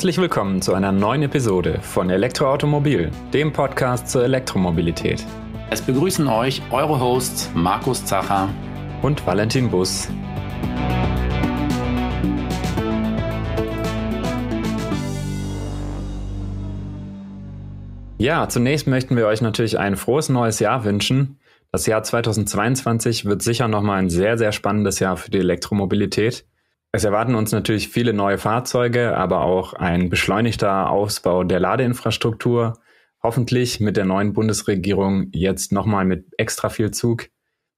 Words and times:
Herzlich 0.00 0.16
willkommen 0.16 0.62
zu 0.62 0.72
einer 0.72 0.92
neuen 0.92 1.24
Episode 1.24 1.78
von 1.82 2.08
Elektroautomobil, 2.08 3.10
dem 3.34 3.52
Podcast 3.52 4.08
zur 4.08 4.24
Elektromobilität. 4.24 5.26
Es 5.68 5.82
begrüßen 5.82 6.26
euch 6.26 6.62
eure 6.70 6.98
Hosts 6.98 7.50
Markus 7.54 8.02
Zacher 8.06 8.48
und 9.02 9.26
Valentin 9.26 9.70
Bus. 9.70 10.08
Ja, 18.16 18.48
zunächst 18.48 18.86
möchten 18.86 19.18
wir 19.18 19.26
euch 19.26 19.42
natürlich 19.42 19.78
ein 19.78 19.96
frohes 19.96 20.30
neues 20.30 20.60
Jahr 20.60 20.84
wünschen. 20.84 21.38
Das 21.72 21.84
Jahr 21.84 22.02
2022 22.02 23.26
wird 23.26 23.42
sicher 23.42 23.68
nochmal 23.68 23.98
ein 23.98 24.08
sehr, 24.08 24.38
sehr 24.38 24.52
spannendes 24.52 24.98
Jahr 24.98 25.18
für 25.18 25.30
die 25.30 25.40
Elektromobilität. 25.40 26.46
Es 26.92 27.04
erwarten 27.04 27.36
uns 27.36 27.52
natürlich 27.52 27.88
viele 27.88 28.12
neue 28.12 28.38
Fahrzeuge, 28.38 29.16
aber 29.16 29.42
auch 29.42 29.74
ein 29.74 30.08
beschleunigter 30.08 30.90
Ausbau 30.90 31.44
der 31.44 31.60
Ladeinfrastruktur. 31.60 32.80
Hoffentlich 33.22 33.80
mit 33.80 33.96
der 33.96 34.06
neuen 34.06 34.32
Bundesregierung 34.32 35.28
jetzt 35.32 35.72
nochmal 35.72 36.04
mit 36.04 36.26
extra 36.36 36.68
viel 36.68 36.90
Zug. 36.90 37.28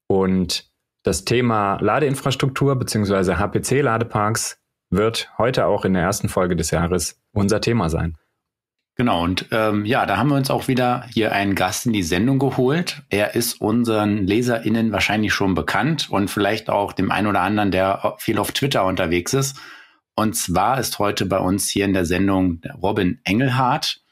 Und 0.06 0.70
das 1.02 1.24
Thema 1.24 1.78
Ladeinfrastruktur 1.80 2.76
bzw. 2.76 3.34
HPC-Ladeparks 3.34 4.58
wird 4.88 5.30
heute 5.36 5.66
auch 5.66 5.84
in 5.84 5.94
der 5.94 6.02
ersten 6.02 6.28
Folge 6.28 6.56
des 6.56 6.70
Jahres 6.70 7.20
unser 7.32 7.60
Thema 7.60 7.90
sein. 7.90 8.16
Genau, 8.94 9.24
und 9.24 9.46
ähm, 9.52 9.86
ja, 9.86 10.04
da 10.04 10.18
haben 10.18 10.28
wir 10.28 10.36
uns 10.36 10.50
auch 10.50 10.68
wieder 10.68 11.06
hier 11.14 11.32
einen 11.32 11.54
Gast 11.54 11.86
in 11.86 11.94
die 11.94 12.02
Sendung 12.02 12.38
geholt. 12.38 13.02
Er 13.08 13.34
ist 13.34 13.60
unseren 13.60 14.26
LeserInnen 14.26 14.92
wahrscheinlich 14.92 15.32
schon 15.32 15.54
bekannt 15.54 16.10
und 16.10 16.28
vielleicht 16.28 16.68
auch 16.68 16.92
dem 16.92 17.10
einen 17.10 17.26
oder 17.26 17.40
anderen, 17.40 17.70
der 17.70 18.16
viel 18.18 18.38
auf 18.38 18.52
Twitter 18.52 18.84
unterwegs 18.84 19.32
ist. 19.32 19.56
Und 20.14 20.34
zwar 20.36 20.78
ist 20.78 20.98
heute 20.98 21.24
bei 21.24 21.38
uns 21.38 21.70
hier 21.70 21.86
in 21.86 21.94
der 21.94 22.04
Sendung 22.04 22.60
Robin 22.82 23.18
Engelhardt. 23.24 24.02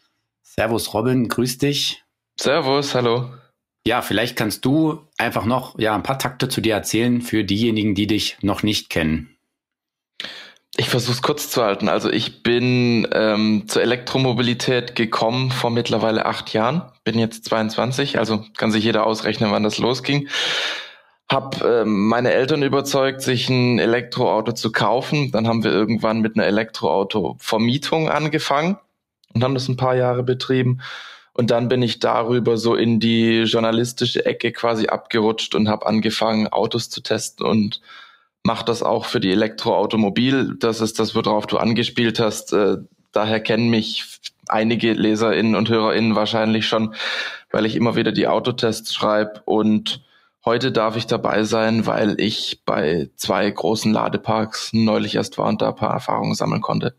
Servus 0.42 0.94
Robin, 0.94 1.28
grüß 1.28 1.59
dich. 1.59 2.03
Servus, 2.39 2.94
hallo. 2.94 3.34
Ja, 3.87 4.00
vielleicht 4.00 4.37
kannst 4.37 4.65
du 4.65 5.06
einfach 5.19 5.44
noch 5.44 5.78
ja, 5.78 5.94
ein 5.94 6.03
paar 6.03 6.19
Takte 6.19 6.48
zu 6.48 6.62
dir 6.62 6.75
erzählen 6.75 7.20
für 7.20 7.44
diejenigen, 7.44 7.94
die 7.94 8.06
dich 8.06 8.39
noch 8.41 8.62
nicht 8.62 8.89
kennen. 8.89 9.37
Ich 10.77 10.89
versuche 10.89 11.13
es 11.13 11.23
kurz 11.23 11.51
zu 11.51 11.63
halten. 11.63 11.89
Also 11.89 12.11
ich 12.11 12.43
bin 12.43 13.07
ähm, 13.13 13.65
zur 13.67 13.83
Elektromobilität 13.83 14.95
gekommen 14.95 15.51
vor 15.51 15.71
mittlerweile 15.71 16.27
acht 16.27 16.53
Jahren. 16.53 16.83
Bin 17.03 17.19
jetzt 17.19 17.45
22, 17.47 18.19
also 18.19 18.45
kann 18.57 18.71
sich 18.71 18.85
jeder 18.85 19.05
ausrechnen, 19.05 19.51
wann 19.51 19.65
das 19.65 19.79
losging. 19.79 20.29
Hab 21.29 21.62
ähm, 21.62 22.09
meine 22.09 22.33
Eltern 22.33 22.62
überzeugt, 22.62 23.21
sich 23.21 23.49
ein 23.49 23.79
Elektroauto 23.79 24.53
zu 24.53 24.71
kaufen. 24.73 25.33
Dann 25.33 25.49
haben 25.49 25.65
wir 25.65 25.73
irgendwann 25.73 26.21
mit 26.21 26.37
einer 26.37 26.47
Elektroauto-Vermietung 26.47 28.09
angefangen 28.09 28.79
und 29.34 29.43
haben 29.43 29.55
das 29.55 29.69
ein 29.69 29.77
paar 29.77 29.97
Jahre 29.97 30.23
betrieben. 30.23 30.81
Und 31.33 31.51
dann 31.51 31.69
bin 31.69 31.83
ich 31.83 31.99
darüber 32.01 32.57
so 32.57 32.75
in 32.75 33.01
die 33.01 33.43
journalistische 33.43 34.25
Ecke 34.25 34.53
quasi 34.53 34.89
abgerutscht 34.89 35.55
und 35.55 35.69
habe 35.69 35.87
angefangen, 35.87 36.49
Autos 36.49 36.91
zu 36.91 37.01
testen 37.03 37.47
und 37.47 37.81
macht 38.45 38.69
das 38.69 38.83
auch 38.83 39.05
für 39.05 39.21
die 39.21 39.33
Elektroautomobil. 39.33 40.57
Das 40.59 40.81
ist 40.81 40.99
das, 40.99 41.15
worauf 41.15 41.47
du 41.47 41.59
angespielt 41.59 42.19
hast. 42.19 42.53
Äh, 42.53 42.79
daher 43.13 43.41
kennen 43.41 43.71
mich 43.71 44.21
einige 44.49 44.93
LeserInnen 44.93 45.55
und 45.55 45.69
HörerInnen 45.69 46.17
wahrscheinlich 46.17 46.67
schon, 46.67 46.95
weil 47.51 47.67
ich 47.67 47.77
immer 47.77 47.97
wieder 47.97 48.13
die 48.13 48.29
Autotests 48.29 48.95
schreibe 48.95 49.43
und 49.45 50.03
heute 50.45 50.73
darf 50.73 50.97
ich 50.97 51.06
dabei 51.06 51.45
sein, 51.45 51.87
weil 51.87 52.21
ich 52.21 52.62
bei 52.65 53.11
zwei 53.17 53.50
großen 53.50 53.93
Ladeparks 53.93 54.73
neulich 54.73 55.15
erst 55.15 55.39
war 55.39 55.49
und 55.49 55.62
da 55.62 55.69
ein 55.69 55.77
paar 55.77 55.93
Erfahrungen 55.93 56.34
sammeln 56.34 56.62
konnte. 56.62 56.97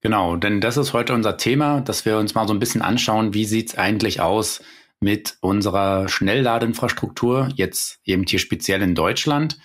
Genau, 0.00 0.36
denn 0.36 0.60
das 0.60 0.76
ist 0.76 0.92
heute 0.92 1.14
unser 1.14 1.38
Thema, 1.38 1.80
dass 1.80 2.04
wir 2.04 2.18
uns 2.18 2.34
mal 2.34 2.46
so 2.46 2.52
ein 2.52 2.58
bisschen 2.58 2.82
anschauen, 2.82 3.32
wie 3.32 3.46
sieht's 3.46 3.76
eigentlich 3.76 4.20
aus 4.20 4.62
mit 5.00 5.36
unserer 5.40 6.08
Schnellladeinfrastruktur, 6.08 7.48
jetzt 7.54 8.00
eben 8.04 8.24
hier 8.26 8.38
speziell 8.38 8.82
in 8.82 8.94
Deutschland. 8.94 9.58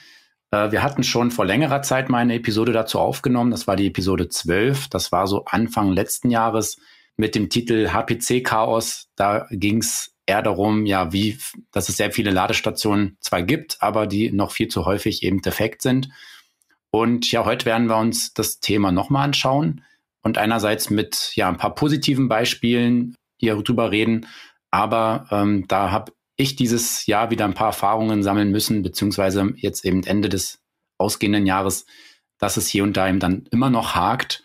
Äh, 0.51 0.71
wir 0.71 0.83
hatten 0.83 1.03
schon 1.03 1.31
vor 1.31 1.45
längerer 1.45 1.81
Zeit 1.81 2.09
mal 2.09 2.19
eine 2.19 2.35
Episode 2.35 2.71
dazu 2.71 2.99
aufgenommen. 2.99 3.51
Das 3.51 3.67
war 3.67 3.75
die 3.75 3.87
Episode 3.87 4.29
12. 4.29 4.89
Das 4.89 5.11
war 5.11 5.27
so 5.27 5.45
Anfang 5.45 5.91
letzten 5.91 6.29
Jahres 6.29 6.77
mit 7.17 7.35
dem 7.35 7.49
Titel 7.49 7.89
HPC 7.91 8.43
Chaos. 8.43 9.09
Da 9.15 9.47
ging 9.51 9.79
es 9.79 10.15
eher 10.25 10.41
darum, 10.41 10.85
ja, 10.85 11.11
wie, 11.11 11.37
dass 11.71 11.89
es 11.89 11.97
sehr 11.97 12.11
viele 12.11 12.31
Ladestationen 12.31 13.17
zwar 13.19 13.43
gibt, 13.43 13.77
aber 13.81 14.07
die 14.07 14.31
noch 14.31 14.51
viel 14.51 14.67
zu 14.67 14.85
häufig 14.85 15.23
eben 15.23 15.41
defekt 15.41 15.81
sind. 15.81 16.09
Und 16.91 17.31
ja, 17.31 17.45
heute 17.45 17.65
werden 17.65 17.87
wir 17.87 17.97
uns 17.97 18.33
das 18.33 18.59
Thema 18.59 18.91
nochmal 18.91 19.25
anschauen 19.25 19.83
und 20.21 20.37
einerseits 20.37 20.89
mit 20.89 21.31
ja 21.35 21.47
ein 21.47 21.57
paar 21.57 21.75
positiven 21.75 22.29
Beispielen 22.29 23.15
hier 23.37 23.55
drüber 23.55 23.91
reden. 23.91 24.27
Aber 24.71 25.27
ähm, 25.31 25.65
da 25.67 25.91
habe 25.91 26.13
ich 26.39 26.55
dieses 26.55 27.05
Jahr 27.05 27.31
wieder 27.31 27.43
ein 27.43 27.53
paar 27.53 27.67
Erfahrungen 27.67 28.23
sammeln 28.23 28.49
müssen, 28.49 28.81
beziehungsweise 28.81 29.53
jetzt 29.57 29.83
eben 29.83 30.03
Ende 30.03 30.29
des 30.29 30.61
ausgehenden 30.97 31.45
Jahres, 31.45 31.85
dass 32.37 32.55
es 32.55 32.67
hier 32.67 32.83
und 32.83 32.95
da 32.95 33.09
eben 33.09 33.19
dann 33.19 33.45
immer 33.51 33.69
noch 33.69 33.93
hakt 33.93 34.41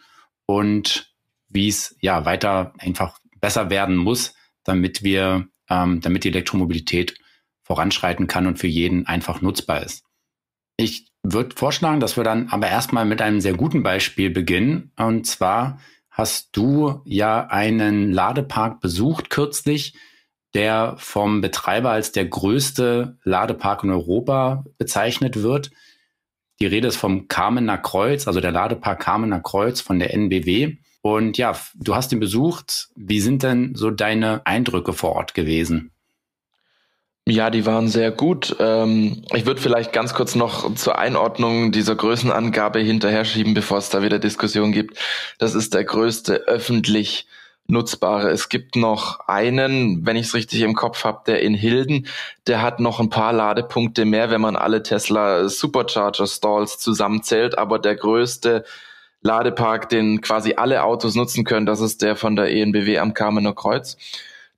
und 0.47 1.15
wie 1.49 1.69
es 1.69 1.97
ja 2.01 2.25
weiter 2.25 2.73
einfach 2.79 3.21
besser 3.41 3.71
werden 3.71 3.97
muss, 3.97 4.35
damit 4.65 5.05
wir, 5.05 5.47
ähm, 5.71 6.01
damit 6.01 6.25
die 6.25 6.29
Elektromobilität 6.31 7.17
voranschreiten 7.63 8.27
kann 8.27 8.49
und 8.49 8.59
für 8.59 8.67
jeden 8.67 9.07
einfach 9.07 9.41
nutzbar 9.41 9.85
ist. 9.85 10.05
Ich 10.77 11.13
würde 11.23 11.55
vorschlagen, 11.55 12.01
dass 12.01 12.17
wir 12.17 12.25
dann 12.25 12.49
aber 12.49 12.69
erstmal 12.69 13.05
mit 13.05 13.23
einem 13.23 13.41
sehr 13.41 13.55
guten 13.55 13.85
Beispiel 13.85 14.31
beginnen. 14.31 14.91
Und 14.97 15.29
zwar 15.29 15.79
hast 16.11 16.57
du 16.57 17.03
ja 17.05 17.47
einen 17.47 18.11
Ladepark 18.11 18.81
besucht 18.81 19.31
kürzlich, 19.31 19.95
der 20.55 20.95
vom 20.99 21.41
Betreiber 21.41 21.91
als 21.91 22.13
der 22.13 22.27
größte 22.27 23.19
Ladepark 23.25 23.85
in 23.85 23.91
Europa 23.91 24.65
bezeichnet 24.79 25.43
wird. 25.43 25.71
Die 26.61 26.67
Rede 26.67 26.89
ist 26.89 26.97
vom 26.97 27.27
Kamener 27.29 27.79
Kreuz, 27.79 28.29
also 28.29 28.41
der 28.41 28.53
Ladepark 28.53 29.01
Kamener 29.01 29.41
Kreuz 29.41 29.81
von 29.81 29.99
der 29.99 30.15
NBW. 30.15 30.77
Und 31.03 31.37
ja, 31.37 31.55
du 31.75 31.95
hast 31.95 32.13
ihn 32.13 32.21
besucht. 32.21 32.89
Wie 32.95 33.21
sind 33.21 33.43
denn 33.43 33.75
so 33.75 33.91
deine 33.91 34.47
Eindrücke 34.47 34.93
vor 34.93 35.13
Ort 35.13 35.35
gewesen? 35.35 35.91
Ja, 37.27 37.49
die 37.49 37.65
waren 37.65 37.89
sehr 37.89 38.11
gut. 38.11 38.55
Ähm, 38.61 39.25
ich 39.35 39.47
würde 39.47 39.61
vielleicht 39.61 39.93
ganz 39.95 40.13
kurz 40.13 40.35
noch 40.35 40.75
zur 40.75 40.99
Einordnung 40.99 41.73
dieser 41.73 41.97
Größenangabe 41.97 42.81
hinterher 42.81 43.25
schieben, 43.25 43.55
bevor 43.55 43.79
es 43.79 43.89
da 43.89 44.03
wieder 44.03 44.19
Diskussion 44.19 44.73
gibt. 44.73 44.99
Das 45.39 45.55
ist 45.55 45.73
der 45.73 45.85
größte 45.85 46.47
öffentlich 46.47 47.27
nutzbare. 47.67 48.31
Es 48.31 48.49
gibt 48.49 48.77
noch 48.77 49.21
einen, 49.27 50.05
wenn 50.07 50.17
ich 50.17 50.27
es 50.27 50.35
richtig 50.35 50.61
im 50.61 50.75
Kopf 50.75 51.05
habe, 51.05 51.23
der 51.27 51.43
in 51.43 51.55
Hilden, 51.55 52.07
der 52.47 52.63
hat 52.63 52.81
noch 52.81 53.01
ein 53.01 53.09
paar 53.09 53.33
Ladepunkte 53.33 54.05
mehr, 54.05 54.31
wenn 54.31 54.41
man 54.41 54.57
alle 54.57 54.83
Tesla 54.83 55.49
Supercharger 55.49 56.27
Stalls 56.27 56.79
zusammenzählt, 56.79 57.57
aber 57.57 57.79
der 57.79 57.97
größte 57.97 58.65
Ladepark, 59.23 59.89
den 59.89 60.21
quasi 60.21 60.55
alle 60.57 60.83
Autos 60.83 61.15
nutzen 61.15 61.45
können, 61.45 61.65
das 61.65 61.81
ist 61.81 62.03
der 62.03 62.17
von 62.17 62.37
der 62.37 62.51
ENBW 62.51 62.99
am 62.99 63.15
Kamener 63.15 63.55
Kreuz. 63.55 63.97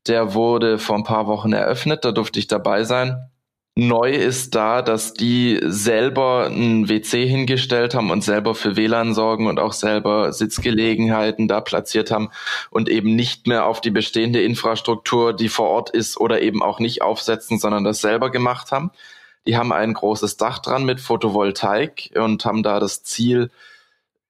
Der 0.09 0.35
wurde 0.35 0.79
vor 0.79 0.97
ein 0.97 1.05
paar 1.05 1.27
Wochen 1.29 1.53
eröffnet, 1.53 2.05
da 2.05 2.13
durfte 2.13 2.39
ich 2.41 2.49
dabei 2.49 2.85
sein. 2.85 3.31
Neu 3.79 4.11
ist 4.11 4.55
da, 4.55 4.81
dass 4.81 5.13
die 5.13 5.61
selber 5.63 6.47
ein 6.47 6.89
WC 6.89 7.27
hingestellt 7.27 7.95
haben 7.95 8.11
und 8.11 8.25
selber 8.25 8.55
für 8.55 8.75
WLAN 8.75 9.13
sorgen 9.13 9.49
und 9.49 9.61
auch 9.61 9.75
selber 9.75 10.33
Sitzgelegenheiten 10.33 11.47
da 11.47 11.61
platziert 11.61 12.11
haben 12.11 12.31
und 12.71 12.89
eben 12.89 13.15
nicht 13.15 13.47
mehr 13.47 13.67
auf 13.67 13.83
die 13.83 13.91
bestehende 13.91 14.41
Infrastruktur, 14.41 15.35
die 15.35 15.51
vor 15.51 15.69
Ort 15.69 15.91
ist 15.91 16.19
oder 16.19 16.41
eben 16.41 16.63
auch 16.63 16.81
nicht 16.81 17.03
aufsetzen, 17.03 17.59
sondern 17.59 17.85
das 17.85 18.01
selber 18.01 18.31
gemacht 18.31 18.73
haben. 18.73 18.93
Die 19.47 19.59
haben 19.59 19.75
ein 19.75 19.93
großes 19.93 20.39
Dach 20.39 20.59
dran 20.61 20.87
mit 20.87 20.99
Photovoltaik 20.99 22.13
und 22.15 22.47
haben 22.47 22.63
da 22.63 22.81
das 22.81 23.03
Ziel, 23.03 23.51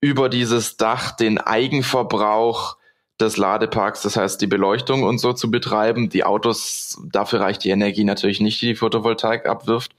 über 0.00 0.28
dieses 0.28 0.76
Dach 0.76 1.12
den 1.12 1.38
Eigenverbrauch 1.38 2.78
des 3.20 3.36
Ladeparks, 3.36 4.02
das 4.02 4.16
heißt 4.16 4.40
die 4.40 4.46
Beleuchtung 4.46 5.02
und 5.02 5.18
so 5.18 5.32
zu 5.32 5.50
betreiben. 5.50 6.08
Die 6.08 6.24
Autos, 6.24 7.00
dafür 7.10 7.40
reicht 7.40 7.64
die 7.64 7.70
Energie 7.70 8.04
natürlich 8.04 8.40
nicht, 8.40 8.60
die 8.60 8.66
die 8.66 8.74
Photovoltaik 8.74 9.46
abwirft. 9.46 9.92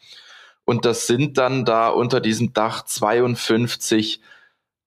Und 0.66 0.86
das 0.86 1.08
sind 1.08 1.38
dann 1.38 1.66
da 1.66 1.90
unter 1.90 2.19
diesem 2.19 2.54
Dach 2.54 2.84
52 2.84 4.22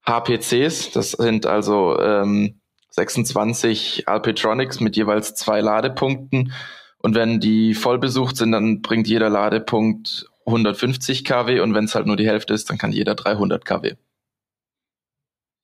HPCs. 0.07 0.91
Das 0.93 1.13
sind 1.13 1.47
also 1.47 1.99
ähm, 1.99 2.61
26 2.91 4.09
Alpetronics 4.09 4.81
mit 4.81 4.97
jeweils 4.97 5.35
zwei 5.35 5.61
Ladepunkten. 5.61 6.53
Und 6.99 7.15
wenn 7.15 7.41
die 7.41 7.75
voll 7.75 7.99
besucht 7.99 8.37
sind, 8.37 8.53
dann 8.53 8.83
bringt 8.83 9.09
jeder 9.09 9.31
Ladepunkt 9.31 10.27
150 10.47 11.25
kW 11.25 11.61
und 11.61 11.75
wenn 11.75 11.85
es 11.85 11.95
halt 11.95 12.07
nur 12.07 12.17
die 12.17 12.27
Hälfte 12.27 12.55
ist, 12.55 12.71
dann 12.71 12.79
kann 12.79 12.93
jeder 12.93 13.15
300 13.15 13.65
kW. 13.65 13.95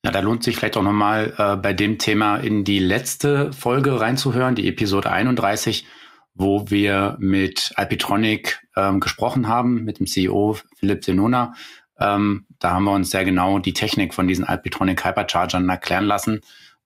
Ja, 0.07 0.13
da 0.13 0.21
lohnt 0.21 0.45
sich 0.45 0.57
vielleicht 0.57 0.77
auch 0.77 0.85
nochmal 0.85 1.35
äh, 1.37 1.57
bei 1.57 1.73
dem 1.73 1.99
Thema 1.99 2.37
in 2.37 2.63
die 2.63 2.79
letzte 2.79 3.53
Folge 3.53 4.01
reinzuhören, 4.01 4.55
die 4.55 4.69
Episode 4.69 5.11
31, 5.11 5.85
wo 6.33 6.71
wir 6.71 7.17
mit 7.19 7.73
Alpitronic 7.75 8.65
ähm, 8.77 9.01
gesprochen 9.01 9.49
haben, 9.49 9.83
mit 9.83 9.99
dem 9.99 10.07
CEO 10.07 10.59
Philipp 10.77 11.05
Senona. 11.05 11.55
Ähm, 11.99 12.47
da 12.61 12.71
haben 12.71 12.85
wir 12.85 12.93
uns 12.93 13.11
sehr 13.11 13.25
genau 13.25 13.59
die 13.59 13.73
Technik 13.73 14.15
von 14.15 14.29
diesen 14.29 14.45
Alpitronic 14.45 15.05
Hyperchargern 15.05 15.69
erklären 15.69 16.05
lassen. 16.05 16.41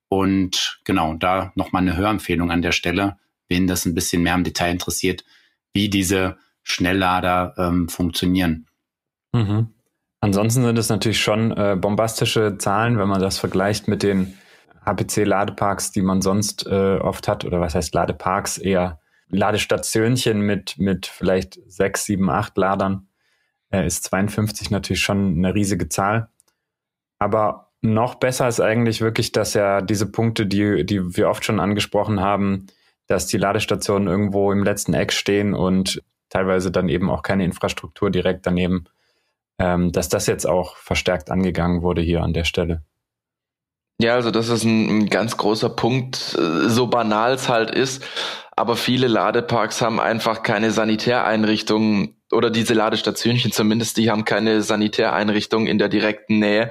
Und 0.08 0.81
genau, 0.84 1.12
da 1.12 1.52
nochmal 1.56 1.82
eine 1.82 1.99
Hörempfehlung 1.99 2.50
an 2.50 2.62
der 2.62 2.72
Stelle, 2.72 3.19
wen 3.49 3.67
das 3.67 3.84
ein 3.84 3.94
bisschen 3.94 4.22
mehr 4.22 4.34
im 4.34 4.44
Detail 4.44 4.70
interessiert, 4.70 5.26
wie 5.75 5.90
diese 5.90 6.38
Schnelllader 6.62 7.52
ähm, 7.58 7.90
funktionieren. 7.90 8.67
Mhm. 9.34 9.75
Ansonsten 10.20 10.62
sind 10.62 10.78
es 10.78 10.90
natürlich 10.90 11.20
schon 11.20 11.52
äh, 11.52 11.76
bombastische 11.81 12.58
Zahlen, 12.58 12.99
wenn 12.99 13.08
man 13.08 13.20
das 13.20 13.38
vergleicht 13.38 13.88
mit 13.88 14.02
den 14.02 14.38
HPC-Ladeparks, 14.84 15.93
die 15.93 16.02
man 16.02 16.20
sonst 16.20 16.67
äh, 16.67 16.99
oft 16.99 17.26
hat, 17.26 17.44
oder 17.44 17.61
was 17.61 17.75
heißt 17.75 17.94
Ladeparks, 17.94 18.58
eher 18.58 19.00
Ladestationchen 19.28 20.40
mit, 20.40 20.78
mit 20.78 21.06
vielleicht 21.06 21.58
sechs, 21.70 22.05
sieben, 22.05 22.28
acht 22.28 22.56
Ladern, 22.58 23.08
äh, 23.70 23.87
ist 23.87 24.05
52 24.05 24.70
natürlich 24.70 25.02
schon 25.02 25.37
eine 25.37 25.55
riesige 25.55 25.88
Zahl. 25.88 26.28
Aber 27.19 27.70
noch 27.81 28.17
besser 28.17 28.49
ist 28.49 28.61
eigentlich 28.61 29.00
wirklich, 29.00 29.32
dass 29.32 29.55
ja 29.55 29.81
diese 29.81 30.11
Punkte, 30.11 30.46
die, 30.46 30.84
die 30.84 31.17
wir 31.17 31.31
oft 31.31 31.44
schon 31.44 31.61
angesprochen 31.61 32.20
haben, 32.20 32.67
dass 33.06 33.26
die 33.26 33.38
Ladestationen 33.38 34.08
irgendwo 34.08 34.52
im 34.52 34.64
letzten 34.64 34.93
Eck 34.94 35.12
stehen 35.12 35.55
und 35.55 36.02
teilweise 36.28 36.70
dann 36.70 36.88
eben 36.88 37.11
auch 37.11 37.22
keine 37.22 37.44
Infrastruktur 37.44 38.11
direkt 38.11 38.46
daneben, 38.46 38.84
ähm, 39.61 39.93
dass 39.93 40.09
das 40.09 40.27
jetzt 40.27 40.47
auch 40.47 40.77
verstärkt 40.77 41.31
angegangen 41.31 41.83
wurde 41.83 42.01
hier 42.01 42.23
an 42.23 42.33
der 42.33 42.45
Stelle. 42.45 42.83
Ja, 44.01 44.15
also 44.15 44.31
das 44.31 44.49
ist 44.49 44.65
ein, 44.65 44.89
ein 44.89 45.11
ganz 45.11 45.37
großer 45.37 45.69
Punkt, 45.69 46.17
so 46.17 46.87
banal 46.87 47.35
es 47.35 47.51
halt 47.51 47.71
ist. 47.71 48.03
Aber 48.57 48.77
viele 48.77 49.07
Ladeparks 49.07 49.83
haben 49.83 50.01
einfach 50.01 50.43
keine 50.43 50.71
Sanitäreinrichtungen 50.71 52.17
oder 52.33 52.51
diese 52.51 52.73
Ladestationchen 52.75 53.53
zumindest, 53.53 53.99
die 53.99 54.11
haben 54.11 54.25
keine 54.25 54.62
Sanitäreinrichtungen 54.62 55.67
in 55.67 55.79
der 55.79 55.89
direkten 55.89 56.39
Nähe, 56.39 56.71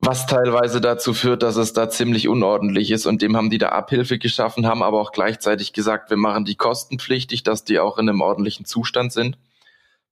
was 0.00 0.26
teilweise 0.26 0.80
dazu 0.80 1.12
führt, 1.12 1.42
dass 1.42 1.56
es 1.56 1.72
da 1.74 1.90
ziemlich 1.90 2.28
unordentlich 2.28 2.90
ist. 2.90 3.06
Und 3.06 3.20
dem 3.20 3.36
haben 3.36 3.50
die 3.50 3.58
da 3.58 3.70
Abhilfe 3.70 4.18
geschaffen, 4.18 4.66
haben 4.66 4.82
aber 4.82 5.00
auch 5.00 5.12
gleichzeitig 5.12 5.74
gesagt, 5.74 6.08
wir 6.08 6.16
machen 6.16 6.44
die 6.46 6.56
kostenpflichtig, 6.56 7.42
dass 7.42 7.64
die 7.64 7.78
auch 7.78 7.98
in 7.98 8.08
einem 8.08 8.20
ordentlichen 8.22 8.64
Zustand 8.64 9.12
sind, 9.12 9.36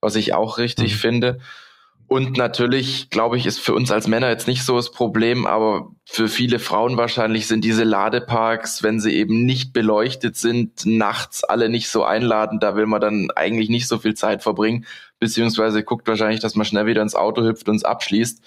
was 0.03 0.17
ich 0.17 0.35
auch 0.35 0.59
richtig 0.59 0.95
mhm. 0.95 0.99
finde. 0.99 1.39
Und 2.13 2.37
natürlich, 2.37 3.09
glaube 3.09 3.39
ich, 3.39 3.47
ist 3.47 3.59
für 3.59 3.73
uns 3.73 3.91
als 3.91 4.07
Männer 4.07 4.29
jetzt 4.29 4.47
nicht 4.47 4.65
so 4.65 4.77
das 4.77 4.93
Problem, 4.93 5.47
aber 5.47 5.93
für 6.05 6.29
viele 6.29 6.59
Frauen 6.59 6.99
wahrscheinlich 6.99 7.47
sind 7.47 7.65
diese 7.65 7.85
Ladeparks, 7.85 8.83
wenn 8.83 9.01
sie 9.01 9.15
eben 9.15 9.47
nicht 9.47 9.73
beleuchtet 9.73 10.37
sind, 10.37 10.85
nachts 10.85 11.43
alle 11.43 11.71
nicht 11.71 11.89
so 11.89 12.05
einladend. 12.05 12.63
Da 12.63 12.77
will 12.77 12.85
man 12.85 13.01
dann 13.01 13.31
eigentlich 13.35 13.71
nicht 13.71 13.89
so 13.89 13.97
viel 13.97 14.13
Zeit 14.13 14.43
verbringen, 14.43 14.85
beziehungsweise 15.21 15.85
guckt 15.85 16.07
wahrscheinlich, 16.07 16.41
dass 16.41 16.55
man 16.55 16.67
schnell 16.67 16.85
wieder 16.85 17.01
ins 17.01 17.15
Auto 17.15 17.45
hüpft 17.45 17.71
und 17.71 17.77
es 17.77 17.85
abschließt. 17.85 18.43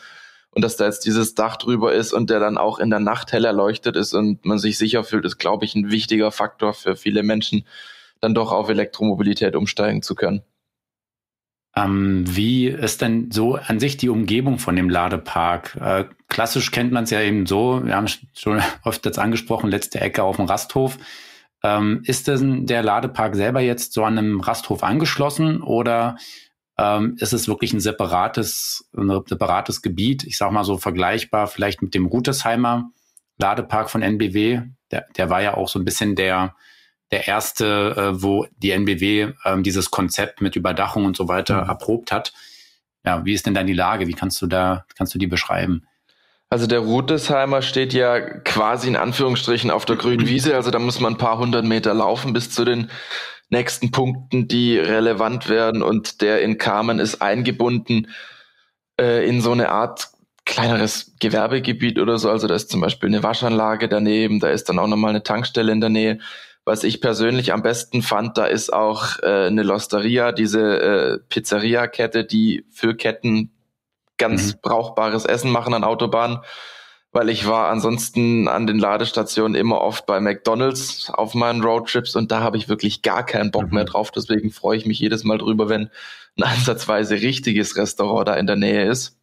Und 0.52 0.64
dass 0.64 0.78
da 0.78 0.86
jetzt 0.86 1.06
dieses 1.06 1.34
Dach 1.34 1.58
drüber 1.58 1.92
ist 1.92 2.14
und 2.14 2.30
der 2.30 2.40
dann 2.40 2.60
auch 2.60 2.78
in 2.78 2.92
der 2.92 3.00
Nacht 3.00 3.34
hell 3.34 3.46
erleuchtet 3.46 3.96
ist 3.96 4.14
und 4.14 4.46
man 4.46 4.60
sich 4.60 4.78
sicher 4.78 5.04
fühlt, 5.04 5.26
ist, 5.26 5.40
glaube 5.40 5.66
ich, 5.66 5.74
ein 5.74 5.90
wichtiger 5.90 6.32
Faktor 6.32 6.76
für 6.76 6.96
viele 6.96 7.24
Menschen, 7.24 7.66
dann 8.22 8.36
doch 8.36 8.52
auf 8.52 8.70
Elektromobilität 8.70 9.56
umsteigen 9.56 10.04
zu 10.04 10.14
können. 10.14 10.44
Ähm, 11.78 12.24
wie 12.26 12.68
ist 12.68 13.02
denn 13.02 13.32
so 13.32 13.56
an 13.56 13.80
sich 13.80 13.98
die 13.98 14.10
Umgebung 14.10 14.60
von 14.60 14.76
dem 14.76 14.90
Ladepark? 14.90 15.76
Äh, 15.76 16.06
klassisch 16.30 16.72
kennt 16.72 16.94
man 16.94 17.04
es 17.04 17.10
ja 17.10 17.22
eben 17.22 17.46
so, 17.46 17.82
wir 17.84 17.96
haben 17.96 18.08
schon 18.34 18.62
oft 18.84 19.06
jetzt 19.06 19.20
angesprochen, 19.20 19.70
letzte 19.70 20.00
Ecke 20.00 20.24
auf 20.24 20.38
dem 20.38 20.46
Rasthof. 20.46 20.98
Ähm, 21.64 22.02
ist 22.06 22.28
denn 22.28 22.66
der 22.66 22.84
Ladepark 22.84 23.36
selber 23.36 23.60
jetzt 23.60 23.94
so 23.94 24.04
an 24.04 24.18
einem 24.18 24.40
Rasthof 24.40 24.84
angeschlossen 24.84 25.62
oder 25.62 26.18
ähm, 26.78 27.16
ist 27.20 27.34
es 27.34 27.48
wirklich 27.48 27.74
ein 27.74 27.80
separates, 27.80 28.90
ein 28.96 29.10
separates 29.26 29.82
Gebiet? 29.82 30.24
Ich 30.24 30.38
sag 30.38 30.52
mal 30.52 30.64
so 30.64 30.78
vergleichbar 30.78 31.48
vielleicht 31.48 31.82
mit 31.82 31.94
dem 31.94 32.06
Rutesheimer 32.06 32.90
Ladepark 33.38 33.90
von 33.90 34.02
NBW. 34.02 34.62
Der, 34.92 35.06
der 35.18 35.30
war 35.30 35.42
ja 35.42 35.56
auch 35.56 35.68
so 35.68 35.80
ein 35.80 35.86
bisschen 35.86 36.16
der, 36.16 36.56
der 37.16 37.28
erste, 37.30 37.96
äh, 37.96 38.22
wo 38.22 38.46
die 38.58 38.72
NBW 38.72 39.32
ähm, 39.46 39.64
dieses 39.64 39.90
Konzept 39.90 40.42
mit 40.42 40.58
Überdachung 40.58 41.06
und 41.06 41.16
so 41.16 41.30
weiter 41.30 41.64
mhm. 41.64 41.70
erprobt 41.70 42.12
hat. 42.12 42.34
Ja, 43.06 43.24
wie 43.24 43.34
ist 43.34 43.46
denn 43.46 43.54
dann 43.54 43.68
die 43.68 43.74
Lage? 43.74 44.08
Wie 44.08 44.14
kannst 44.14 44.42
du 44.42 44.48
da, 44.48 44.86
kannst 44.98 45.16
du 45.16 45.20
die 45.20 45.28
beschreiben? 45.28 45.88
Also 46.50 46.68
der 46.68 46.80
Rutesheimer 46.80 47.62
steht 47.62 47.94
ja 47.94 48.20
quasi 48.20 48.90
in 48.90 48.98
Anführungsstrichen 48.98 49.72
auf 49.72 49.86
der 49.86 49.96
grünen 49.96 50.28
Wiese, 50.28 50.56
also 50.56 50.72
da 50.72 50.80
muss 50.80 51.00
man 51.00 51.14
ein 51.14 51.18
paar 51.18 51.38
hundert 51.38 51.64
Meter 51.64 51.94
laufen 51.94 52.34
bis 52.34 52.52
zu 52.52 52.66
den 52.66 52.90
nächsten 53.50 53.92
Punkten, 53.92 54.50
die 54.50 54.78
relevant 54.78 55.48
werden 55.48 55.82
und 55.82 56.22
der 56.22 56.42
in 56.42 56.58
Kamen 56.58 57.00
ist 57.00 57.22
eingebunden 57.22 58.08
äh, 59.00 59.28
in 59.28 59.42
so 59.42 59.54
eine 59.54 59.70
Art 59.70 60.10
kleineres 60.46 61.16
Gewerbegebiet 61.20 61.98
oder 61.98 62.18
so. 62.18 62.30
Also 62.30 62.48
da 62.48 62.56
ist 62.56 62.70
zum 62.70 62.82
Beispiel 62.82 63.08
eine 63.08 63.24
Waschanlage 63.24 63.88
daneben, 63.88 64.40
da 64.40 64.50
ist 64.50 64.68
dann 64.68 64.80
auch 64.80 64.88
nochmal 64.88 65.12
eine 65.12 65.24
Tankstelle 65.24 65.72
in 65.72 65.82
der 65.82 65.90
Nähe. 65.90 66.20
Was 66.66 66.84
ich 66.84 67.00
persönlich 67.00 67.54
am 67.54 67.62
besten 67.62 68.02
fand, 68.02 68.40
da 68.40 68.46
ist 68.46 68.74
auch 68.74 69.20
äh, 69.22 69.46
eine 69.46 69.62
Losteria, 69.62 70.32
diese 70.32 70.80
äh, 70.82 71.20
Pizzeria-Kette, 71.30 72.26
die 72.26 72.66
für 72.72 72.96
Ketten 72.96 73.52
ganz 74.18 74.54
mhm. 74.54 74.60
brauchbares 74.64 75.26
Essen 75.26 75.52
machen 75.52 75.76
an 75.76 75.84
Autobahnen. 75.84 76.40
Weil 77.12 77.30
ich 77.30 77.48
war 77.48 77.70
ansonsten 77.70 78.50
an 78.50 78.68
den 78.68 78.80
Ladestationen 78.80 79.56
immer 79.56 79.80
oft 79.80 80.06
bei 80.06 80.20
McDonalds 80.20 81.10
auf 81.12 81.34
meinen 81.34 81.64
Roadtrips 81.64 82.16
und 82.16 82.30
da 82.32 82.42
habe 82.42 82.58
ich 82.58 82.68
wirklich 82.68 83.04
gar 83.04 83.26
keinen 83.26 83.52
Bock 83.52 83.68
mhm. 83.68 83.76
mehr 83.76 83.86
drauf. 83.86 84.12
Deswegen 84.12 84.52
freue 84.52 84.78
ich 84.78 84.86
mich 84.86 85.00
jedes 85.00 85.24
Mal 85.24 85.38
drüber, 85.38 85.70
wenn 85.70 85.92
ein 86.38 86.44
ansatzweise 86.44 87.16
richtiges 87.22 87.78
Restaurant 87.78 88.28
da 88.28 88.34
in 88.34 88.48
der 88.48 88.58
Nähe 88.58 88.90
ist. 88.90 89.18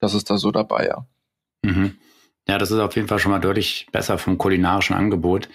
Das 0.00 0.14
ist 0.14 0.28
da 0.30 0.36
so 0.36 0.50
dabei, 0.50 0.86
ja. 0.86 1.06
Mhm. 1.62 1.96
Ja, 2.48 2.58
das 2.58 2.70
ist 2.70 2.80
auf 2.80 2.96
jeden 2.96 3.06
Fall 3.06 3.20
schon 3.20 3.30
mal 3.30 3.38
deutlich 3.38 3.86
besser 3.92 4.18
vom 4.18 4.36
kulinarischen 4.36 4.96
Angebot. 4.96 5.48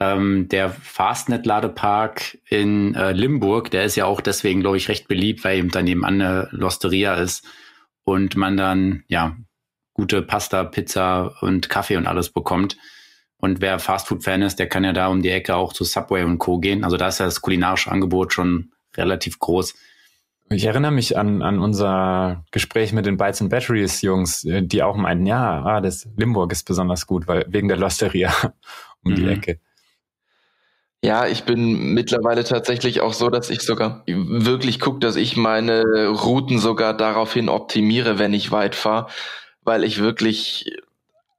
Ähm, 0.00 0.48
der 0.48 0.70
Fastnet-Ladepark 0.70 2.38
in 2.48 2.94
äh, 2.94 3.12
Limburg, 3.12 3.70
der 3.70 3.84
ist 3.84 3.96
ja 3.96 4.04
auch 4.04 4.20
deswegen, 4.20 4.60
glaube 4.60 4.76
ich, 4.76 4.88
recht 4.88 5.08
beliebt, 5.08 5.44
weil 5.44 5.58
eben 5.58 5.70
daneben 5.70 6.04
eine 6.04 6.48
Losteria 6.52 7.14
ist 7.14 7.44
und 8.04 8.36
man 8.36 8.56
dann 8.56 9.02
ja 9.08 9.36
gute 9.94 10.22
Pasta, 10.22 10.62
Pizza 10.62 11.34
und 11.40 11.68
Kaffee 11.68 11.96
und 11.96 12.06
alles 12.06 12.30
bekommt. 12.30 12.76
Und 13.38 13.60
wer 13.60 13.78
Fastfood-Fan 13.78 14.42
ist, 14.42 14.58
der 14.58 14.68
kann 14.68 14.84
ja 14.84 14.92
da 14.92 15.08
um 15.08 15.22
die 15.22 15.30
Ecke 15.30 15.56
auch 15.56 15.72
zu 15.72 15.84
Subway 15.84 16.22
und 16.22 16.38
Co. 16.38 16.58
gehen. 16.58 16.84
Also 16.84 16.96
da 16.96 17.08
ist 17.08 17.18
ja 17.18 17.26
das 17.26 17.40
kulinarische 17.40 17.90
Angebot 17.90 18.32
schon 18.32 18.72
relativ 18.96 19.38
groß. 19.38 19.74
Ich 20.50 20.64
erinnere 20.64 20.92
mich 20.92 21.18
an, 21.18 21.42
an 21.42 21.58
unser 21.58 22.44
Gespräch 22.52 22.92
mit 22.92 23.06
den 23.06 23.16
Bytes 23.16 23.42
and 23.42 23.50
Batteries 23.50 24.00
Jungs, 24.02 24.44
äh, 24.44 24.62
die 24.62 24.82
auch 24.82 24.96
meinten, 24.96 25.26
ja, 25.26 25.62
ah, 25.64 25.80
das 25.80 26.08
Limburg 26.16 26.52
ist 26.52 26.64
besonders 26.64 27.06
gut, 27.06 27.28
weil 27.28 27.44
wegen 27.48 27.68
der 27.68 27.76
Losteria 27.76 28.32
um 29.04 29.12
mhm. 29.12 29.16
die 29.16 29.28
Ecke. 29.28 29.60
Ja, 31.04 31.28
ich 31.28 31.44
bin 31.44 31.94
mittlerweile 31.94 32.42
tatsächlich 32.42 33.00
auch 33.02 33.12
so, 33.12 33.30
dass 33.30 33.50
ich 33.50 33.60
sogar 33.62 34.02
wirklich 34.06 34.80
gucke, 34.80 34.98
dass 34.98 35.14
ich 35.14 35.36
meine 35.36 35.82
Routen 36.08 36.58
sogar 36.58 36.92
daraufhin 36.96 37.48
optimiere, 37.48 38.18
wenn 38.18 38.34
ich 38.34 38.50
weit 38.50 38.74
fahre, 38.74 39.06
weil 39.62 39.84
ich 39.84 40.00
wirklich, 40.00 40.72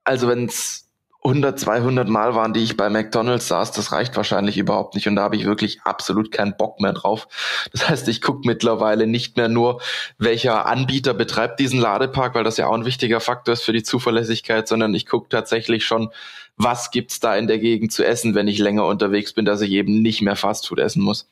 also 0.05 0.29
wenn 0.29 0.45
es 0.45 0.88
100, 1.29 1.59
200 1.59 2.09
Mal 2.09 2.33
waren, 2.35 2.53
die 2.53 2.63
ich 2.63 2.75
bei 2.75 2.89
McDonald's 2.89 3.47
saß, 3.47 3.71
das 3.71 3.91
reicht 3.91 4.17
wahrscheinlich 4.17 4.57
überhaupt 4.57 4.95
nicht 4.95 5.07
und 5.07 5.15
da 5.15 5.21
habe 5.21 5.35
ich 5.35 5.45
wirklich 5.45 5.81
absolut 5.83 6.31
keinen 6.31 6.57
Bock 6.57 6.81
mehr 6.81 6.93
drauf. 6.93 7.27
Das 7.71 7.87
heißt, 7.87 8.07
ich 8.07 8.21
gucke 8.21 8.41
mittlerweile 8.45 9.07
nicht 9.07 9.37
mehr 9.37 9.47
nur, 9.47 9.81
welcher 10.17 10.65
Anbieter 10.65 11.13
betreibt 11.13 11.59
diesen 11.59 11.79
Ladepark, 11.79 12.35
weil 12.35 12.43
das 12.43 12.57
ja 12.57 12.67
auch 12.67 12.73
ein 12.73 12.85
wichtiger 12.85 13.19
Faktor 13.19 13.53
ist 13.53 13.63
für 13.63 13.73
die 13.73 13.83
Zuverlässigkeit, 13.83 14.67
sondern 14.67 14.93
ich 14.93 15.05
gucke 15.05 15.29
tatsächlich 15.29 15.85
schon, 15.85 16.09
was 16.57 16.91
gibt's 16.91 17.19
da 17.19 17.35
in 17.35 17.47
der 17.47 17.59
Gegend 17.59 17.91
zu 17.91 18.03
essen, 18.03 18.35
wenn 18.35 18.47
ich 18.47 18.57
länger 18.59 18.85
unterwegs 18.85 19.33
bin, 19.33 19.45
dass 19.45 19.61
ich 19.61 19.71
eben 19.71 20.01
nicht 20.01 20.21
mehr 20.21 20.35
Fastfood 20.35 20.79
essen 20.79 21.01
muss. 21.03 21.29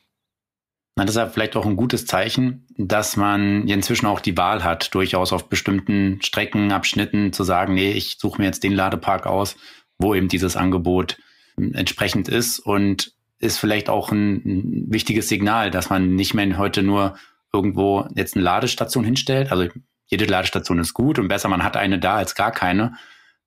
Na, 0.98 1.04
das 1.04 1.14
ist 1.14 1.20
ja 1.20 1.28
vielleicht 1.28 1.54
auch 1.54 1.64
ein 1.64 1.76
gutes 1.76 2.06
Zeichen, 2.06 2.66
dass 2.76 3.16
man 3.16 3.68
inzwischen 3.68 4.06
auch 4.06 4.18
die 4.18 4.36
Wahl 4.36 4.64
hat, 4.64 4.92
durchaus 4.96 5.32
auf 5.32 5.48
bestimmten 5.48 6.20
Streckenabschnitten 6.22 7.32
zu 7.32 7.44
sagen, 7.44 7.74
nee, 7.74 7.92
ich 7.92 8.16
suche 8.18 8.40
mir 8.40 8.46
jetzt 8.46 8.64
den 8.64 8.72
Ladepark 8.72 9.24
aus, 9.24 9.54
wo 9.98 10.14
eben 10.14 10.28
dieses 10.28 10.56
Angebot 10.56 11.18
entsprechend 11.56 12.28
ist 12.28 12.58
und 12.60 13.12
ist 13.40 13.58
vielleicht 13.58 13.88
auch 13.88 14.10
ein, 14.10 14.36
ein 14.44 14.84
wichtiges 14.88 15.28
Signal, 15.28 15.70
dass 15.70 15.90
man 15.90 16.14
nicht 16.14 16.34
mehr 16.34 16.58
heute 16.58 16.82
nur 16.82 17.16
irgendwo 17.52 18.08
jetzt 18.14 18.34
eine 18.34 18.44
Ladestation 18.44 19.04
hinstellt. 19.04 19.52
Also 19.52 19.68
jede 20.06 20.24
Ladestation 20.24 20.78
ist 20.78 20.94
gut 20.94 21.18
und 21.18 21.28
besser, 21.28 21.48
man 21.48 21.62
hat 21.62 21.76
eine 21.76 21.98
da 21.98 22.16
als 22.16 22.34
gar 22.34 22.52
keine. 22.52 22.94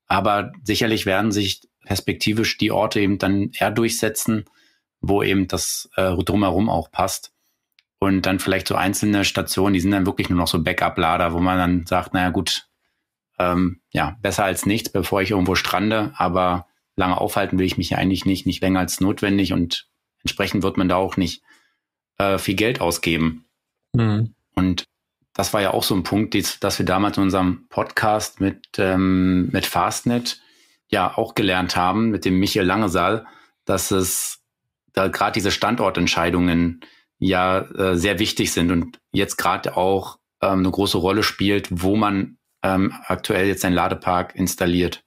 Aber 0.06 0.52
sicherlich 0.62 1.06
werden 1.06 1.32
sich 1.32 1.62
perspektivisch 1.84 2.58
die 2.58 2.70
Orte 2.70 3.00
eben 3.00 3.18
dann 3.18 3.50
eher 3.52 3.70
durchsetzen, 3.70 4.44
wo 5.00 5.22
eben 5.22 5.48
das 5.48 5.90
äh, 5.96 6.14
drumherum 6.16 6.68
auch 6.68 6.90
passt. 6.90 7.32
Und 7.98 8.26
dann 8.26 8.40
vielleicht 8.40 8.66
so 8.66 8.74
einzelne 8.74 9.24
Stationen, 9.24 9.74
die 9.74 9.80
sind 9.80 9.92
dann 9.92 10.06
wirklich 10.06 10.28
nur 10.28 10.38
noch 10.38 10.48
so 10.48 10.62
Backup-Lader, 10.62 11.32
wo 11.32 11.38
man 11.38 11.58
dann 11.58 11.86
sagt, 11.86 12.14
naja 12.14 12.30
gut, 12.30 12.66
ähm, 13.38 13.80
ja, 13.90 14.16
besser 14.20 14.44
als 14.44 14.66
nichts, 14.66 14.90
bevor 14.90 15.22
ich 15.22 15.30
irgendwo 15.30 15.54
strande, 15.54 16.12
aber 16.16 16.66
lange 16.96 17.18
aufhalten 17.18 17.58
will 17.58 17.66
ich 17.66 17.78
mich 17.78 17.90
ja 17.90 17.98
eigentlich 17.98 18.24
nicht, 18.26 18.46
nicht 18.46 18.62
länger 18.62 18.80
als 18.80 19.00
notwendig 19.00 19.52
und 19.52 19.88
entsprechend 20.22 20.62
wird 20.62 20.76
man 20.76 20.88
da 20.88 20.96
auch 20.96 21.16
nicht 21.16 21.42
äh, 22.18 22.38
viel 22.38 22.54
Geld 22.54 22.80
ausgeben. 22.80 23.46
Mhm. 23.92 24.34
Und 24.54 24.84
das 25.34 25.54
war 25.54 25.62
ja 25.62 25.72
auch 25.72 25.82
so 25.82 25.94
ein 25.94 26.02
Punkt, 26.02 26.34
dass 26.62 26.78
wir 26.78 26.86
damals 26.86 27.16
in 27.16 27.24
unserem 27.24 27.66
Podcast 27.68 28.40
mit, 28.40 28.66
ähm, 28.78 29.48
mit 29.50 29.66
Fastnet 29.66 30.40
ja 30.88 31.16
auch 31.16 31.34
gelernt 31.34 31.74
haben, 31.74 32.10
mit 32.10 32.24
dem 32.24 32.38
Michael 32.38 32.66
Langesaal, 32.66 33.26
dass 33.64 33.90
es 33.90 34.40
da 34.92 35.08
gerade 35.08 35.32
diese 35.32 35.50
Standortentscheidungen 35.50 36.80
ja 37.18 37.60
äh, 37.60 37.96
sehr 37.96 38.18
wichtig 38.18 38.52
sind 38.52 38.70
und 38.70 38.98
jetzt 39.10 39.36
gerade 39.36 39.76
auch 39.76 40.18
ähm, 40.42 40.58
eine 40.58 40.70
große 40.70 40.98
Rolle 40.98 41.22
spielt, 41.22 41.68
wo 41.70 41.96
man 41.96 42.36
ähm, 42.62 42.92
aktuell 43.06 43.46
jetzt 43.46 43.64
einen 43.64 43.74
Ladepark 43.74 44.34
installiert. 44.34 45.04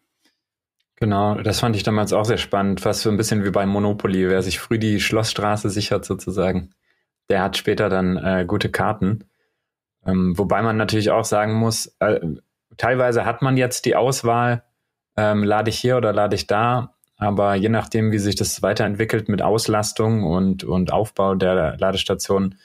Genau, 0.98 1.36
das 1.36 1.60
fand 1.60 1.76
ich 1.76 1.84
damals 1.84 2.14
auch 2.14 2.24
sehr 2.24 2.38
spannend, 2.38 2.80
fast 2.80 3.02
so 3.02 3.10
ein 3.10 3.18
bisschen 3.18 3.44
wie 3.44 3.52
bei 3.52 3.66
Monopoly, 3.66 4.30
wer 4.30 4.42
sich 4.42 4.60
früh 4.60 4.80
die 4.80 5.02
Schlossstraße 5.02 5.70
sichert 5.70 6.06
sozusagen, 6.06 6.72
der 7.30 7.42
hat 7.42 7.58
später 7.58 7.90
dann 7.90 8.18
äh, 8.18 8.46
gute 8.48 8.72
Karten. 8.72 9.26
Ähm, 10.06 10.38
wobei 10.38 10.62
man 10.62 10.78
natürlich 10.78 11.12
auch 11.12 11.26
sagen 11.26 11.54
muss, 11.54 11.88
äh, 12.00 12.20
teilweise 12.78 13.26
hat 13.26 13.42
man 13.42 13.58
jetzt 13.58 13.86
die 13.86 13.96
Auswahl, 13.96 14.64
ähm, 15.18 15.44
lade 15.44 15.70
ich 15.70 15.80
hier 15.80 15.98
oder 15.98 16.14
lade 16.14 16.36
ich 16.36 16.48
da, 16.48 16.96
aber 17.18 17.56
je 17.56 17.70
nachdem, 17.70 18.12
wie 18.12 18.20
sich 18.20 18.36
das 18.36 18.62
weiterentwickelt 18.62 19.28
mit 19.28 19.42
Auslastung 19.42 20.24
und, 20.24 20.64
und 20.64 20.94
Aufbau 20.94 21.36
der 21.36 21.78
Ladestation, 21.78 22.56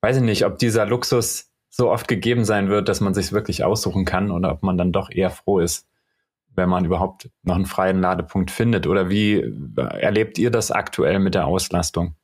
weiß 0.00 0.18
ich 0.18 0.22
nicht, 0.22 0.44
ob 0.46 0.58
dieser 0.58 0.86
Luxus 0.86 1.50
so 1.70 1.90
oft 1.90 2.08
gegeben 2.08 2.44
sein 2.44 2.68
wird, 2.68 2.88
dass 2.88 3.00
man 3.00 3.14
sich 3.14 3.32
wirklich 3.32 3.64
aussuchen 3.64 4.04
kann 4.04 4.30
oder 4.30 4.52
ob 4.52 4.62
man 4.62 4.78
dann 4.78 4.92
doch 4.92 5.10
eher 5.10 5.30
froh 5.30 5.58
ist, 5.58 5.86
wenn 6.54 6.68
man 6.68 6.84
überhaupt 6.84 7.30
noch 7.42 7.54
einen 7.54 7.66
freien 7.66 8.00
Ladepunkt 8.00 8.50
findet. 8.50 8.86
Oder 8.86 9.08
wie 9.08 9.44
erlebt 9.76 10.38
ihr 10.38 10.50
das 10.50 10.70
aktuell 10.70 11.18
mit 11.18 11.34
der 11.34 11.46
Auslastung? 11.46 12.14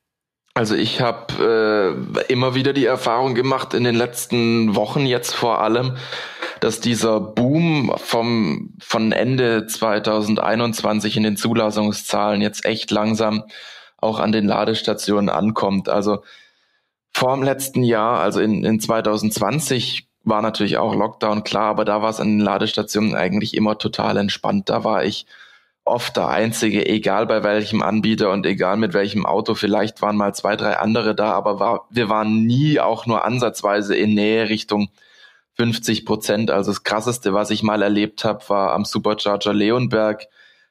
Also 0.57 0.77
ich 0.77 1.01
habe 1.01 2.07
äh, 2.29 2.33
immer 2.33 2.55
wieder 2.55 2.73
die 2.73 2.87
Erfahrung 2.87 3.35
gemacht 3.35 3.75
in 3.75 3.83
den 3.83 3.97
letzten 3.97 4.77
Wochen 4.77 5.05
jetzt 5.05 5.35
vor 5.35 5.61
allem, 5.61 5.97
dass 6.61 6.81
dieser 6.81 7.21
Boom 7.21 7.93
vom 7.97 8.73
von 8.81 9.11
Ende 9.11 9.67
2021 9.67 11.17
in 11.17 11.25
den 11.25 11.37
Zulassungszahlen 11.37 12.41
jetzt 12.41 12.65
echt 12.65 12.93
langsam 12.93 13.43
auch 13.97 14.21
an 14.21 14.31
den 14.31 14.47
Ladestationen 14.47 15.29
ankommt. 15.29 15.89
Also 15.89 16.23
vor 17.15 17.35
dem 17.35 17.45
letzten 17.45 17.85
Jahr, 17.85 18.21
also 18.21 18.41
in, 18.41 18.65
in 18.65 18.81
2020 18.81 20.09
war 20.25 20.43
natürlich 20.43 20.79
auch 20.79 20.95
Lockdown 20.95 21.45
klar, 21.45 21.71
aber 21.71 21.85
da 21.85 22.03
war 22.03 22.11
es 22.11 22.21
an 22.21 22.39
den 22.39 22.41
Ladestationen 22.41 23.15
eigentlich 23.15 23.55
immer 23.55 23.79
total 23.79 24.17
entspannt. 24.17 24.69
Da 24.69 24.85
war 24.85 25.05
ich 25.05 25.27
oft 25.85 26.17
der 26.17 26.29
Einzige, 26.29 26.87
egal 26.89 27.27
bei 27.27 27.45
welchem 27.45 27.83
Anbieter 27.83 28.33
und 28.33 28.47
egal 28.47 28.79
mit 28.79 28.95
welchem 28.95 29.27
Auto. 29.27 29.55
Vielleicht 29.55 30.03
waren 30.03 30.17
mal 30.17 30.35
zwei, 30.35 30.57
drei 30.57 30.79
andere 30.79 31.15
da, 31.15 31.33
aber 31.33 31.61
war, 31.61 31.87
wir 31.91 32.09
waren 32.09 32.47
nie 32.47 32.81
auch 32.81 33.07
nur 33.07 33.25
ansatzweise 33.25 33.95
in 33.95 34.15
Nähe 34.15 34.49
Richtung 34.49 34.89
50 35.57 36.07
Prozent. 36.07 36.51
Also 36.51 36.73
das 36.73 36.83
Krasseste, 36.83 37.33
was 37.33 37.51
ich 37.51 37.63
mal 37.63 37.83
erlebt 37.83 38.25
habe, 38.25 38.43
war 38.49 38.73
am 38.73 38.85
Supercharger 38.85 39.53
Leonberg, 39.53 40.27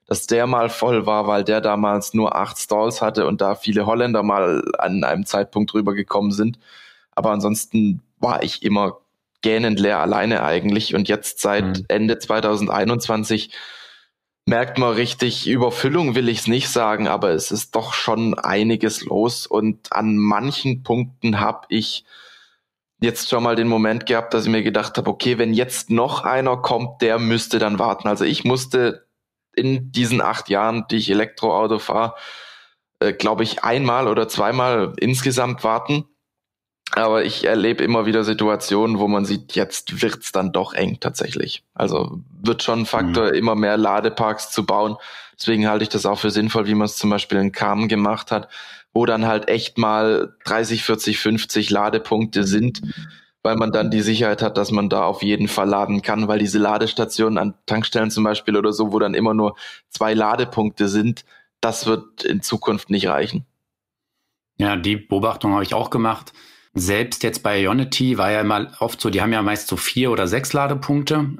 dass 0.07 0.27
der 0.27 0.47
mal 0.47 0.69
voll 0.69 1.05
war, 1.05 1.27
weil 1.27 1.43
der 1.43 1.61
damals 1.61 2.13
nur 2.13 2.35
acht 2.35 2.57
Stalls 2.57 3.01
hatte 3.01 3.25
und 3.27 3.41
da 3.41 3.55
viele 3.55 3.85
Holländer 3.85 4.23
mal 4.23 4.63
an 4.77 5.03
einem 5.03 5.25
Zeitpunkt 5.25 5.73
rübergekommen 5.73 6.31
sind. 6.31 6.59
Aber 7.15 7.31
ansonsten 7.31 8.01
war 8.19 8.43
ich 8.43 8.63
immer 8.63 8.99
gähnend 9.41 9.79
leer 9.79 9.99
alleine 9.99 10.43
eigentlich. 10.43 10.95
Und 10.95 11.07
jetzt 11.07 11.39
seit 11.39 11.79
mhm. 11.79 11.85
Ende 11.87 12.17
2021 12.19 13.51
merkt 14.45 14.77
man 14.77 14.93
richtig, 14.93 15.47
Überfüllung 15.47 16.15
will 16.15 16.27
ich 16.27 16.39
es 16.39 16.47
nicht 16.47 16.69
sagen, 16.69 17.07
aber 17.07 17.29
es 17.29 17.51
ist 17.51 17.75
doch 17.75 17.93
schon 17.93 18.33
einiges 18.33 19.05
los 19.05 19.47
und 19.47 19.93
an 19.93 20.17
manchen 20.17 20.83
Punkten 20.83 21.39
habe 21.39 21.65
ich 21.69 22.03
jetzt 22.99 23.29
schon 23.29 23.43
mal 23.43 23.55
den 23.55 23.67
Moment 23.67 24.05
gehabt, 24.05 24.33
dass 24.33 24.45
ich 24.45 24.51
mir 24.51 24.63
gedacht 24.63 24.97
habe, 24.97 25.09
okay, 25.09 25.37
wenn 25.37 25.53
jetzt 25.53 25.89
noch 25.89 26.23
einer 26.23 26.57
kommt, 26.57 27.01
der 27.01 27.19
müsste 27.19 27.59
dann 27.59 27.79
warten. 27.79 28.07
Also 28.07 28.25
ich 28.25 28.43
musste 28.43 29.05
in 29.55 29.91
diesen 29.91 30.21
acht 30.21 30.49
Jahren, 30.49 30.85
die 30.89 30.97
ich 30.97 31.09
Elektroauto 31.09 31.79
fahre, 31.79 32.15
äh, 32.99 33.13
glaube 33.13 33.43
ich, 33.43 33.63
einmal 33.63 34.07
oder 34.07 34.27
zweimal 34.27 34.93
insgesamt 34.99 35.63
warten. 35.63 36.05
Aber 36.95 37.25
ich 37.25 37.45
erlebe 37.45 37.83
immer 37.83 38.05
wieder 38.05 38.23
Situationen, 38.23 38.99
wo 38.99 39.07
man 39.07 39.25
sieht, 39.25 39.55
jetzt 39.55 40.01
wird's 40.01 40.31
dann 40.31 40.51
doch 40.51 40.73
eng 40.73 40.99
tatsächlich. 40.99 41.63
Also 41.73 42.21
wird 42.41 42.61
schon 42.61 42.81
ein 42.81 42.85
Faktor, 42.85 43.29
mhm. 43.29 43.33
immer 43.33 43.55
mehr 43.55 43.77
Ladeparks 43.77 44.51
zu 44.51 44.65
bauen. 44.65 44.97
Deswegen 45.35 45.67
halte 45.67 45.83
ich 45.83 45.89
das 45.89 46.05
auch 46.05 46.19
für 46.19 46.29
sinnvoll, 46.29 46.67
wie 46.67 46.75
man 46.75 46.85
es 46.85 46.97
zum 46.97 47.09
Beispiel 47.09 47.39
in 47.39 47.51
Kamen 47.51 47.87
gemacht 47.87 48.31
hat, 48.31 48.47
wo 48.93 49.07
dann 49.07 49.25
halt 49.25 49.49
echt 49.49 49.79
mal 49.79 50.35
30, 50.45 50.83
40, 50.83 51.17
50 51.17 51.69
Ladepunkte 51.71 52.43
sind, 52.43 52.81
weil 53.43 53.55
man 53.55 53.71
dann 53.71 53.91
die 53.91 54.01
Sicherheit 54.01 54.41
hat, 54.41 54.57
dass 54.57 54.71
man 54.71 54.89
da 54.89 55.03
auf 55.03 55.21
jeden 55.21 55.47
Fall 55.47 55.67
laden 55.67 56.01
kann, 56.01 56.27
weil 56.27 56.39
diese 56.39 56.59
Ladestationen 56.59 57.37
an 57.37 57.53
Tankstellen 57.65 58.09
zum 58.09 58.23
Beispiel 58.23 58.57
oder 58.57 58.73
so, 58.73 58.91
wo 58.91 58.99
dann 58.99 59.13
immer 59.13 59.33
nur 59.33 59.55
zwei 59.89 60.13
Ladepunkte 60.13 60.87
sind, 60.87 61.25
das 61.61 61.85
wird 61.85 62.23
in 62.23 62.41
Zukunft 62.41 62.89
nicht 62.89 63.07
reichen. 63.07 63.45
Ja, 64.57 64.75
die 64.75 64.95
Beobachtung 64.95 65.53
habe 65.53 65.63
ich 65.63 65.73
auch 65.73 65.89
gemacht 65.89 66.33
selbst 66.73 67.23
jetzt 67.23 67.43
bei 67.43 67.61
Ionity 67.61 68.17
war 68.17 68.31
ja 68.31 68.41
immer 68.41 68.71
oft 68.79 68.99
so, 68.99 69.09
die 69.09 69.21
haben 69.21 69.33
ja 69.33 69.41
meist 69.41 69.67
so 69.67 69.77
vier 69.77 70.11
oder 70.11 70.27
sechs 70.27 70.53
Ladepunkte. 70.53 71.37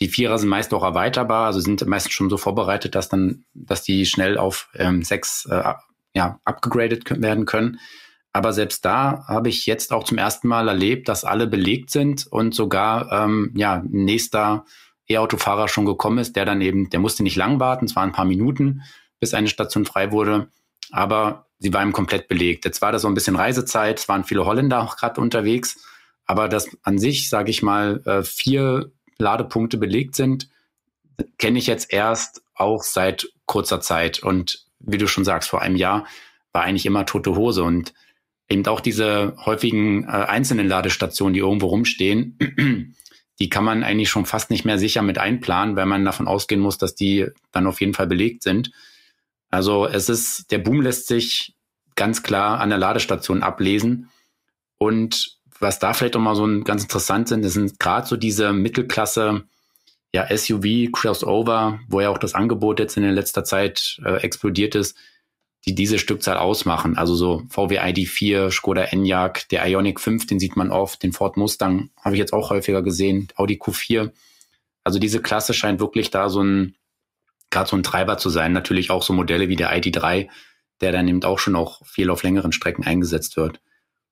Die 0.00 0.08
Vierer 0.08 0.38
sind 0.38 0.48
meist 0.48 0.72
auch 0.72 0.82
erweiterbar, 0.82 1.46
also 1.46 1.60
sind 1.60 1.86
meist 1.86 2.12
schon 2.12 2.30
so 2.30 2.38
vorbereitet, 2.38 2.94
dass 2.94 3.10
dann, 3.10 3.44
dass 3.52 3.82
die 3.82 4.06
schnell 4.06 4.38
auf 4.38 4.70
ähm, 4.74 5.02
sechs 5.02 5.46
äh, 5.50 5.74
ja, 6.14 6.40
abgegradet 6.44 7.20
werden 7.20 7.44
können. 7.44 7.78
Aber 8.32 8.52
selbst 8.52 8.84
da 8.84 9.24
habe 9.26 9.48
ich 9.48 9.66
jetzt 9.66 9.92
auch 9.92 10.04
zum 10.04 10.18
ersten 10.18 10.46
Mal 10.46 10.68
erlebt, 10.68 11.08
dass 11.08 11.24
alle 11.24 11.46
belegt 11.46 11.90
sind 11.90 12.26
und 12.28 12.54
sogar 12.54 13.10
ähm, 13.10 13.52
ja, 13.56 13.82
nächster 13.88 14.64
E-Autofahrer 15.08 15.66
schon 15.68 15.84
gekommen 15.84 16.18
ist, 16.18 16.36
der 16.36 16.44
dann 16.44 16.60
eben, 16.60 16.90
der 16.90 17.00
musste 17.00 17.24
nicht 17.24 17.36
lang 17.36 17.58
warten, 17.58 17.86
es 17.86 17.96
waren 17.96 18.10
ein 18.10 18.14
paar 18.14 18.24
Minuten, 18.24 18.82
bis 19.18 19.34
eine 19.34 19.48
Station 19.48 19.84
frei 19.84 20.12
wurde. 20.12 20.48
Aber 20.92 21.46
sie 21.58 21.72
war 21.72 21.82
ihm 21.82 21.92
komplett 21.92 22.28
belegt. 22.28 22.64
Jetzt 22.64 22.82
war 22.82 22.92
da 22.92 22.98
so 23.00 23.08
ein 23.08 23.14
bisschen 23.14 23.36
Reisezeit, 23.36 23.98
es 23.98 24.08
waren 24.08 24.24
viele 24.24 24.46
Holländer 24.46 24.80
auch 24.80 24.96
gerade 24.96 25.20
unterwegs, 25.20 25.84
aber 26.24 26.48
dass 26.48 26.68
an 26.84 26.98
sich, 26.98 27.28
sage 27.28 27.50
ich 27.50 27.62
mal, 27.62 28.00
äh, 28.06 28.22
vier 28.22 28.92
Ladepunkte 29.18 29.76
belegt 29.76 30.14
sind, 30.14 30.48
kenne 31.38 31.58
ich 31.58 31.66
jetzt 31.66 31.92
erst 31.92 32.42
auch 32.54 32.84
seit 32.84 33.28
kurzer 33.46 33.80
Zeit. 33.80 34.22
Und 34.22 34.64
wie 34.78 34.98
du 34.98 35.08
schon 35.08 35.24
sagst, 35.24 35.50
vor 35.50 35.60
einem 35.60 35.76
Jahr 35.76 36.06
war 36.52 36.62
eigentlich 36.62 36.86
immer 36.86 37.04
tote 37.04 37.34
Hose 37.34 37.64
und 37.64 37.92
eben 38.50 38.66
auch 38.66 38.80
diese 38.80 39.34
häufigen 39.46 40.04
äh, 40.04 40.08
einzelnen 40.08 40.68
Ladestationen, 40.68 41.32
die 41.32 41.40
irgendwo 41.40 41.68
rumstehen, 41.68 42.36
die 43.40 43.48
kann 43.48 43.64
man 43.64 43.84
eigentlich 43.84 44.10
schon 44.10 44.26
fast 44.26 44.50
nicht 44.50 44.64
mehr 44.64 44.78
sicher 44.78 45.02
mit 45.02 45.18
einplanen, 45.18 45.76
weil 45.76 45.86
man 45.86 46.04
davon 46.04 46.28
ausgehen 46.28 46.60
muss, 46.60 46.76
dass 46.76 46.94
die 46.94 47.28
dann 47.52 47.66
auf 47.66 47.80
jeden 47.80 47.94
Fall 47.94 48.06
belegt 48.06 48.42
sind. 48.42 48.72
Also 49.50 49.86
es 49.86 50.08
ist, 50.08 50.50
der 50.50 50.58
Boom 50.58 50.82
lässt 50.82 51.06
sich 51.06 51.54
ganz 51.94 52.22
klar 52.22 52.60
an 52.60 52.68
der 52.68 52.78
Ladestation 52.78 53.42
ablesen. 53.42 54.10
Und 54.78 55.38
was 55.58 55.78
da 55.78 55.92
vielleicht 55.92 56.16
auch 56.16 56.20
mal 56.20 56.34
so 56.34 56.46
ein, 56.46 56.64
ganz 56.64 56.82
interessant 56.82 57.28
sind, 57.28 57.44
das 57.44 57.54
sind 57.54 57.78
gerade 57.78 58.06
so 58.06 58.16
diese 58.16 58.52
Mittelklasse, 58.52 59.44
ja, 60.12 60.26
SUV, 60.36 60.90
Crossover, 60.92 61.80
wo 61.88 62.00
ja 62.00 62.10
auch 62.10 62.18
das 62.18 62.34
Angebot 62.34 62.80
jetzt 62.80 62.96
in 62.96 63.04
letzter 63.04 63.44
Zeit 63.44 64.00
äh, 64.04 64.16
explodiert 64.22 64.74
ist, 64.74 64.96
die 65.70 65.74
diese 65.76 65.98
Stückzahl 65.98 66.36
ausmachen. 66.36 66.98
Also 66.98 67.14
so 67.14 67.44
VW 67.48 67.78
ID4, 67.78 68.50
Skoda 68.50 68.82
Enyaq, 68.82 69.48
der 69.50 69.64
Ioniq 69.66 70.00
5, 70.00 70.26
den 70.26 70.40
sieht 70.40 70.56
man 70.56 70.70
oft, 70.70 71.02
den 71.02 71.12
Ford 71.12 71.36
Mustang 71.36 71.90
habe 72.00 72.16
ich 72.16 72.18
jetzt 72.18 72.32
auch 72.32 72.50
häufiger 72.50 72.82
gesehen, 72.82 73.28
Audi 73.36 73.54
Q4. 73.54 74.10
Also 74.82 74.98
diese 74.98 75.22
Klasse 75.22 75.54
scheint 75.54 75.78
wirklich 75.78 76.10
da 76.10 76.28
so 76.28 76.42
ein 76.42 76.74
gerade 77.50 77.68
so 77.68 77.76
ein 77.76 77.82
Treiber 77.82 78.18
zu 78.18 78.30
sein. 78.30 78.52
Natürlich 78.52 78.90
auch 78.90 79.02
so 79.02 79.12
Modelle 79.12 79.48
wie 79.48 79.56
der 79.56 79.72
ID3, 79.76 80.28
der 80.80 80.92
dann 80.92 81.08
eben 81.08 81.22
auch 81.22 81.38
schon 81.38 81.56
auch 81.56 81.84
viel 81.84 82.10
auf 82.10 82.22
längeren 82.22 82.52
Strecken 82.52 82.84
eingesetzt 82.84 83.36
wird. 83.36 83.60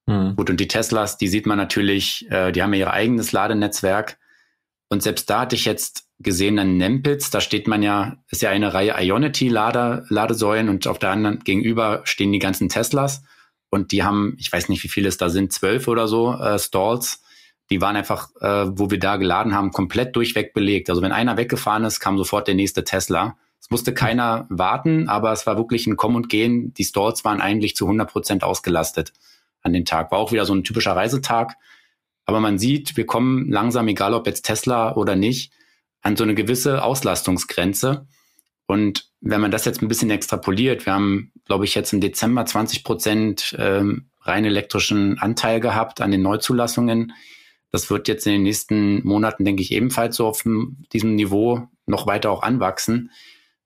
Mhm. 0.06 0.36
Gut, 0.36 0.50
und 0.50 0.60
die 0.60 0.68
Teslas, 0.68 1.18
die 1.18 1.28
sieht 1.28 1.46
man 1.46 1.58
natürlich, 1.58 2.30
äh, 2.30 2.52
die 2.52 2.62
haben 2.62 2.72
ja 2.74 2.80
ihr 2.80 2.92
eigenes 2.92 3.32
Ladenetzwerk. 3.32 4.18
Und 4.88 5.02
selbst 5.02 5.28
da 5.28 5.40
hatte 5.40 5.56
ich 5.56 5.64
jetzt 5.64 6.08
gesehen 6.18 6.58
an 6.58 6.76
Nempitz, 6.76 7.30
da 7.30 7.40
steht 7.40 7.68
man 7.68 7.82
ja, 7.82 8.16
ist 8.28 8.42
ja 8.42 8.50
eine 8.50 8.74
Reihe 8.74 8.94
Ionity-Ladesäulen 8.98 10.68
und 10.68 10.86
auf 10.86 10.98
der 10.98 11.10
anderen 11.10 11.40
gegenüber 11.40 12.00
stehen 12.04 12.32
die 12.32 12.38
ganzen 12.38 12.68
Teslas. 12.68 13.22
Und 13.70 13.92
die 13.92 14.02
haben, 14.02 14.34
ich 14.38 14.50
weiß 14.50 14.68
nicht, 14.70 14.82
wie 14.82 14.88
viele 14.88 15.08
es 15.08 15.18
da 15.18 15.28
sind, 15.28 15.52
zwölf 15.52 15.88
oder 15.88 16.08
so 16.08 16.32
äh, 16.32 16.58
Stalls. 16.58 17.22
Die 17.70 17.82
waren 17.82 17.96
einfach, 17.96 18.30
äh, 18.40 18.66
wo 18.70 18.90
wir 18.90 18.98
da 18.98 19.16
geladen 19.16 19.54
haben, 19.54 19.72
komplett 19.72 20.16
durchweg 20.16 20.54
belegt. 20.54 20.88
Also 20.88 21.02
wenn 21.02 21.12
einer 21.12 21.36
weggefahren 21.36 21.84
ist, 21.84 22.00
kam 22.00 22.16
sofort 22.16 22.48
der 22.48 22.54
nächste 22.54 22.82
Tesla. 22.82 23.36
Es 23.60 23.68
musste 23.70 23.92
keiner 23.92 24.46
warten, 24.48 25.08
aber 25.10 25.32
es 25.32 25.46
war 25.46 25.58
wirklich 25.58 25.86
ein 25.86 25.96
Kommen 25.96 26.16
und 26.16 26.30
Gehen. 26.30 26.72
Die 26.74 26.84
Stalls 26.84 27.24
waren 27.24 27.42
eigentlich 27.42 27.76
zu 27.76 27.84
100 27.84 28.10
Prozent 28.10 28.42
ausgelastet 28.42 29.12
an 29.62 29.74
dem 29.74 29.84
Tag. 29.84 30.10
War 30.10 30.18
auch 30.18 30.32
wieder 30.32 30.46
so 30.46 30.54
ein 30.54 30.64
typischer 30.64 30.96
Reisetag. 30.96 31.56
Aber 32.28 32.40
man 32.40 32.58
sieht, 32.58 32.98
wir 32.98 33.06
kommen 33.06 33.50
langsam, 33.50 33.88
egal 33.88 34.12
ob 34.12 34.26
jetzt 34.26 34.42
Tesla 34.42 34.94
oder 34.96 35.16
nicht, 35.16 35.50
an 36.02 36.14
so 36.14 36.24
eine 36.24 36.34
gewisse 36.34 36.84
Auslastungsgrenze. 36.84 38.06
Und 38.66 39.10
wenn 39.22 39.40
man 39.40 39.50
das 39.50 39.64
jetzt 39.64 39.80
ein 39.80 39.88
bisschen 39.88 40.10
extrapoliert, 40.10 40.84
wir 40.84 40.92
haben, 40.92 41.32
glaube 41.46 41.64
ich, 41.64 41.74
jetzt 41.74 41.94
im 41.94 42.02
Dezember 42.02 42.44
20 42.44 42.84
Prozent 42.84 43.56
ähm, 43.58 44.10
rein 44.20 44.44
elektrischen 44.44 45.18
Anteil 45.18 45.58
gehabt 45.60 46.02
an 46.02 46.10
den 46.10 46.20
Neuzulassungen. 46.20 47.14
Das 47.72 47.88
wird 47.88 48.08
jetzt 48.08 48.26
in 48.26 48.34
den 48.34 48.42
nächsten 48.42 49.06
Monaten, 49.08 49.46
denke 49.46 49.62
ich, 49.62 49.72
ebenfalls 49.72 50.16
so 50.16 50.26
auf 50.26 50.44
diesem 50.92 51.14
Niveau 51.14 51.66
noch 51.86 52.06
weiter 52.06 52.30
auch 52.30 52.42
anwachsen. 52.42 53.10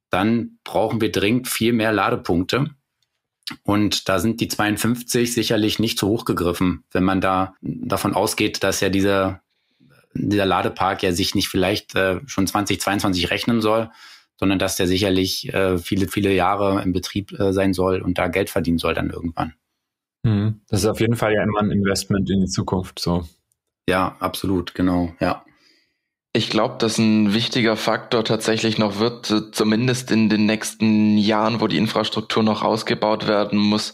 Dann 0.08 0.60
brauchen 0.62 1.00
wir 1.00 1.10
dringend 1.10 1.48
viel 1.48 1.72
mehr 1.72 1.90
Ladepunkte. 1.90 2.70
Und 3.64 4.08
da 4.08 4.18
sind 4.18 4.40
die 4.40 4.48
52 4.48 5.34
sicherlich 5.34 5.78
nicht 5.78 5.98
zu 5.98 6.08
hoch 6.08 6.24
gegriffen, 6.24 6.84
wenn 6.92 7.04
man 7.04 7.20
da 7.20 7.54
davon 7.60 8.14
ausgeht, 8.14 8.62
dass 8.62 8.80
ja 8.80 8.88
dieser, 8.88 9.42
dieser 10.14 10.46
Ladepark 10.46 11.02
ja 11.02 11.12
sich 11.12 11.34
nicht 11.34 11.48
vielleicht 11.48 11.94
äh, 11.94 12.20
schon 12.26 12.46
2022 12.46 13.30
rechnen 13.30 13.60
soll, 13.60 13.90
sondern 14.36 14.58
dass 14.58 14.76
der 14.76 14.86
sicherlich 14.86 15.52
äh, 15.52 15.78
viele, 15.78 16.08
viele 16.08 16.32
Jahre 16.32 16.82
im 16.82 16.92
Betrieb 16.92 17.38
äh, 17.38 17.52
sein 17.52 17.74
soll 17.74 18.00
und 18.00 18.18
da 18.18 18.28
Geld 18.28 18.50
verdienen 18.50 18.78
soll 18.78 18.94
dann 18.94 19.10
irgendwann. 19.10 19.54
Mhm. 20.22 20.60
Das 20.68 20.80
ist 20.80 20.86
auf 20.86 21.00
jeden 21.00 21.16
Fall 21.16 21.34
ja 21.34 21.42
immer 21.42 21.60
ein 21.60 21.70
Investment 21.70 22.30
in 22.30 22.40
die 22.40 22.48
Zukunft, 22.48 22.98
so. 22.98 23.26
Ja, 23.88 24.16
absolut, 24.20 24.74
genau, 24.74 25.14
ja. 25.20 25.44
Ich 26.34 26.48
glaube, 26.48 26.76
dass 26.78 26.96
ein 26.96 27.34
wichtiger 27.34 27.76
Faktor 27.76 28.24
tatsächlich 28.24 28.78
noch 28.78 28.98
wird, 28.98 29.30
äh, 29.30 29.50
zumindest 29.50 30.10
in 30.10 30.30
den 30.30 30.46
nächsten 30.46 31.18
Jahren, 31.18 31.60
wo 31.60 31.66
die 31.66 31.76
Infrastruktur 31.76 32.42
noch 32.42 32.62
ausgebaut 32.62 33.28
werden 33.28 33.58
muss, 33.58 33.92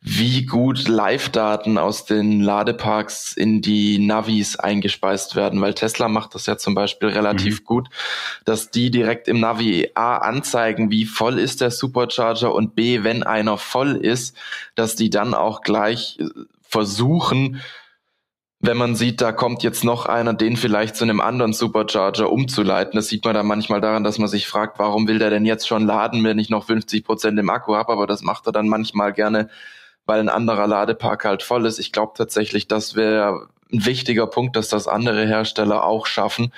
wie 0.00 0.46
gut 0.46 0.86
Live-Daten 0.86 1.76
aus 1.76 2.04
den 2.04 2.40
Ladeparks 2.40 3.32
in 3.32 3.60
die 3.60 3.98
Navis 3.98 4.54
eingespeist 4.54 5.34
werden, 5.34 5.60
weil 5.60 5.74
Tesla 5.74 6.06
macht 6.06 6.36
das 6.36 6.46
ja 6.46 6.56
zum 6.56 6.76
Beispiel 6.76 7.08
relativ 7.08 7.62
mhm. 7.62 7.64
gut, 7.64 7.88
dass 8.44 8.70
die 8.70 8.92
direkt 8.92 9.26
im 9.26 9.40
Navi 9.40 9.90
A 9.94 10.18
anzeigen, 10.18 10.92
wie 10.92 11.06
voll 11.06 11.40
ist 11.40 11.60
der 11.60 11.72
Supercharger 11.72 12.54
und 12.54 12.76
B, 12.76 13.02
wenn 13.02 13.24
einer 13.24 13.58
voll 13.58 13.96
ist, 13.96 14.36
dass 14.76 14.94
die 14.94 15.10
dann 15.10 15.34
auch 15.34 15.62
gleich 15.62 16.18
äh, 16.20 16.26
versuchen, 16.62 17.60
wenn 18.66 18.76
man 18.76 18.94
sieht, 18.94 19.20
da 19.20 19.32
kommt 19.32 19.62
jetzt 19.62 19.84
noch 19.84 20.06
einer, 20.06 20.32
den 20.32 20.56
vielleicht 20.56 20.96
zu 20.96 21.04
einem 21.04 21.20
anderen 21.20 21.52
Supercharger 21.52 22.30
umzuleiten. 22.30 22.96
Das 22.96 23.08
sieht 23.08 23.24
man 23.24 23.34
dann 23.34 23.46
manchmal 23.46 23.80
daran, 23.80 24.04
dass 24.04 24.18
man 24.18 24.28
sich 24.28 24.46
fragt, 24.46 24.78
warum 24.78 25.06
will 25.06 25.18
der 25.18 25.30
denn 25.30 25.44
jetzt 25.44 25.68
schon 25.68 25.84
laden, 25.84 26.24
wenn 26.24 26.38
ich 26.38 26.50
noch 26.50 26.64
50 26.64 27.04
Prozent 27.04 27.38
im 27.38 27.50
Akku 27.50 27.74
habe? 27.74 27.92
Aber 27.92 28.06
das 28.06 28.22
macht 28.22 28.46
er 28.46 28.52
dann 28.52 28.68
manchmal 28.68 29.12
gerne, 29.12 29.48
weil 30.06 30.20
ein 30.20 30.28
anderer 30.28 30.66
Ladepark 30.66 31.24
halt 31.24 31.42
voll 31.42 31.66
ist. 31.66 31.78
Ich 31.78 31.92
glaube 31.92 32.12
tatsächlich, 32.16 32.66
das 32.66 32.94
wäre 32.94 33.48
ein 33.72 33.84
wichtiger 33.84 34.26
Punkt, 34.26 34.56
dass 34.56 34.68
das 34.68 34.88
andere 34.88 35.26
Hersteller 35.26 35.84
auch 35.84 36.06
schaffen, 36.06 36.52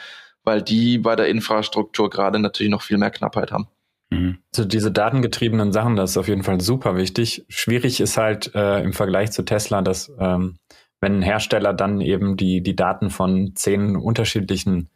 weil 0.45 0.63
die 0.63 0.99
bei 0.99 1.17
der 1.17 1.29
Infrastruktur 1.29 2.09
gerade 2.09 2.39
natürlich 2.39 2.71
noch 2.71 2.83
viel 2.83 2.99
mehr 2.99 3.11
Knappheit 3.11 3.51
haben. 3.51 3.69
Mhm. 4.11 4.39
Also 4.55 4.65
diese 4.65 4.93
datengetriebenen 4.93 5.73
Sachen, 5.73 5.97
das 5.97 6.11
ist 6.11 6.17
auf 6.17 6.29
jeden 6.29 6.45
Fall 6.45 6.61
super 6.61 6.97
wichtig. 6.97 7.45
Schwierig 7.49 8.01
ist 8.01 8.17
halt 8.17 8.55
äh, 8.55 8.81
im 8.83 8.93
Vergleich 8.93 9.33
zu 9.33 9.45
Tesla, 9.45 9.83
dass 9.83 10.13
ähm, 10.19 10.57
wenn 11.07 11.21
ein 11.21 11.23
Hersteller 11.23 11.73
dann 11.73 12.01
eben 12.01 12.37
die, 12.37 12.65
die 12.65 12.75
Daten 12.75 13.11
von 13.11 13.55
zehn 13.55 13.95
unterschiedlichen 13.95 14.91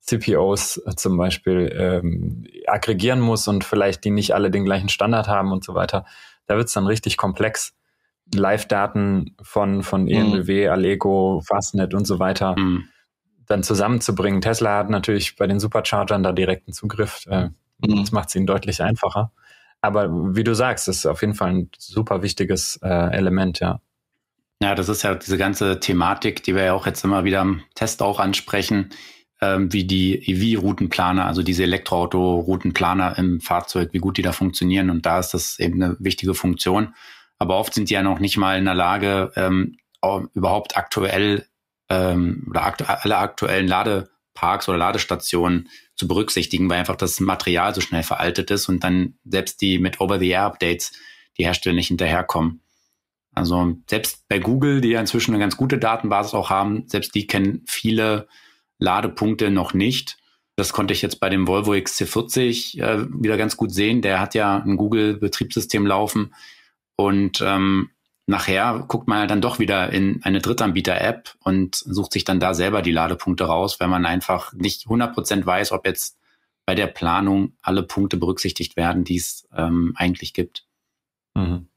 CPOs 0.00 0.82
zum 0.96 1.16
Beispiel 1.16 1.74
ähm, 1.74 2.44
aggregieren 2.66 3.20
muss 3.20 3.48
und 3.48 3.64
vielleicht 3.64 4.04
die 4.04 4.10
nicht 4.10 4.34
alle 4.34 4.50
den 4.50 4.66
gleichen 4.66 4.90
Standard 4.90 5.28
haben 5.28 5.52
und 5.52 5.64
so 5.64 5.74
weiter, 5.74 6.04
da 6.44 6.58
wird 6.58 6.66
es 6.68 6.74
dann 6.74 6.86
richtig 6.86 7.16
komplex. 7.16 7.74
Live-Daten 8.34 9.34
von, 9.40 9.82
von 9.82 10.08
ENBW, 10.08 10.66
mhm. 10.66 10.72
Allego, 10.72 11.40
Fastnet 11.46 11.94
und 11.94 12.06
so 12.06 12.18
weiter 12.18 12.54
mhm. 12.58 12.84
dann 13.46 13.62
zusammenzubringen. 13.62 14.42
Tesla 14.42 14.76
hat 14.76 14.90
natürlich 14.90 15.36
bei 15.36 15.46
den 15.46 15.58
Superchargern 15.58 16.22
da 16.22 16.32
direkten 16.32 16.74
Zugriff. 16.74 17.24
Äh, 17.30 17.48
mhm. 17.78 18.00
Das 18.00 18.12
macht 18.12 18.28
es 18.28 18.34
ihnen 18.34 18.46
deutlich 18.46 18.82
einfacher. 18.82 19.32
Aber 19.80 20.36
wie 20.36 20.44
du 20.44 20.54
sagst, 20.54 20.86
ist 20.86 21.06
auf 21.06 21.22
jeden 21.22 21.34
Fall 21.34 21.48
ein 21.48 21.70
super 21.78 22.20
wichtiges 22.20 22.78
äh, 22.82 23.16
Element, 23.16 23.60
ja. 23.60 23.80
Ja, 24.62 24.74
das 24.74 24.88
ist 24.88 25.02
ja 25.02 25.14
diese 25.14 25.36
ganze 25.36 25.80
Thematik, 25.80 26.42
die 26.42 26.54
wir 26.54 26.64
ja 26.64 26.72
auch 26.72 26.86
jetzt 26.86 27.04
immer 27.04 27.24
wieder 27.24 27.42
im 27.42 27.62
Test 27.74 28.02
auch 28.02 28.18
ansprechen, 28.18 28.90
ähm, 29.42 29.70
wie 29.72 29.84
die 29.84 30.14
EV-Routenplaner, 30.30 31.26
also 31.26 31.42
diese 31.42 31.64
Elektroauto-Routenplaner 31.64 33.18
im 33.18 33.40
Fahrzeug, 33.40 33.90
wie 33.92 33.98
gut 33.98 34.16
die 34.16 34.22
da 34.22 34.32
funktionieren. 34.32 34.88
Und 34.88 35.04
da 35.04 35.18
ist 35.18 35.34
das 35.34 35.58
eben 35.58 35.82
eine 35.82 35.96
wichtige 35.98 36.34
Funktion. 36.34 36.94
Aber 37.38 37.58
oft 37.58 37.74
sind 37.74 37.90
die 37.90 37.94
ja 37.94 38.02
noch 38.02 38.18
nicht 38.18 38.38
mal 38.38 38.58
in 38.58 38.64
der 38.64 38.74
Lage, 38.74 39.30
ähm, 39.36 39.76
überhaupt 40.34 40.76
aktuell 40.76 41.46
ähm, 41.88 42.46
oder 42.48 42.64
aktu 42.64 42.84
alle 42.86 43.16
aktuellen 43.18 43.66
Ladeparks 43.66 44.68
oder 44.68 44.78
Ladestationen 44.78 45.68
zu 45.96 46.06
berücksichtigen, 46.06 46.68
weil 46.70 46.78
einfach 46.78 46.96
das 46.96 47.20
Material 47.20 47.74
so 47.74 47.80
schnell 47.80 48.02
veraltet 48.02 48.50
ist 48.50 48.68
und 48.68 48.84
dann 48.84 49.14
selbst 49.24 49.60
die 49.60 49.78
mit 49.78 50.00
Over-the-Air-Updates 50.00 50.92
die 51.38 51.44
Hersteller 51.44 51.74
nicht 51.74 51.88
hinterherkommen. 51.88 52.62
Also 53.36 53.76
selbst 53.88 54.26
bei 54.28 54.38
Google, 54.38 54.80
die 54.80 54.88
ja 54.88 55.00
inzwischen 55.00 55.32
eine 55.32 55.40
ganz 55.40 55.58
gute 55.58 55.78
Datenbasis 55.78 56.32
auch 56.32 56.48
haben, 56.48 56.88
selbst 56.88 57.14
die 57.14 57.26
kennen 57.26 57.62
viele 57.66 58.28
Ladepunkte 58.78 59.50
noch 59.50 59.74
nicht. 59.74 60.16
Das 60.56 60.72
konnte 60.72 60.94
ich 60.94 61.02
jetzt 61.02 61.20
bei 61.20 61.28
dem 61.28 61.46
Volvo 61.46 61.72
XC40 61.72 62.80
äh, 62.80 63.06
wieder 63.10 63.36
ganz 63.36 63.58
gut 63.58 63.72
sehen. 63.72 64.00
Der 64.00 64.20
hat 64.20 64.34
ja 64.34 64.56
ein 64.56 64.78
Google-Betriebssystem 64.78 65.86
laufen 65.86 66.34
und 66.96 67.42
ähm, 67.44 67.90
nachher 68.26 68.86
guckt 68.88 69.06
man 69.06 69.20
ja 69.20 69.26
dann 69.26 69.42
doch 69.42 69.58
wieder 69.58 69.92
in 69.92 70.22
eine 70.22 70.40
Drittanbieter-App 70.40 71.34
und 71.40 71.76
sucht 71.76 72.14
sich 72.14 72.24
dann 72.24 72.40
da 72.40 72.54
selber 72.54 72.80
die 72.80 72.92
Ladepunkte 72.92 73.44
raus, 73.44 73.78
weil 73.80 73.88
man 73.88 74.06
einfach 74.06 74.54
nicht 74.54 74.86
100% 74.86 75.44
weiß, 75.44 75.72
ob 75.72 75.86
jetzt 75.86 76.18
bei 76.64 76.74
der 76.74 76.86
Planung 76.86 77.52
alle 77.60 77.82
Punkte 77.82 78.16
berücksichtigt 78.16 78.76
werden, 78.76 79.04
die 79.04 79.16
es 79.16 79.46
ähm, 79.54 79.92
eigentlich 79.94 80.32
gibt. 80.32 80.66
Mhm. 81.34 81.68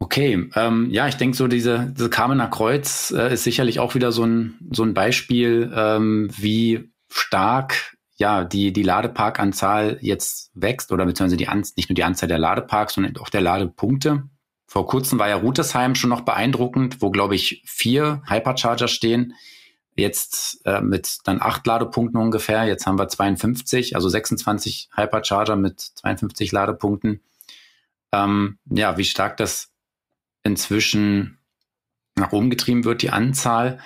Okay, 0.00 0.50
ähm, 0.54 0.90
ja, 0.90 1.08
ich 1.08 1.16
denke 1.16 1.36
so, 1.36 1.46
diese, 1.46 1.92
diese 1.96 2.10
Kamener 2.10 2.48
Kreuz 2.48 3.12
äh, 3.16 3.32
ist 3.32 3.44
sicherlich 3.44 3.78
auch 3.78 3.94
wieder 3.94 4.12
so 4.12 4.24
ein, 4.24 4.58
so 4.70 4.82
ein 4.82 4.92
Beispiel, 4.92 5.72
ähm, 5.74 6.28
wie 6.36 6.90
stark 7.08 7.96
ja 8.16 8.44
die, 8.44 8.72
die 8.72 8.82
Ladeparkanzahl 8.82 9.98
jetzt 10.00 10.50
wächst 10.54 10.92
oder 10.92 11.06
beziehungsweise 11.06 11.36
die 11.36 11.48
An 11.48 11.64
nicht 11.76 11.88
nur 11.88 11.94
die 11.94 12.04
Anzahl 12.04 12.28
der 12.28 12.38
Ladeparks, 12.38 12.94
sondern 12.94 13.16
auch 13.18 13.30
der 13.30 13.40
Ladepunkte. 13.40 14.24
Vor 14.66 14.86
kurzem 14.86 15.18
war 15.18 15.28
ja 15.28 15.36
Rutesheim 15.36 15.94
schon 15.94 16.10
noch 16.10 16.22
beeindruckend, 16.22 17.00
wo, 17.00 17.10
glaube 17.10 17.36
ich, 17.36 17.62
vier 17.64 18.22
Hypercharger 18.26 18.88
stehen. 18.88 19.34
Jetzt 19.96 20.60
äh, 20.64 20.80
mit 20.80 21.18
dann 21.24 21.40
acht 21.40 21.64
Ladepunkten 21.66 22.20
ungefähr. 22.20 22.64
Jetzt 22.64 22.86
haben 22.86 22.98
wir 22.98 23.06
52, 23.06 23.94
also 23.94 24.08
26 24.08 24.90
Hypercharger 24.96 25.54
mit 25.54 25.80
52 25.80 26.50
Ladepunkten. 26.50 27.20
Ähm, 28.12 28.58
ja, 28.68 28.96
wie 28.98 29.04
stark 29.04 29.36
das 29.36 29.70
inzwischen 30.44 31.38
nach 32.16 32.32
oben 32.32 32.50
getrieben 32.50 32.84
wird, 32.84 33.02
die 33.02 33.10
Anzahl. 33.10 33.80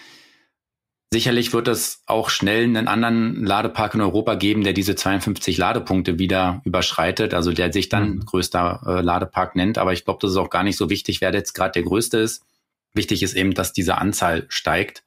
Sicherlich 1.11 1.55
wird 1.55 1.69
es 1.69 2.03
auch 2.05 2.29
schnell 2.29 2.65
einen 2.65 2.87
anderen 2.87 3.43
Ladepark 3.43 3.95
in 3.95 4.03
Europa 4.03 4.35
geben, 4.35 4.63
der 4.63 4.75
diese 4.75 4.95
52 4.95 5.57
Ladepunkte 5.57 6.19
wieder 6.19 6.61
überschreitet, 6.65 7.33
also 7.33 7.53
der 7.53 7.73
sich 7.73 7.89
dann 7.89 8.17
mhm. 8.17 8.27
größter 8.27 8.83
äh, 8.87 9.01
Ladepark 9.01 9.57
nennt. 9.57 9.79
Aber 9.79 9.95
ich 9.95 10.05
glaube, 10.05 10.19
das 10.21 10.33
ist 10.33 10.37
auch 10.37 10.51
gar 10.51 10.65
nicht 10.65 10.77
so 10.77 10.91
wichtig, 10.91 11.23
wer 11.23 11.33
jetzt 11.33 11.55
gerade 11.55 11.73
der 11.73 11.85
größte 11.85 12.19
ist. 12.19 12.45
Wichtig 12.93 13.23
ist 13.23 13.35
eben, 13.35 13.55
dass 13.55 13.73
diese 13.73 13.97
Anzahl 13.97 14.45
steigt. 14.49 15.03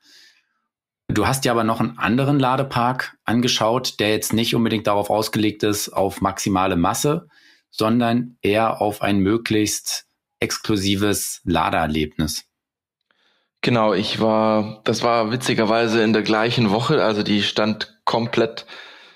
Du 1.08 1.28
hast 1.28 1.46
dir 1.46 1.52
aber 1.52 1.64
noch 1.64 1.82
einen 1.82 1.98
anderen 2.00 2.40
Ladepark 2.40 3.18
angeschaut, 3.26 4.00
der 4.00 4.12
jetzt 4.12 4.34
nicht 4.34 4.56
unbedingt 4.56 4.88
darauf 4.88 5.10
ausgelegt 5.10 5.62
ist, 5.62 5.90
auf 5.90 6.22
maximale 6.22 6.78
Masse, 6.78 7.28
sondern 7.70 8.38
eher 8.42 8.82
auf 8.82 9.02
ein 9.02 9.20
möglichst 9.20 10.08
exklusives 10.42 11.40
Ladeerlebnis. 11.46 12.44
Genau, 13.62 13.94
ich 13.94 14.20
war, 14.20 14.82
das 14.84 15.04
war 15.04 15.32
witzigerweise 15.32 16.04
in 16.04 16.14
der 16.14 16.24
gleichen 16.24 16.72
Woche, 16.72 17.04
also 17.04 17.24
die 17.24 17.44
stand 17.44 17.98
komplett 18.04 18.66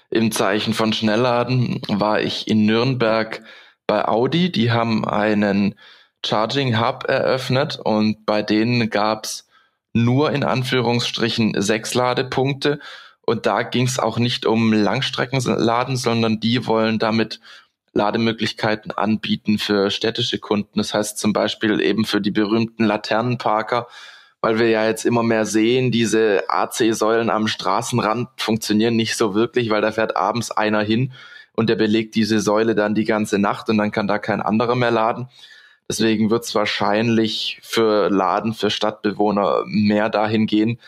im 0.09 0.31
Zeichen 0.31 0.73
von 0.73 0.93
Schnellladen, 0.93 1.81
war 1.89 2.21
ich 2.21 2.47
in 2.47 2.65
Nürnberg 2.65 3.43
bei 3.87 4.07
Audi. 4.07 4.51
Die 4.51 4.71
haben 4.71 5.05
einen 5.05 5.75
Charging 6.25 6.79
Hub 6.79 7.05
eröffnet 7.07 7.79
und 7.83 8.25
bei 8.25 8.41
denen 8.41 8.89
gab's 8.89 9.47
nur 9.93 10.31
in 10.31 10.43
Anführungsstrichen 10.43 11.59
sechs 11.61 11.93
Ladepunkte. 11.93 12.79
Und 13.21 13.45
da 13.45 13.63
ging's 13.63 13.97
auch 13.97 14.19
nicht 14.19 14.45
um 14.45 14.71
Langstreckenladen, 14.71 15.97
sondern 15.97 16.39
die 16.39 16.67
wollen 16.67 16.99
damit 16.99 17.39
Lademöglichkeiten 17.95 18.91
anbieten 18.91 19.57
für 19.57 19.89
städtische 19.89 20.37
Kunden. 20.37 20.77
Das 20.77 20.93
heißt 20.93 21.17
zum 21.17 21.33
Beispiel 21.33 21.81
eben 21.81 22.05
für 22.05 22.21
die 22.21 22.31
berühmten 22.31 22.83
Laternenparker, 22.83 23.87
weil 24.41 24.59
wir 24.59 24.69
ja 24.69 24.85
jetzt 24.85 25.05
immer 25.05 25.23
mehr 25.23 25.45
sehen, 25.45 25.91
diese 25.91 26.43
AC-Säulen 26.49 27.29
am 27.29 27.47
Straßenrand 27.47 28.29
funktionieren 28.37 28.95
nicht 28.95 29.15
so 29.15 29.33
wirklich, 29.33 29.69
weil 29.69 29.81
da 29.81 29.91
fährt 29.91 30.17
abends 30.17 30.51
einer 30.51 30.81
hin 30.81 31.13
und 31.53 31.69
der 31.69 31.75
belegt 31.75 32.15
diese 32.15 32.41
Säule 32.41 32.75
dann 32.75 32.95
die 32.95 33.05
ganze 33.05 33.39
Nacht 33.39 33.69
und 33.69 33.77
dann 33.77 33.91
kann 33.91 34.07
da 34.07 34.19
kein 34.19 34.41
anderer 34.41 34.75
mehr 34.75 34.91
laden. 34.91 35.29
Deswegen 35.89 36.29
wird 36.29 36.43
es 36.43 36.53
wahrscheinlich 36.53 37.59
für 37.63 38.09
Laden, 38.09 38.53
für 38.53 38.69
Stadtbewohner 38.69 39.63
mehr 39.65 40.09
dahin 40.09 40.47
gehen, 40.47 40.79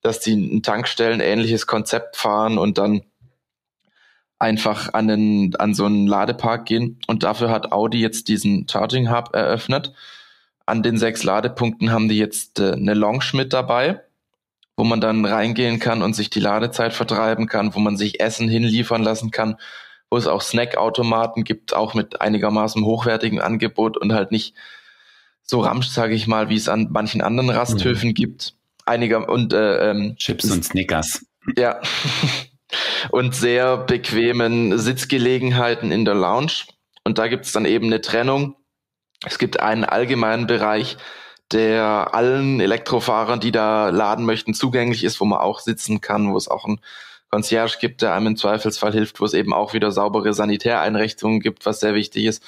dass 0.00 0.20
die 0.20 0.34
ein 0.34 0.62
Tankstellen 0.62 1.20
ähnliches 1.20 1.66
Konzept 1.66 2.16
fahren 2.16 2.56
und 2.56 2.78
dann 2.78 3.02
einfach 4.44 4.92
an, 4.92 5.08
den, 5.08 5.56
an 5.56 5.74
so 5.74 5.86
einen 5.86 6.06
Ladepark 6.06 6.66
gehen. 6.66 7.00
Und 7.06 7.22
dafür 7.22 7.50
hat 7.50 7.72
Audi 7.72 7.98
jetzt 8.00 8.28
diesen 8.28 8.68
Charging 8.68 9.10
Hub 9.10 9.34
eröffnet. 9.34 9.92
An 10.66 10.82
den 10.82 10.98
sechs 10.98 11.24
Ladepunkten 11.24 11.90
haben 11.90 12.08
die 12.08 12.18
jetzt 12.18 12.60
äh, 12.60 12.72
eine 12.72 12.94
Lounge 12.94 13.30
mit 13.32 13.52
dabei. 13.52 14.02
wo 14.76 14.82
man 14.82 15.00
dann 15.00 15.24
reingehen 15.24 15.78
kann 15.78 16.02
und 16.02 16.14
sich 16.14 16.30
die 16.30 16.40
Ladezeit 16.40 16.92
vertreiben 16.92 17.46
kann, 17.46 17.76
wo 17.76 17.78
man 17.78 17.96
sich 17.96 18.18
Essen 18.20 18.48
hinliefern 18.48 19.04
lassen 19.04 19.30
kann, 19.30 19.56
wo 20.10 20.16
es 20.16 20.26
auch 20.26 20.42
Snackautomaten 20.42 21.44
gibt, 21.44 21.76
auch 21.76 21.94
mit 21.94 22.20
einigermaßen 22.20 22.84
hochwertigem 22.84 23.38
Angebot 23.38 23.96
und 23.96 24.12
halt 24.12 24.32
nicht 24.32 24.54
so 25.42 25.60
ramsch, 25.60 25.86
sage 25.86 26.14
ich 26.14 26.26
mal, 26.26 26.48
wie 26.48 26.56
es 26.56 26.68
an 26.68 26.88
manchen 26.90 27.22
anderen 27.22 27.50
Rasthöfen 27.50 28.08
mhm. 28.10 28.14
gibt. 28.14 28.54
Einiger 28.84 29.28
und 29.28 29.52
äh, 29.52 29.90
ähm, 29.90 30.16
Chips 30.16 30.50
und 30.50 30.64
Snickers. 30.64 31.24
Ja. 31.56 31.80
und 33.10 33.34
sehr 33.34 33.76
bequemen 33.76 34.78
Sitzgelegenheiten 34.78 35.92
in 35.92 36.04
der 36.04 36.14
Lounge. 36.14 36.64
Und 37.04 37.18
da 37.18 37.28
gibt 37.28 37.46
es 37.46 37.52
dann 37.52 37.64
eben 37.64 37.86
eine 37.86 38.00
Trennung. 38.00 38.56
Es 39.24 39.38
gibt 39.38 39.60
einen 39.60 39.84
allgemeinen 39.84 40.46
Bereich, 40.46 40.96
der 41.52 42.14
allen 42.14 42.60
Elektrofahrern, 42.60 43.40
die 43.40 43.52
da 43.52 43.90
laden 43.90 44.24
möchten, 44.24 44.54
zugänglich 44.54 45.04
ist, 45.04 45.20
wo 45.20 45.24
man 45.24 45.40
auch 45.40 45.60
sitzen 45.60 46.00
kann, 46.00 46.32
wo 46.32 46.36
es 46.36 46.48
auch 46.48 46.64
ein 46.66 46.80
Concierge 47.30 47.78
gibt, 47.80 48.02
der 48.02 48.14
einem 48.14 48.28
im 48.28 48.36
Zweifelsfall 48.36 48.92
hilft, 48.92 49.20
wo 49.20 49.24
es 49.24 49.34
eben 49.34 49.52
auch 49.52 49.74
wieder 49.74 49.90
saubere 49.92 50.32
Sanitäreinrichtungen 50.32 51.40
gibt, 51.40 51.66
was 51.66 51.80
sehr 51.80 51.94
wichtig 51.94 52.24
ist. 52.24 52.42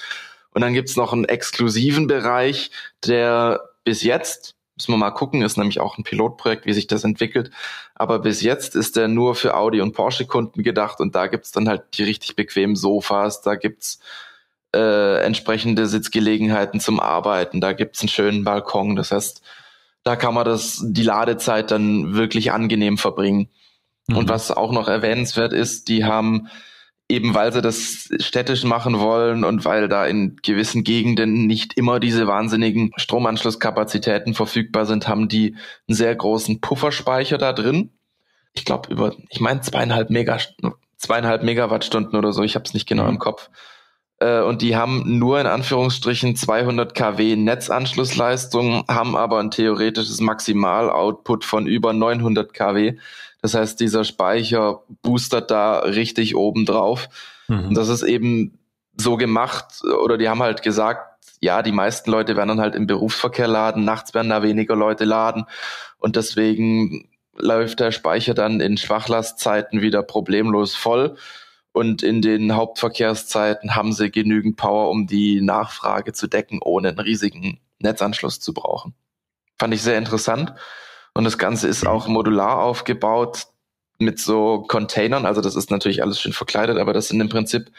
Und 0.51 0.61
dann 0.61 0.73
gibt's 0.73 0.95
noch 0.95 1.13
einen 1.13 1.25
exklusiven 1.25 2.07
Bereich, 2.07 2.71
der 3.05 3.61
bis 3.83 4.01
jetzt, 4.01 4.55
müssen 4.77 4.93
wir 4.93 4.97
mal 4.97 5.11
gucken, 5.11 5.41
ist 5.41 5.57
nämlich 5.57 5.79
auch 5.81 5.97
ein 5.97 6.03
Pilotprojekt, 6.03 6.65
wie 6.65 6.73
sich 6.73 6.87
das 6.87 7.03
entwickelt, 7.03 7.51
aber 7.95 8.19
bis 8.19 8.41
jetzt 8.41 8.75
ist 8.75 8.95
der 8.95 9.07
nur 9.07 9.35
für 9.35 9.55
Audi 9.57 9.81
und 9.81 9.93
Porsche-Kunden 9.93 10.63
gedacht 10.63 10.99
und 10.99 11.15
da 11.15 11.27
gibt's 11.27 11.51
dann 11.51 11.67
halt 11.67 11.83
die 11.95 12.03
richtig 12.03 12.35
bequemen 12.35 12.75
Sofas, 12.75 13.41
da 13.41 13.55
gibt's 13.55 13.99
äh, 14.75 15.21
entsprechende 15.23 15.87
Sitzgelegenheiten 15.87 16.79
zum 16.79 16.99
Arbeiten. 16.99 17.61
Da 17.61 17.73
gibt's 17.73 18.01
einen 18.01 18.09
schönen 18.09 18.43
Balkon. 18.43 18.95
Das 18.95 19.11
heißt, 19.11 19.41
da 20.03 20.15
kann 20.15 20.33
man 20.33 20.45
das, 20.45 20.83
die 20.85 21.03
Ladezeit 21.03 21.71
dann 21.71 22.13
wirklich 22.15 22.51
angenehm 22.51 22.97
verbringen. 22.97 23.49
Mhm. 24.07 24.17
Und 24.17 24.29
was 24.29 24.51
auch 24.51 24.71
noch 24.71 24.87
erwähnenswert 24.87 25.53
ist, 25.53 25.87
die 25.87 26.05
haben 26.05 26.47
eben 27.09 27.33
weil 27.33 27.53
sie 27.53 27.61
das 27.61 28.09
städtisch 28.19 28.63
machen 28.63 28.99
wollen 28.99 29.43
und 29.43 29.63
weil 29.63 29.87
da 29.87 30.05
in 30.05 30.35
gewissen 30.43 30.83
Gegenden 30.83 31.47
nicht 31.47 31.73
immer 31.77 31.99
diese 31.99 32.27
wahnsinnigen 32.27 32.91
Stromanschlusskapazitäten 32.97 34.33
verfügbar 34.33 34.85
sind, 34.85 35.07
haben 35.07 35.29
die 35.29 35.55
einen 35.87 35.95
sehr 35.95 36.13
großen 36.15 36.59
Pufferspeicher 36.59 37.37
da 37.37 37.53
drin. 37.53 37.91
Ich 38.53 38.65
glaube 38.65 38.91
über, 38.91 39.15
ich 39.29 39.39
meine 39.39 39.61
zweieinhalb 39.61 40.09
Mega, 40.09 40.37
zweieinhalb 40.97 41.43
Megawattstunden 41.43 42.17
oder 42.17 42.33
so, 42.33 42.43
ich 42.43 42.55
habe 42.55 42.65
es 42.65 42.73
nicht 42.73 42.87
genau 42.87 43.03
mhm. 43.03 43.11
im 43.11 43.19
Kopf. 43.19 43.49
Äh, 44.19 44.41
und 44.41 44.61
die 44.61 44.75
haben 44.75 45.19
nur 45.19 45.39
in 45.39 45.47
Anführungsstrichen 45.47 46.35
200 46.35 46.93
kW 46.93 47.35
Netzanschlussleistung, 47.35 48.83
haben 48.89 49.15
aber 49.15 49.39
ein 49.39 49.51
theoretisches 49.51 50.19
Maximal-Output 50.19 51.45
von 51.45 51.67
über 51.67 51.93
900 51.93 52.53
kW. 52.53 52.97
Das 53.47 53.53
heißt, 53.53 53.79
dieser 53.79 54.03
Speicher 54.03 54.83
boostert 55.01 55.51
da 55.51 55.79
richtig 55.79 56.35
oben 56.35 56.65
drauf. 56.65 57.07
Mhm. 57.47 57.69
Und 57.69 57.75
das 57.75 57.87
ist 57.87 58.03
eben 58.03 58.59
so 58.97 59.15
gemacht, 59.15 59.83
oder 60.03 60.17
die 60.17 60.27
haben 60.27 60.43
halt 60.43 60.63
gesagt, 60.63 61.23
ja, 61.39 61.61
die 61.61 61.71
meisten 61.71 62.11
Leute 62.11 62.35
werden 62.35 62.49
dann 62.49 62.59
halt 62.59 62.75
im 62.75 62.87
Berufsverkehr 62.87 63.47
laden, 63.47 63.85
nachts 63.85 64.13
werden 64.13 64.27
da 64.27 64.43
weniger 64.43 64.75
Leute 64.75 65.05
laden. 65.05 65.45
Und 65.97 66.17
deswegen 66.17 67.07
läuft 67.37 67.79
der 67.79 67.93
Speicher 67.93 68.33
dann 68.33 68.59
in 68.59 68.75
Schwachlastzeiten 68.75 69.81
wieder 69.81 70.03
problemlos 70.03 70.75
voll. 70.75 71.15
Und 71.71 72.03
in 72.03 72.21
den 72.21 72.53
Hauptverkehrszeiten 72.53 73.75
haben 73.75 73.93
sie 73.93 74.11
genügend 74.11 74.57
Power, 74.57 74.89
um 74.89 75.07
die 75.07 75.39
Nachfrage 75.39 76.11
zu 76.11 76.27
decken, 76.27 76.59
ohne 76.61 76.89
einen 76.89 76.99
riesigen 76.99 77.61
Netzanschluss 77.79 78.41
zu 78.41 78.53
brauchen. 78.53 78.93
Fand 79.57 79.73
ich 79.73 79.81
sehr 79.83 79.97
interessant. 79.97 80.53
Und 81.17 81.23
das 81.23 81.39
Ganze 81.39 81.67
ist 81.67 81.87
auch 81.87 82.07
modular 82.07 82.59
aufgebaut 82.59 83.47
mit 83.97 84.19
so 84.19 84.61
Containern. 84.67 85.25
Also 85.25 85.41
das 85.41 85.55
ist 85.55 85.71
natürlich 85.71 86.03
alles 86.03 86.21
schön 86.21 86.31
verkleidet, 86.31 86.77
aber 86.77 86.93
das 86.93 87.07
sind 87.07 87.19
im 87.19 87.27
Prinzip 87.27 87.71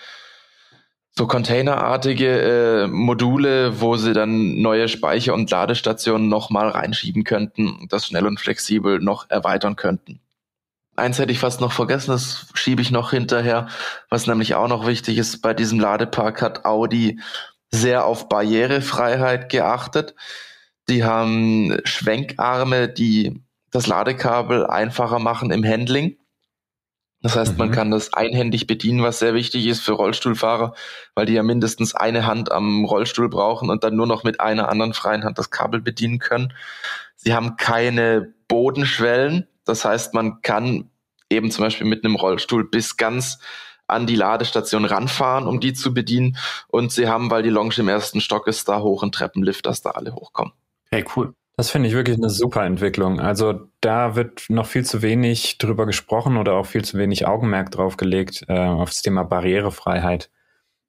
so 1.12 1.29
containerartige 1.29 2.27
äh, 2.27 2.87
Module, 2.88 3.81
wo 3.81 3.94
sie 3.94 4.12
dann 4.12 4.61
neue 4.61 4.88
Speicher- 4.88 5.35
und 5.35 5.48
Ladestationen 5.53 6.29
nochmal 6.29 6.70
reinschieben 6.70 7.22
könnten, 7.22 7.87
das 7.88 8.09
schnell 8.09 8.27
und 8.27 8.40
flexibel 8.40 8.98
noch 8.98 9.31
erweitern 9.31 9.77
könnten. 9.77 10.18
Eins 10.96 11.20
hätte 11.20 11.31
ich 11.31 11.38
fast 11.38 11.61
noch 11.61 11.70
vergessen, 11.70 12.11
das 12.11 12.46
schiebe 12.55 12.83
ich 12.83 12.90
noch 12.90 13.12
hinterher. 13.12 13.68
Was 14.11 14.27
nämlich 14.27 14.57
auch 14.57 14.66
noch 14.66 14.85
wichtig 14.85 15.16
ist, 15.16 15.42
bei 15.42 15.55
diesem 15.55 15.79
Ladepark 15.79 16.42
hat 16.42 16.64
Audi 16.64 17.20
sehr 17.70 18.05
auf 18.05 18.29
Barrierefreiheit 18.29 19.48
geachtet. 19.48 20.16
Die 20.88 21.05
haben 21.05 21.77
Schwenkarme, 21.85 22.88
die 22.88 23.42
das 23.70 23.87
Ladekabel 23.87 24.66
einfacher 24.66 25.18
machen 25.18 25.51
im 25.51 25.64
Handling. 25.64 26.16
Das 27.20 27.37
heißt, 27.37 27.53
mhm. 27.53 27.59
man 27.59 27.70
kann 27.72 27.90
das 27.90 28.12
einhändig 28.14 28.66
bedienen, 28.66 29.03
was 29.03 29.18
sehr 29.18 29.35
wichtig 29.35 29.66
ist 29.66 29.81
für 29.81 29.92
Rollstuhlfahrer, 29.92 30.74
weil 31.14 31.27
die 31.27 31.33
ja 31.35 31.42
mindestens 31.42 31.94
eine 31.94 32.27
Hand 32.27 32.53
am 32.53 32.85
Rollstuhl 32.85 33.29
brauchen 33.29 33.70
und 33.70 33.83
dann 33.85 33.96
nur 33.96 34.07
noch 34.07 34.24
mit 34.24 34.40
einer 34.40 34.68
anderen 34.68 34.94
freien 34.94 35.24
Hand 35.24 35.38
das 35.38 35.51
Kabel 35.51 35.81
bedienen 35.81 36.18
können. 36.18 36.53
Sie 37.16 37.35
haben 37.35 37.57
keine 37.57 38.33
Bodenschwellen. 38.46 39.48
Das 39.64 39.85
heißt, 39.85 40.14
man 40.14 40.42
kann 40.42 40.90
eben 41.29 41.51
zum 41.51 41.64
Beispiel 41.64 41.87
mit 41.87 42.05
einem 42.05 42.14
Rollstuhl 42.14 42.68
bis 42.68 42.96
ganz 42.96 43.38
an 43.88 44.07
die 44.07 44.16
Ladestation 44.16 44.85
ranfahren, 44.85 45.46
um 45.46 45.61
die 45.61 45.72
zu 45.72 45.92
bedienen. 45.92 46.37
Und 46.68 46.92
sie 46.92 47.09
haben, 47.09 47.31
weil 47.31 47.42
die 47.42 47.51
Lounge 47.51 47.74
im 47.79 47.88
ersten 47.88 48.20
Stock 48.20 48.46
ist, 48.46 48.68
da 48.68 48.81
hoch 48.81 49.03
einen 49.03 49.12
Treppenlift, 49.12 49.66
dass 49.66 49.83
da 49.83 49.90
alle 49.90 50.14
hochkommen. 50.14 50.53
Hey, 50.90 51.05
cool. 51.16 51.35
Das 51.57 51.70
finde 51.70 51.88
ich 51.88 51.94
wirklich 51.94 52.16
eine 52.16 52.31
super 52.31 52.64
Entwicklung. 52.64 53.18
Also 53.18 53.68
da 53.81 54.14
wird 54.14 54.44
noch 54.48 54.66
viel 54.66 54.85
zu 54.85 55.03
wenig 55.03 55.59
drüber 55.59 55.87
gesprochen 55.87 56.37
oder 56.37 56.55
auch 56.55 56.66
viel 56.66 56.85
zu 56.85 56.98
wenig 56.98 57.27
Augenmerk 57.27 57.72
drauf 57.72 57.96
gelegt 57.96 58.44
äh, 58.46 58.61
auf 58.61 58.90
das 58.90 59.03
Thema 59.03 59.24
Barrierefreiheit. 59.24 60.31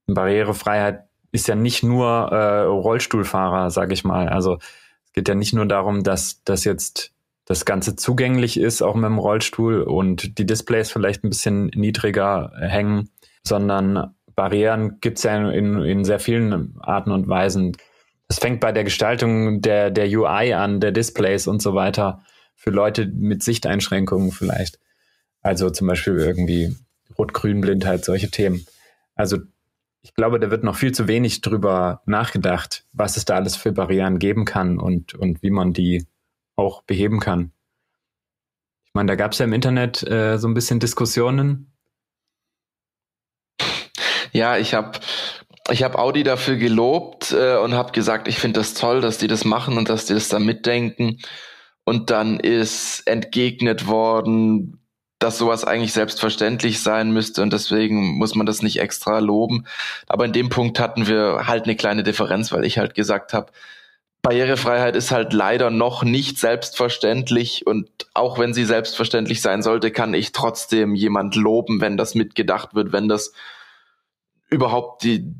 Barrierefreiheit 0.05 1.05
ist 1.31 1.47
ja 1.47 1.55
nicht 1.55 1.83
nur 1.83 2.07
äh, 2.07 2.65
Rollstuhlfahrer, 2.65 3.71
sage 3.71 3.93
ich 3.93 4.03
mal. 4.03 4.29
Also 4.29 4.57
es 5.05 5.13
geht 5.13 5.27
ja 5.27 5.35
nicht 5.35 5.53
nur 5.53 5.65
darum, 5.65 6.03
dass 6.03 6.43
das 6.43 6.65
jetzt 6.65 7.13
das 7.45 7.65
Ganze 7.65 7.95
zugänglich 7.95 8.59
ist, 8.59 8.83
auch 8.83 8.93
mit 8.93 9.05
dem 9.05 9.17
Rollstuhl 9.17 9.81
und 9.81 10.37
die 10.37 10.45
Displays 10.45 10.91
vielleicht 10.91 11.23
ein 11.23 11.29
bisschen 11.29 11.71
niedriger 11.73 12.51
hängen, 12.59 13.09
sondern 13.43 14.13
Barrieren 14.35 14.99
gibt 15.01 15.17
es 15.17 15.23
ja 15.23 15.49
in, 15.49 15.81
in 15.81 16.05
sehr 16.05 16.19
vielen 16.19 16.77
Arten 16.79 17.11
und 17.11 17.27
Weisen. 17.27 17.75
Es 18.29 18.37
fängt 18.39 18.59
bei 18.61 18.71
der 18.71 18.83
Gestaltung 18.83 19.61
der, 19.61 19.89
der 19.89 20.07
UI 20.07 20.53
an, 20.53 20.79
der 20.79 20.91
Displays 20.91 21.47
und 21.47 21.61
so 21.61 21.73
weiter 21.73 22.23
für 22.55 22.69
Leute 22.69 23.07
mit 23.07 23.41
Sichteinschränkungen 23.43 24.31
vielleicht. 24.31 24.79
Also 25.41 25.69
zum 25.71 25.87
Beispiel 25.87 26.17
irgendwie 26.17 26.75
Rot-Grün-Blindheit, 27.17 28.05
solche 28.05 28.29
Themen. 28.29 28.65
Also 29.15 29.39
ich 30.01 30.13
glaube, 30.13 30.39
da 30.39 30.51
wird 30.51 30.63
noch 30.63 30.75
viel 30.75 30.91
zu 30.91 31.07
wenig 31.07 31.41
drüber 31.41 32.01
nachgedacht, 32.05 32.85
was 32.93 33.17
es 33.17 33.25
da 33.25 33.35
alles 33.35 33.55
für 33.55 33.71
Barrieren 33.71 34.19
geben 34.19 34.45
kann 34.45 34.79
und, 34.79 35.15
und 35.15 35.41
wie 35.41 35.49
man 35.49 35.73
die 35.73 36.05
auch 36.55 36.83
beheben 36.83 37.19
kann. 37.19 37.51
Ich 38.85 38.93
meine, 38.93 39.07
da 39.07 39.15
gab 39.15 39.31
es 39.31 39.39
ja 39.39 39.45
im 39.45 39.53
Internet 39.53 40.03
äh, 40.03 40.37
so 40.37 40.47
ein 40.47 40.53
bisschen 40.53 40.79
Diskussionen. 40.79 41.73
Ja, 44.31 44.57
ich 44.57 44.73
habe 44.73 44.99
ich 45.71 45.83
habe 45.83 45.99
Audi 45.99 46.23
dafür 46.23 46.55
gelobt 46.55 47.31
äh, 47.31 47.57
und 47.57 47.73
habe 47.73 47.91
gesagt, 47.91 48.27
ich 48.27 48.39
finde 48.39 48.59
das 48.59 48.73
toll, 48.73 49.01
dass 49.01 49.17
die 49.17 49.27
das 49.27 49.45
machen 49.45 49.77
und 49.77 49.89
dass 49.89 50.05
die 50.05 50.13
das 50.13 50.29
da 50.29 50.39
mitdenken. 50.39 51.19
Und 51.83 52.09
dann 52.09 52.39
ist 52.39 53.07
entgegnet 53.07 53.87
worden, 53.87 54.79
dass 55.19 55.37
sowas 55.37 55.65
eigentlich 55.65 55.91
selbstverständlich 55.91 56.81
sein 56.81 57.11
müsste 57.11 57.41
und 57.41 57.51
deswegen 57.51 58.17
muss 58.17 58.35
man 58.35 58.45
das 58.45 58.61
nicht 58.61 58.79
extra 58.79 59.19
loben. 59.19 59.65
Aber 60.07 60.25
in 60.25 60.33
dem 60.33 60.49
Punkt 60.49 60.79
hatten 60.79 61.07
wir 61.07 61.45
halt 61.45 61.65
eine 61.65 61.75
kleine 61.75 62.03
Differenz, 62.03 62.51
weil 62.51 62.63
ich 62.63 62.77
halt 62.77 62.95
gesagt 62.95 63.33
habe, 63.33 63.51
Barrierefreiheit 64.21 64.95
ist 64.95 65.11
halt 65.11 65.33
leider 65.33 65.69
noch 65.69 66.03
nicht 66.03 66.39
selbstverständlich 66.39 67.67
und 67.67 67.89
auch 68.13 68.37
wenn 68.37 68.53
sie 68.53 68.65
selbstverständlich 68.65 69.41
sein 69.41 69.61
sollte, 69.61 69.91
kann 69.91 70.13
ich 70.13 70.31
trotzdem 70.31 70.95
jemand 70.95 71.35
loben, 71.35 71.81
wenn 71.81 71.97
das 71.97 72.15
mitgedacht 72.15 72.75
wird, 72.75 72.91
wenn 72.91 73.07
das 73.07 73.33
überhaupt 74.49 75.03
die, 75.03 75.35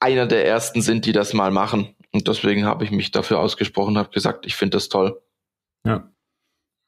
einer 0.00 0.26
der 0.26 0.46
ersten 0.46 0.82
sind, 0.82 1.06
die 1.06 1.12
das 1.12 1.32
mal 1.32 1.50
machen. 1.50 1.94
Und 2.12 2.28
deswegen 2.28 2.64
habe 2.64 2.84
ich 2.84 2.90
mich 2.90 3.10
dafür 3.10 3.38
ausgesprochen, 3.38 3.98
habe 3.98 4.10
gesagt, 4.10 4.46
ich 4.46 4.56
finde 4.56 4.76
das 4.76 4.88
toll. 4.88 5.20
Ja. 5.84 6.10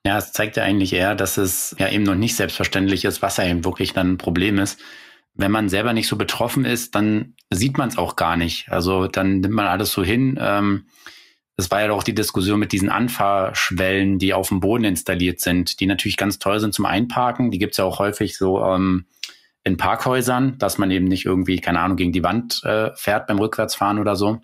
Ja, 0.07 0.17
es 0.17 0.33
zeigt 0.33 0.57
ja 0.57 0.63
eigentlich 0.63 0.93
eher, 0.93 1.15
dass 1.15 1.37
es 1.37 1.75
ja 1.79 1.89
eben 1.91 2.05
noch 2.05 2.15
nicht 2.15 2.37
selbstverständlich 2.37 3.05
ist, 3.05 3.21
was 3.21 3.37
ja 3.37 3.45
eben 3.45 3.65
wirklich 3.65 3.93
dann 3.93 4.13
ein 4.13 4.19
Problem 4.19 4.59
ist. 4.59 4.81
Wenn 5.35 5.51
man 5.51 5.69
selber 5.69 5.93
nicht 5.93 6.09
so 6.09 6.17
betroffen 6.17 6.65
ist, 6.65 6.95
dann 6.95 7.35
sieht 7.51 7.77
man 7.77 7.89
es 7.89 7.99
auch 7.99 8.17
gar 8.17 8.37
nicht. 8.37 8.71
Also 8.71 9.07
dann 9.07 9.41
nimmt 9.41 9.55
man 9.55 9.67
alles 9.67 9.93
so 9.93 10.03
hin. 10.03 10.39
Ähm, 10.41 10.87
das 11.57 11.71
war 11.71 11.83
ja 11.83 11.91
auch 11.91 12.05
die 12.05 12.15
Diskussion 12.15 12.61
mit 12.61 12.73
diesen 12.73 12.89
Anfahrschwellen, 12.89 14.19
die 14.19 14.33
auf 14.33 14.49
dem 14.49 14.61
Boden 14.61 14.85
installiert 14.85 15.41
sind, 15.41 15.81
die 15.81 15.87
natürlich 15.87 16.17
ganz 16.17 16.39
toll 16.39 16.61
sind 16.61 16.73
zum 16.73 16.87
Einparken. 16.87 17.51
Die 17.51 17.59
gibt 17.59 17.73
es 17.73 17.79
ja 17.79 17.85
auch 17.85 17.99
häufig 17.99 18.39
so 18.39 18.63
ähm, 18.63 19.07
in 19.69 19.77
Parkhäusern, 19.77 20.59
dass 20.59 20.79
man 20.79 20.91
eben 20.91 21.05
nicht 21.05 21.25
irgendwie, 21.25 21.61
keine 21.61 21.81
Ahnung, 21.81 21.97
gegen 21.97 22.13
die 22.13 22.25
Wand 22.25 22.63
äh, 22.65 22.91
fährt 22.97 23.27
beim 23.27 23.39
Rückwärtsfahren 23.39 23.99
oder 23.99 24.17
so. 24.17 24.41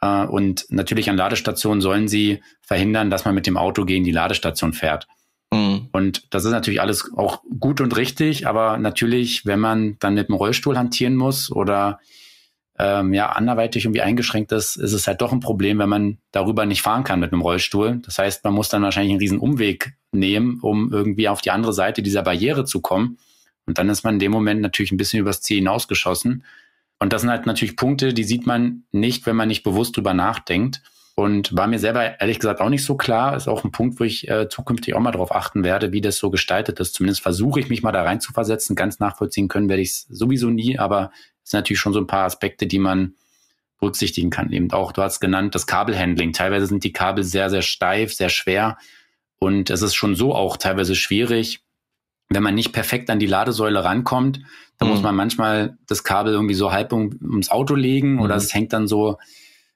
Äh, 0.00 0.24
und 0.24 0.66
natürlich 0.70 1.08
an 1.10 1.16
Ladestationen 1.16 1.80
sollen 1.80 2.08
sie 2.08 2.42
verhindern, 2.62 3.10
dass 3.10 3.24
man 3.24 3.34
mit 3.34 3.46
dem 3.46 3.56
Auto 3.56 3.84
gegen 3.84 4.04
die 4.04 4.12
Ladestation 4.12 4.72
fährt. 4.72 5.06
Mhm. 5.52 5.88
Und 5.92 6.32
das 6.34 6.44
ist 6.44 6.52
natürlich 6.52 6.80
alles 6.80 7.12
auch 7.16 7.42
gut 7.58 7.80
und 7.80 7.96
richtig, 7.96 8.46
aber 8.46 8.78
natürlich, 8.78 9.46
wenn 9.46 9.60
man 9.60 9.96
dann 10.00 10.14
mit 10.14 10.28
dem 10.28 10.34
Rollstuhl 10.34 10.76
hantieren 10.76 11.16
muss 11.16 11.52
oder 11.52 12.00
ähm, 12.78 13.12
ja 13.12 13.30
anderweitig 13.30 13.84
irgendwie 13.84 14.00
eingeschränkt 14.00 14.52
ist, 14.52 14.76
ist 14.76 14.92
es 14.92 15.06
halt 15.06 15.20
doch 15.20 15.32
ein 15.32 15.40
Problem, 15.40 15.78
wenn 15.78 15.88
man 15.88 16.18
darüber 16.32 16.64
nicht 16.64 16.82
fahren 16.82 17.04
kann 17.04 17.20
mit 17.20 17.32
einem 17.32 17.42
Rollstuhl. 17.42 18.00
Das 18.06 18.18
heißt, 18.18 18.42
man 18.44 18.54
muss 18.54 18.70
dann 18.70 18.82
wahrscheinlich 18.82 19.12
einen 19.12 19.20
riesen 19.20 19.38
Umweg 19.38 19.92
nehmen, 20.12 20.60
um 20.62 20.92
irgendwie 20.92 21.28
auf 21.28 21.42
die 21.42 21.50
andere 21.50 21.74
Seite 21.74 22.02
dieser 22.02 22.22
Barriere 22.22 22.64
zu 22.64 22.80
kommen. 22.80 23.18
Und 23.66 23.78
dann 23.78 23.88
ist 23.88 24.02
man 24.04 24.14
in 24.14 24.20
dem 24.20 24.32
Moment 24.32 24.60
natürlich 24.60 24.92
ein 24.92 24.96
bisschen 24.96 25.20
übers 25.20 25.42
Ziel 25.42 25.58
hinausgeschossen. 25.58 26.44
Und 26.98 27.12
das 27.12 27.22
sind 27.22 27.30
halt 27.30 27.46
natürlich 27.46 27.76
Punkte, 27.76 28.12
die 28.12 28.24
sieht 28.24 28.46
man 28.46 28.84
nicht, 28.92 29.26
wenn 29.26 29.36
man 29.36 29.48
nicht 29.48 29.62
bewusst 29.62 29.96
drüber 29.96 30.14
nachdenkt. 30.14 30.82
Und 31.14 31.54
war 31.54 31.66
mir 31.66 31.78
selber 31.78 32.20
ehrlich 32.20 32.38
gesagt 32.38 32.60
auch 32.60 32.68
nicht 32.68 32.84
so 32.84 32.96
klar. 32.96 33.36
Ist 33.36 33.48
auch 33.48 33.64
ein 33.64 33.72
Punkt, 33.72 34.00
wo 34.00 34.04
ich 34.04 34.28
äh, 34.28 34.48
zukünftig 34.48 34.94
auch 34.94 35.00
mal 35.00 35.10
darauf 35.10 35.34
achten 35.34 35.64
werde, 35.64 35.92
wie 35.92 36.00
das 36.00 36.16
so 36.16 36.30
gestaltet 36.30 36.80
ist. 36.80 36.94
Zumindest 36.94 37.20
versuche 37.20 37.60
ich 37.60 37.68
mich 37.68 37.82
mal 37.82 37.92
da 37.92 38.02
rein 38.02 38.20
zu 38.20 38.32
versetzen. 38.32 38.76
Ganz 38.76 39.00
nachvollziehen 39.00 39.48
können 39.48 39.68
werde 39.68 39.82
ich 39.82 39.90
es 39.90 40.06
sowieso 40.08 40.48
nie, 40.50 40.78
aber 40.78 41.10
es 41.44 41.50
sind 41.50 41.58
natürlich 41.58 41.80
schon 41.80 41.92
so 41.92 42.00
ein 42.00 42.06
paar 42.06 42.24
Aspekte, 42.24 42.66
die 42.66 42.78
man 42.78 43.14
berücksichtigen 43.80 44.30
kann. 44.30 44.52
Eben 44.52 44.70
auch, 44.72 44.92
du 44.92 45.02
hast 45.02 45.20
genannt, 45.20 45.54
das 45.54 45.66
Kabelhandling. 45.66 46.32
Teilweise 46.32 46.66
sind 46.66 46.84
die 46.84 46.92
Kabel 46.92 47.24
sehr, 47.24 47.50
sehr 47.50 47.62
steif, 47.62 48.14
sehr 48.14 48.28
schwer. 48.28 48.78
Und 49.38 49.70
es 49.70 49.82
ist 49.82 49.94
schon 49.94 50.14
so 50.14 50.34
auch 50.34 50.56
teilweise 50.58 50.94
schwierig, 50.94 51.60
wenn 52.30 52.42
man 52.42 52.54
nicht 52.54 52.72
perfekt 52.72 53.10
an 53.10 53.18
die 53.18 53.26
Ladesäule 53.26 53.84
rankommt, 53.84 54.40
dann 54.78 54.88
mhm. 54.88 54.94
muss 54.94 55.02
man 55.02 55.14
manchmal 55.14 55.76
das 55.86 56.04
Kabel 56.04 56.32
irgendwie 56.32 56.54
so 56.54 56.72
halb 56.72 56.92
um, 56.92 57.18
ums 57.22 57.50
Auto 57.50 57.74
legen 57.74 58.14
mhm. 58.14 58.20
oder 58.20 58.36
es 58.36 58.54
hängt 58.54 58.72
dann 58.72 58.88
so 58.88 59.18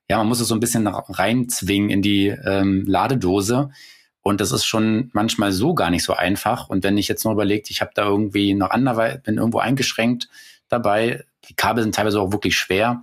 ja, 0.09 0.19
man 0.19 0.29
muss 0.29 0.41
es 0.41 0.49
so 0.49 0.55
ein 0.55 0.61
bisschen 0.61 0.87
reinzwingen 0.87 1.91
in 1.91 2.03
die 2.03 2.29
ähm, 2.29 2.85
Ladedose. 2.87 3.71
Und 4.23 4.41
das 4.41 4.53
ist 4.53 4.65
schon 4.65 5.11
manchmal 5.13 5.53
so 5.53 5.75
gar 5.75 5.91
nicht 5.91 6.05
so 6.05 6.15
einfach. 6.15 6.69
Und 6.69 6.85
wenn 6.85 6.99
ich 6.99 7.09
jetzt 7.09 7.25
noch 7.25 7.33
überlegt, 7.33 7.71
ich 7.71 7.81
habe 7.81 7.93
da 7.95 8.07
irgendwie 8.07 8.55
noch 8.55 8.71
anderweitig, 8.71 9.23
bin 9.23 9.37
irgendwo 9.37 9.59
eingeschränkt 9.59 10.29
dabei, 10.69 11.25
die 11.49 11.55
Kabel 11.55 11.83
sind 11.83 11.95
teilweise 11.95 12.21
auch 12.21 12.33
wirklich 12.33 12.57
schwer, 12.57 13.03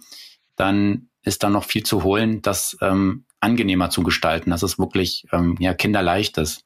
dann 0.56 1.10
ist 1.24 1.44
da 1.44 1.50
noch 1.50 1.64
viel 1.64 1.84
zu 1.84 2.04
holen, 2.04 2.42
das 2.42 2.78
ähm, 2.82 3.26
angenehmer 3.40 3.92
zu 3.92 4.02
gestalten, 4.04 4.50
dass 4.50 4.64
es 4.64 4.80
wirklich 4.80 5.28
ähm, 5.32 5.58
ja, 5.60 5.74
kinderleicht 5.74 6.38
ist. 6.38 6.64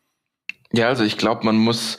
Ja, 0.72 0.88
also 0.88 1.04
ich 1.04 1.18
glaube, 1.18 1.46
man 1.46 1.58
muss 1.58 1.98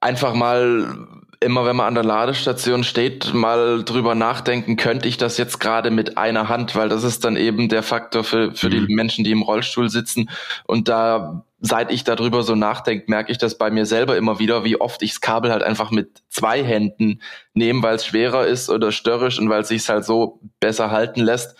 einfach 0.00 0.34
mal 0.34 1.06
immer, 1.40 1.64
wenn 1.64 1.76
man 1.76 1.86
an 1.86 1.94
der 1.94 2.04
Ladestation 2.04 2.84
steht, 2.84 3.32
mal 3.32 3.82
drüber 3.82 4.14
nachdenken, 4.14 4.76
könnte 4.76 5.08
ich 5.08 5.16
das 5.16 5.38
jetzt 5.38 5.58
gerade 5.58 5.90
mit 5.90 6.18
einer 6.18 6.50
Hand, 6.50 6.76
weil 6.76 6.90
das 6.90 7.02
ist 7.02 7.24
dann 7.24 7.36
eben 7.36 7.70
der 7.70 7.82
Faktor 7.82 8.24
für, 8.24 8.54
für 8.54 8.68
mhm. 8.68 8.86
die 8.86 8.94
Menschen, 8.94 9.24
die 9.24 9.30
im 9.30 9.42
Rollstuhl 9.42 9.88
sitzen. 9.88 10.28
Und 10.66 10.88
da, 10.88 11.44
seit 11.60 11.92
ich 11.92 12.04
darüber 12.04 12.42
so 12.42 12.54
nachdenke, 12.54 13.06
merke 13.08 13.32
ich 13.32 13.38
das 13.38 13.56
bei 13.56 13.70
mir 13.70 13.86
selber 13.86 14.18
immer 14.18 14.38
wieder, 14.38 14.64
wie 14.64 14.78
oft 14.78 15.02
ich 15.02 15.12
das 15.12 15.22
Kabel 15.22 15.50
halt 15.50 15.62
einfach 15.62 15.90
mit 15.90 16.22
zwei 16.28 16.62
Händen 16.62 17.22
nehme, 17.54 17.82
weil 17.82 17.96
es 17.96 18.04
schwerer 18.04 18.46
ist 18.46 18.68
oder 18.68 18.92
störrisch 18.92 19.38
und 19.38 19.48
weil 19.48 19.62
es 19.62 19.68
sich 19.68 19.88
halt 19.88 20.04
so 20.04 20.40
besser 20.60 20.90
halten 20.90 21.20
lässt. 21.20 21.56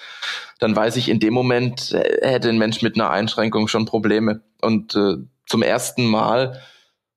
Dann 0.59 0.76
weiß 0.76 0.96
ich, 0.96 1.09
in 1.09 1.20
dem 1.20 1.33
Moment 1.33 1.92
äh, 1.92 2.29
hätte 2.29 2.50
ein 2.50 2.59
Mensch 2.59 2.83
mit 2.83 2.96
einer 2.96 3.09
Einschränkung 3.09 3.66
schon 3.66 3.87
Probleme. 3.87 4.42
Und 4.61 4.94
äh, 4.94 5.16
zum 5.46 5.62
ersten 5.62 6.05
Mal 6.05 6.61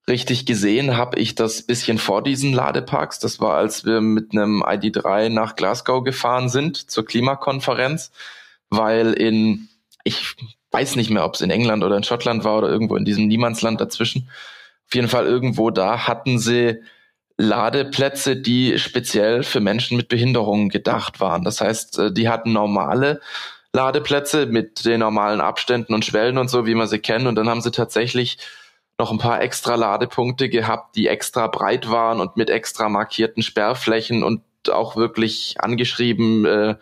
richtig 0.07 0.45
gesehen 0.45 0.97
habe 0.97 1.19
ich 1.19 1.35
das 1.35 1.61
bisschen 1.63 1.97
vor 1.97 2.23
diesen 2.23 2.53
Ladeparks. 2.53 3.19
Das 3.19 3.39
war, 3.39 3.55
als 3.55 3.85
wir 3.85 4.01
mit 4.01 4.31
einem 4.31 4.63
ID3 4.63 5.29
nach 5.29 5.55
Glasgow 5.55 6.03
gefahren 6.03 6.49
sind 6.49 6.89
zur 6.91 7.05
Klimakonferenz, 7.05 8.11
weil 8.69 9.13
in, 9.13 9.69
ich 10.03 10.35
weiß 10.71 10.95
nicht 10.95 11.09
mehr, 11.09 11.25
ob 11.25 11.35
es 11.35 11.41
in 11.41 11.51
England 11.51 11.83
oder 11.83 11.95
in 11.95 12.03
Schottland 12.03 12.43
war 12.43 12.57
oder 12.57 12.69
irgendwo 12.69 12.95
in 12.95 13.05
diesem 13.05 13.27
Niemandsland 13.27 13.79
dazwischen. 13.79 14.29
Auf 14.87 14.95
jeden 14.95 15.07
Fall 15.07 15.25
irgendwo 15.25 15.69
da 15.69 16.07
hatten 16.07 16.39
sie 16.39 16.81
Ladeplätze, 17.37 18.35
die 18.35 18.77
speziell 18.77 19.43
für 19.43 19.59
Menschen 19.59 19.97
mit 19.97 20.07
Behinderungen 20.07 20.69
gedacht 20.69 21.19
waren. 21.19 21.43
Das 21.43 21.61
heißt, 21.61 21.99
äh, 21.99 22.11
die 22.11 22.29
hatten 22.29 22.53
normale 22.53 23.21
Ladeplätze 23.73 24.45
mit 24.45 24.85
den 24.85 24.99
normalen 24.99 25.41
Abständen 25.41 25.93
und 25.95 26.05
Schwellen 26.05 26.37
und 26.37 26.49
so, 26.49 26.67
wie 26.67 26.75
man 26.75 26.87
sie 26.87 26.99
kennt. 26.99 27.25
Und 27.25 27.35
dann 27.35 27.49
haben 27.49 27.61
sie 27.61 27.71
tatsächlich 27.71 28.37
noch 28.99 29.11
ein 29.11 29.17
paar 29.17 29.41
extra 29.41 29.75
Ladepunkte 29.75 30.49
gehabt, 30.49 30.95
die 30.95 31.07
extra 31.07 31.47
breit 31.47 31.89
waren 31.89 32.19
und 32.19 32.37
mit 32.37 32.49
extra 32.49 32.89
markierten 32.89 33.43
Sperrflächen 33.43 34.23
und 34.23 34.41
auch 34.69 34.95
wirklich 34.95 35.55
angeschrieben, 35.59 36.45
äh, 36.45 36.75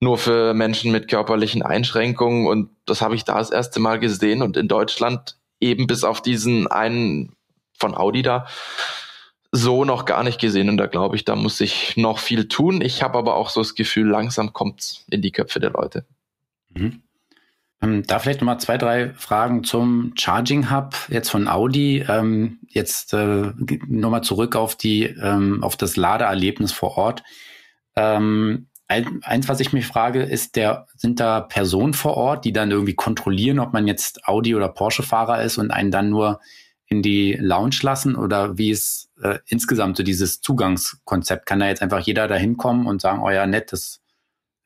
nur 0.00 0.18
für 0.18 0.54
Menschen 0.54 0.92
mit 0.92 1.08
körperlichen 1.08 1.62
Einschränkungen. 1.62 2.46
Und 2.46 2.70
das 2.84 3.02
habe 3.02 3.14
ich 3.14 3.24
da 3.24 3.38
das 3.38 3.50
erste 3.50 3.80
Mal 3.80 3.98
gesehen 3.98 4.42
und 4.42 4.56
in 4.56 4.68
Deutschland 4.68 5.36
eben 5.60 5.86
bis 5.86 6.04
auf 6.04 6.20
diesen 6.20 6.66
einen 6.66 7.34
von 7.78 7.94
Audi 7.94 8.22
da 8.22 8.46
so 9.52 9.84
noch 9.84 10.04
gar 10.04 10.22
nicht 10.22 10.40
gesehen. 10.40 10.68
Und 10.68 10.76
da 10.76 10.86
glaube 10.86 11.16
ich, 11.16 11.24
da 11.24 11.34
muss 11.34 11.60
ich 11.60 11.96
noch 11.96 12.18
viel 12.18 12.48
tun. 12.48 12.80
Ich 12.80 13.02
habe 13.02 13.18
aber 13.18 13.34
auch 13.34 13.48
so 13.48 13.60
das 13.60 13.74
Gefühl, 13.74 14.08
langsam 14.08 14.52
kommt 14.52 15.04
in 15.10 15.22
die 15.22 15.32
Köpfe 15.32 15.60
der 15.60 15.70
Leute. 15.70 16.04
Mhm. 16.70 17.02
Ähm, 17.82 18.04
da 18.06 18.18
vielleicht 18.18 18.40
nochmal 18.40 18.60
zwei, 18.60 18.78
drei 18.78 19.12
Fragen 19.14 19.62
zum 19.64 20.12
Charging 20.16 20.70
Hub 20.70 20.94
jetzt 21.08 21.30
von 21.30 21.48
Audi. 21.48 22.04
Ähm, 22.08 22.60
jetzt 22.68 23.12
äh, 23.12 23.52
nochmal 23.86 24.22
zurück 24.22 24.56
auf 24.56 24.76
die, 24.76 25.04
ähm, 25.04 25.62
auf 25.62 25.76
das 25.76 25.96
Ladeerlebnis 25.96 26.72
vor 26.72 26.96
Ort. 26.96 27.22
Ähm, 27.94 28.68
ein, 28.88 29.20
eins, 29.24 29.48
was 29.48 29.60
ich 29.60 29.72
mich 29.72 29.86
frage, 29.86 30.22
ist 30.22 30.56
der, 30.56 30.86
sind 30.94 31.18
da 31.18 31.40
Personen 31.40 31.92
vor 31.92 32.16
Ort, 32.16 32.44
die 32.44 32.52
dann 32.52 32.70
irgendwie 32.70 32.94
kontrollieren, 32.94 33.58
ob 33.58 33.72
man 33.72 33.86
jetzt 33.86 34.26
Audi 34.28 34.54
oder 34.54 34.68
Porsche-Fahrer 34.68 35.42
ist 35.42 35.58
und 35.58 35.70
einen 35.70 35.90
dann 35.90 36.08
nur 36.08 36.40
in 36.86 37.02
die 37.02 37.36
Lounge 37.40 37.78
lassen 37.82 38.14
oder 38.14 38.58
wie 38.58 38.70
ist 38.70 39.10
äh, 39.20 39.40
insgesamt 39.46 39.96
so 39.96 40.04
dieses 40.04 40.40
Zugangskonzept? 40.40 41.46
Kann 41.46 41.58
da 41.58 41.66
jetzt 41.66 41.82
einfach 41.82 41.98
jeder 42.00 42.28
da 42.28 42.36
hinkommen 42.36 42.86
und 42.86 43.02
sagen, 43.02 43.22
oh 43.22 43.30
ja, 43.30 43.46
nett, 43.46 43.72
das 43.72 44.00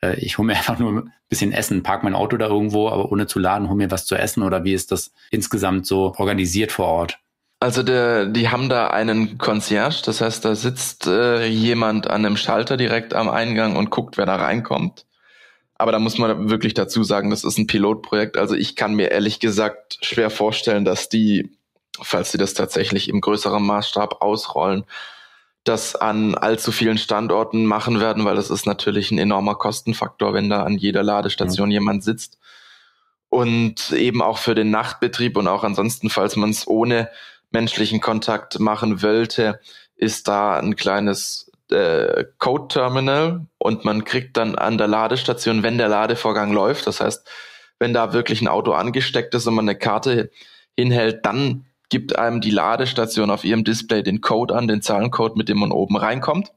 äh, 0.02 0.16
ich 0.16 0.38
hole 0.38 0.46
mir 0.46 0.54
einfach 0.56 0.78
nur 0.78 0.92
ein 0.92 1.12
bisschen 1.28 1.52
Essen, 1.52 1.82
park 1.82 2.02
mein 2.02 2.14
Auto 2.14 2.36
da 2.36 2.48
irgendwo, 2.48 2.88
aber 2.88 3.10
ohne 3.10 3.26
zu 3.26 3.38
laden, 3.38 3.68
hole 3.68 3.76
mir 3.76 3.90
was 3.90 4.06
zu 4.06 4.16
essen 4.16 4.42
oder 4.42 4.64
wie 4.64 4.74
ist 4.74 4.92
das 4.92 5.12
insgesamt 5.30 5.86
so 5.86 6.14
organisiert 6.16 6.72
vor 6.72 6.86
Ort? 6.86 7.18
Also 7.62 7.82
der, 7.82 8.24
die 8.24 8.48
haben 8.48 8.70
da 8.70 8.86
einen 8.88 9.36
Concierge, 9.36 10.00
das 10.06 10.22
heißt, 10.22 10.44
da 10.46 10.54
sitzt 10.54 11.06
äh, 11.06 11.44
jemand 11.46 12.08
an 12.08 12.24
einem 12.24 12.38
Schalter 12.38 12.78
direkt 12.78 13.12
am 13.12 13.28
Eingang 13.28 13.76
und 13.76 13.90
guckt, 13.90 14.16
wer 14.16 14.24
da 14.24 14.36
reinkommt. 14.36 15.04
Aber 15.74 15.92
da 15.92 15.98
muss 15.98 16.16
man 16.16 16.48
wirklich 16.50 16.72
dazu 16.74 17.04
sagen, 17.04 17.30
das 17.30 17.44
ist 17.44 17.58
ein 17.58 17.66
Pilotprojekt. 17.66 18.38
Also 18.38 18.54
ich 18.54 18.76
kann 18.76 18.94
mir 18.94 19.10
ehrlich 19.10 19.40
gesagt 19.40 19.98
schwer 20.02 20.30
vorstellen, 20.30 20.84
dass 20.84 21.08
die, 21.10 21.56
falls 22.00 22.32
sie 22.32 22.38
das 22.38 22.54
tatsächlich 22.54 23.08
im 23.08 23.20
größeren 23.20 23.62
Maßstab 23.62 24.22
ausrollen, 24.22 24.84
das 25.64 25.94
an 25.94 26.34
allzu 26.34 26.72
vielen 26.72 26.98
Standorten 26.98 27.66
machen 27.66 28.00
werden, 28.00 28.24
weil 28.24 28.36
das 28.36 28.50
ist 28.50 28.66
natürlich 28.66 29.10
ein 29.10 29.18
enormer 29.18 29.54
Kostenfaktor, 29.54 30.32
wenn 30.32 30.48
da 30.48 30.62
an 30.62 30.78
jeder 30.78 31.02
Ladestation 31.02 31.68
mhm. 31.68 31.72
jemand 31.72 32.04
sitzt. 32.04 32.38
Und 33.28 33.92
eben 33.92 34.22
auch 34.22 34.38
für 34.38 34.54
den 34.54 34.70
Nachtbetrieb 34.70 35.36
und 35.36 35.46
auch 35.46 35.62
ansonsten, 35.62 36.10
falls 36.10 36.34
man 36.34 36.50
es 36.50 36.66
ohne 36.66 37.10
menschlichen 37.50 38.00
Kontakt 38.00 38.58
machen 38.58 39.02
wollte, 39.02 39.60
ist 39.94 40.26
da 40.26 40.58
ein 40.58 40.74
kleines 40.74 41.50
äh, 41.70 42.24
Code-Terminal 42.38 43.46
und 43.58 43.84
man 43.84 44.04
kriegt 44.04 44.36
dann 44.36 44.56
an 44.56 44.78
der 44.78 44.88
Ladestation, 44.88 45.62
wenn 45.62 45.78
der 45.78 45.88
Ladevorgang 45.88 46.52
läuft, 46.52 46.86
das 46.86 47.00
heißt, 47.00 47.28
wenn 47.78 47.92
da 47.92 48.12
wirklich 48.12 48.40
ein 48.42 48.48
Auto 48.48 48.72
angesteckt 48.72 49.34
ist 49.34 49.46
und 49.46 49.54
man 49.54 49.68
eine 49.68 49.78
Karte 49.78 50.30
hinhält, 50.76 51.24
dann 51.24 51.66
gibt 51.90 52.18
einem 52.18 52.40
die 52.40 52.50
Ladestation 52.50 53.30
auf 53.30 53.44
ihrem 53.44 53.64
Display 53.64 54.02
den 54.02 54.20
Code 54.20 54.54
an, 54.54 54.68
den 54.68 54.80
Zahlencode, 54.80 55.36
mit 55.36 55.48
dem 55.48 55.58
man 55.58 55.72
oben 55.72 55.96
reinkommt 55.96 56.52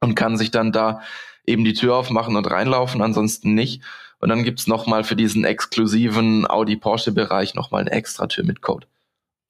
und 0.00 0.14
kann 0.14 0.36
sich 0.36 0.50
dann 0.50 0.72
da 0.72 1.00
eben 1.46 1.64
die 1.64 1.74
Tür 1.74 1.96
aufmachen 1.96 2.36
und 2.36 2.50
reinlaufen, 2.50 3.02
ansonsten 3.02 3.54
nicht. 3.54 3.82
Und 4.20 4.30
dann 4.30 4.44
gibt's 4.44 4.66
nochmal 4.66 5.04
für 5.04 5.16
diesen 5.16 5.44
exklusiven 5.44 6.48
Audi-Porsche-Bereich 6.48 7.54
nochmal 7.54 7.82
eine 7.82 7.92
extra 7.92 8.26
Tür 8.26 8.44
mit 8.44 8.62
Code. 8.62 8.86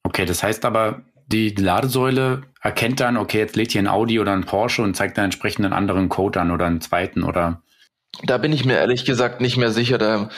Okay, 0.03 0.25
das 0.25 0.43
heißt 0.43 0.65
aber, 0.65 1.03
die 1.27 1.49
Ladesäule 1.49 2.43
erkennt 2.61 2.99
dann, 2.99 3.17
okay, 3.17 3.39
jetzt 3.39 3.55
lädt 3.55 3.71
hier 3.71 3.81
ein 3.81 3.87
Audi 3.87 4.19
oder 4.19 4.33
ein 4.33 4.45
Porsche 4.45 4.81
und 4.81 4.95
zeigt 4.95 5.17
dann 5.17 5.25
entsprechend 5.25 5.65
einen 5.65 5.73
anderen 5.73 6.09
Code 6.09 6.41
an 6.41 6.51
oder 6.51 6.65
einen 6.65 6.81
zweiten 6.81 7.23
oder 7.23 7.61
da 8.23 8.37
bin 8.37 8.53
ich 8.53 8.65
mir 8.65 8.77
ehrlich 8.77 9.05
gesagt 9.05 9.41
nicht 9.41 9.57
mehr 9.57 9.71
sicher. 9.71 9.97
Da, 9.97 10.29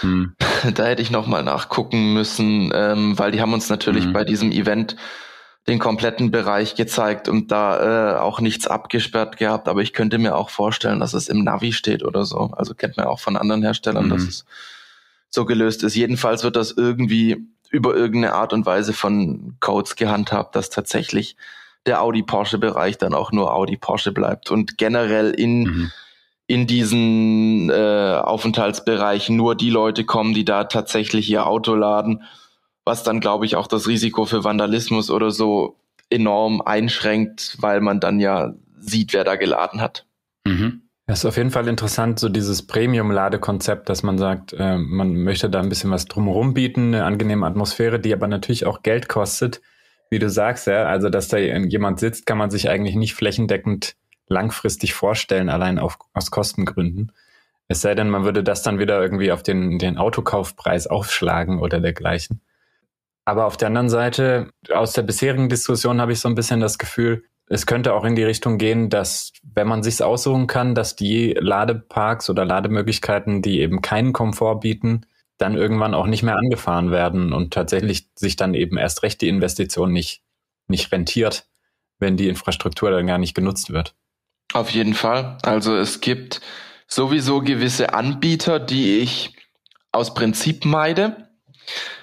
hm. 0.00 0.34
da 0.74 0.84
hätte 0.84 1.02
ich 1.02 1.10
nochmal 1.10 1.42
nachgucken 1.42 2.14
müssen, 2.14 2.72
ähm, 2.74 3.18
weil 3.18 3.32
die 3.32 3.40
haben 3.40 3.52
uns 3.52 3.68
natürlich 3.68 4.04
hm. 4.04 4.12
bei 4.12 4.24
diesem 4.24 4.52
Event 4.52 4.96
den 5.68 5.78
kompletten 5.78 6.32
Bereich 6.32 6.74
gezeigt 6.74 7.28
und 7.28 7.52
da 7.52 8.16
äh, 8.16 8.18
auch 8.18 8.40
nichts 8.40 8.66
abgesperrt 8.66 9.36
gehabt. 9.36 9.68
Aber 9.68 9.80
ich 9.80 9.92
könnte 9.92 10.18
mir 10.18 10.36
auch 10.36 10.50
vorstellen, 10.50 10.98
dass 10.98 11.14
es 11.14 11.28
im 11.28 11.44
Navi 11.44 11.72
steht 11.72 12.02
oder 12.02 12.24
so. 12.24 12.50
Also 12.56 12.74
kennt 12.74 12.96
man 12.96 13.06
auch 13.06 13.20
von 13.20 13.36
anderen 13.36 13.62
Herstellern, 13.62 14.04
hm. 14.04 14.10
dass 14.10 14.22
es 14.22 14.44
so 15.30 15.44
gelöst 15.44 15.82
ist. 15.84 15.94
Jedenfalls 15.94 16.42
wird 16.42 16.56
das 16.56 16.72
irgendwie 16.72 17.46
über 17.70 17.94
irgendeine 17.94 18.34
Art 18.34 18.52
und 18.52 18.66
Weise 18.66 18.92
von 18.92 19.54
Codes 19.60 19.96
gehandhabt, 19.96 20.56
dass 20.56 20.68
tatsächlich 20.68 21.36
der 21.86 22.02
Audi-Porsche-Bereich 22.02 22.98
dann 22.98 23.14
auch 23.14 23.32
nur 23.32 23.54
Audi-Porsche 23.54 24.12
bleibt 24.12 24.50
und 24.50 24.76
generell 24.78 25.30
in 25.30 25.62
mhm 25.62 25.92
in 26.52 26.66
diesen 26.66 27.70
äh, 27.70 28.20
Aufenthaltsbereich 28.22 29.30
nur 29.30 29.54
die 29.54 29.70
Leute 29.70 30.04
kommen, 30.04 30.34
die 30.34 30.44
da 30.44 30.64
tatsächlich 30.64 31.30
ihr 31.30 31.46
Auto 31.46 31.74
laden 31.74 32.22
was 32.84 33.02
dann, 33.02 33.20
glaube 33.20 33.46
ich, 33.46 33.56
auch 33.56 33.66
das 33.66 33.86
Risiko 33.86 34.24
für 34.24 34.44
Vandalismus 34.44 35.10
oder 35.10 35.30
so 35.30 35.76
enorm 36.10 36.60
einschränkt, 36.60 37.56
weil 37.60 37.80
man 37.80 38.00
dann 38.00 38.20
ja 38.20 38.54
sieht, 38.78 39.12
wer 39.12 39.24
da 39.24 39.36
geladen 39.36 39.80
hat. 39.80 40.06
Mhm. 40.44 40.82
Das 41.06 41.20
ist 41.20 41.24
auf 41.24 41.36
jeden 41.36 41.50
Fall 41.50 41.68
interessant, 41.68 42.18
so 42.18 42.28
dieses 42.28 42.66
Premium-Ladekonzept, 42.66 43.88
dass 43.88 44.02
man 44.02 44.18
sagt, 44.18 44.52
äh, 44.52 44.78
man 44.78 45.14
möchte 45.14 45.50
da 45.50 45.60
ein 45.60 45.68
bisschen 45.68 45.90
was 45.90 46.06
drumherum 46.06 46.54
bieten, 46.54 46.94
eine 46.94 47.04
angenehme 47.04 47.46
Atmosphäre, 47.46 47.98
die 47.98 48.12
aber 48.12 48.28
natürlich 48.28 48.66
auch 48.66 48.82
Geld 48.82 49.08
kostet, 49.08 49.60
wie 50.10 50.18
du 50.18 50.30
sagst, 50.30 50.66
ja. 50.66 50.84
Also, 50.84 51.08
dass 51.08 51.28
da 51.28 51.38
jemand 51.38 51.98
sitzt, 51.98 52.26
kann 52.26 52.38
man 52.38 52.50
sich 52.50 52.68
eigentlich 52.68 52.94
nicht 52.94 53.14
flächendeckend 53.14 53.94
langfristig 54.32 54.94
vorstellen, 54.94 55.48
allein 55.48 55.78
auf, 55.78 55.98
aus 56.12 56.30
Kostengründen. 56.30 57.12
Es 57.68 57.80
sei 57.80 57.94
denn, 57.94 58.10
man 58.10 58.24
würde 58.24 58.42
das 58.42 58.62
dann 58.62 58.78
wieder 58.78 59.00
irgendwie 59.00 59.32
auf 59.32 59.42
den, 59.42 59.78
den 59.78 59.96
Autokaufpreis 59.96 60.86
aufschlagen 60.86 61.60
oder 61.60 61.80
dergleichen. 61.80 62.40
Aber 63.24 63.46
auf 63.46 63.56
der 63.56 63.68
anderen 63.68 63.88
Seite, 63.88 64.50
aus 64.72 64.92
der 64.92 65.02
bisherigen 65.02 65.48
Diskussion 65.48 66.00
habe 66.00 66.12
ich 66.12 66.20
so 66.20 66.28
ein 66.28 66.34
bisschen 66.34 66.60
das 66.60 66.78
Gefühl, 66.78 67.24
es 67.46 67.66
könnte 67.66 67.94
auch 67.94 68.04
in 68.04 68.16
die 68.16 68.24
Richtung 68.24 68.58
gehen, 68.58 68.88
dass, 68.88 69.32
wenn 69.42 69.68
man 69.68 69.82
sich's 69.82 70.00
aussuchen 70.00 70.46
kann, 70.46 70.74
dass 70.74 70.96
die 70.96 71.36
Ladeparks 71.38 72.30
oder 72.30 72.44
Lademöglichkeiten, 72.44 73.42
die 73.42 73.60
eben 73.60 73.82
keinen 73.82 74.12
Komfort 74.12 74.60
bieten, 74.60 75.02
dann 75.38 75.56
irgendwann 75.56 75.94
auch 75.94 76.06
nicht 76.06 76.22
mehr 76.22 76.36
angefahren 76.36 76.90
werden 76.90 77.32
und 77.32 77.52
tatsächlich 77.52 78.08
sich 78.14 78.36
dann 78.36 78.54
eben 78.54 78.76
erst 78.78 79.02
recht 79.02 79.20
die 79.20 79.28
Investition 79.28 79.92
nicht, 79.92 80.22
nicht 80.68 80.92
rentiert, 80.92 81.48
wenn 81.98 82.16
die 82.16 82.28
Infrastruktur 82.28 82.90
dann 82.90 83.06
gar 83.06 83.18
nicht 83.18 83.34
genutzt 83.34 83.70
wird. 83.72 83.94
Auf 84.52 84.70
jeden 84.70 84.94
Fall. 84.94 85.38
Also 85.42 85.76
es 85.76 86.00
gibt 86.00 86.40
sowieso 86.86 87.40
gewisse 87.40 87.94
Anbieter, 87.94 88.60
die 88.60 88.98
ich 88.98 89.34
aus 89.92 90.14
Prinzip 90.14 90.64
meide 90.64 91.28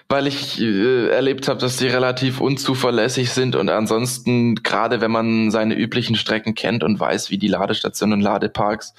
weil 0.10 0.26
ich 0.26 0.60
äh, 0.60 1.10
erlebt 1.10 1.48
habe, 1.48 1.60
dass 1.60 1.78
die 1.78 1.88
relativ 1.88 2.42
unzuverlässig 2.42 3.32
sind 3.32 3.56
und 3.56 3.70
ansonsten, 3.70 4.56
gerade 4.56 5.02
wenn 5.02 5.12
man 5.12 5.52
seine 5.52 5.76
üblichen 5.76 6.16
Strecken 6.16 6.56
kennt 6.56 6.84
und 6.84 7.00
weiß, 7.00 7.30
wie 7.30 7.38
die 7.38 7.48
Ladestationen 7.48 8.14
und 8.14 8.22
Ladeparks 8.22 8.96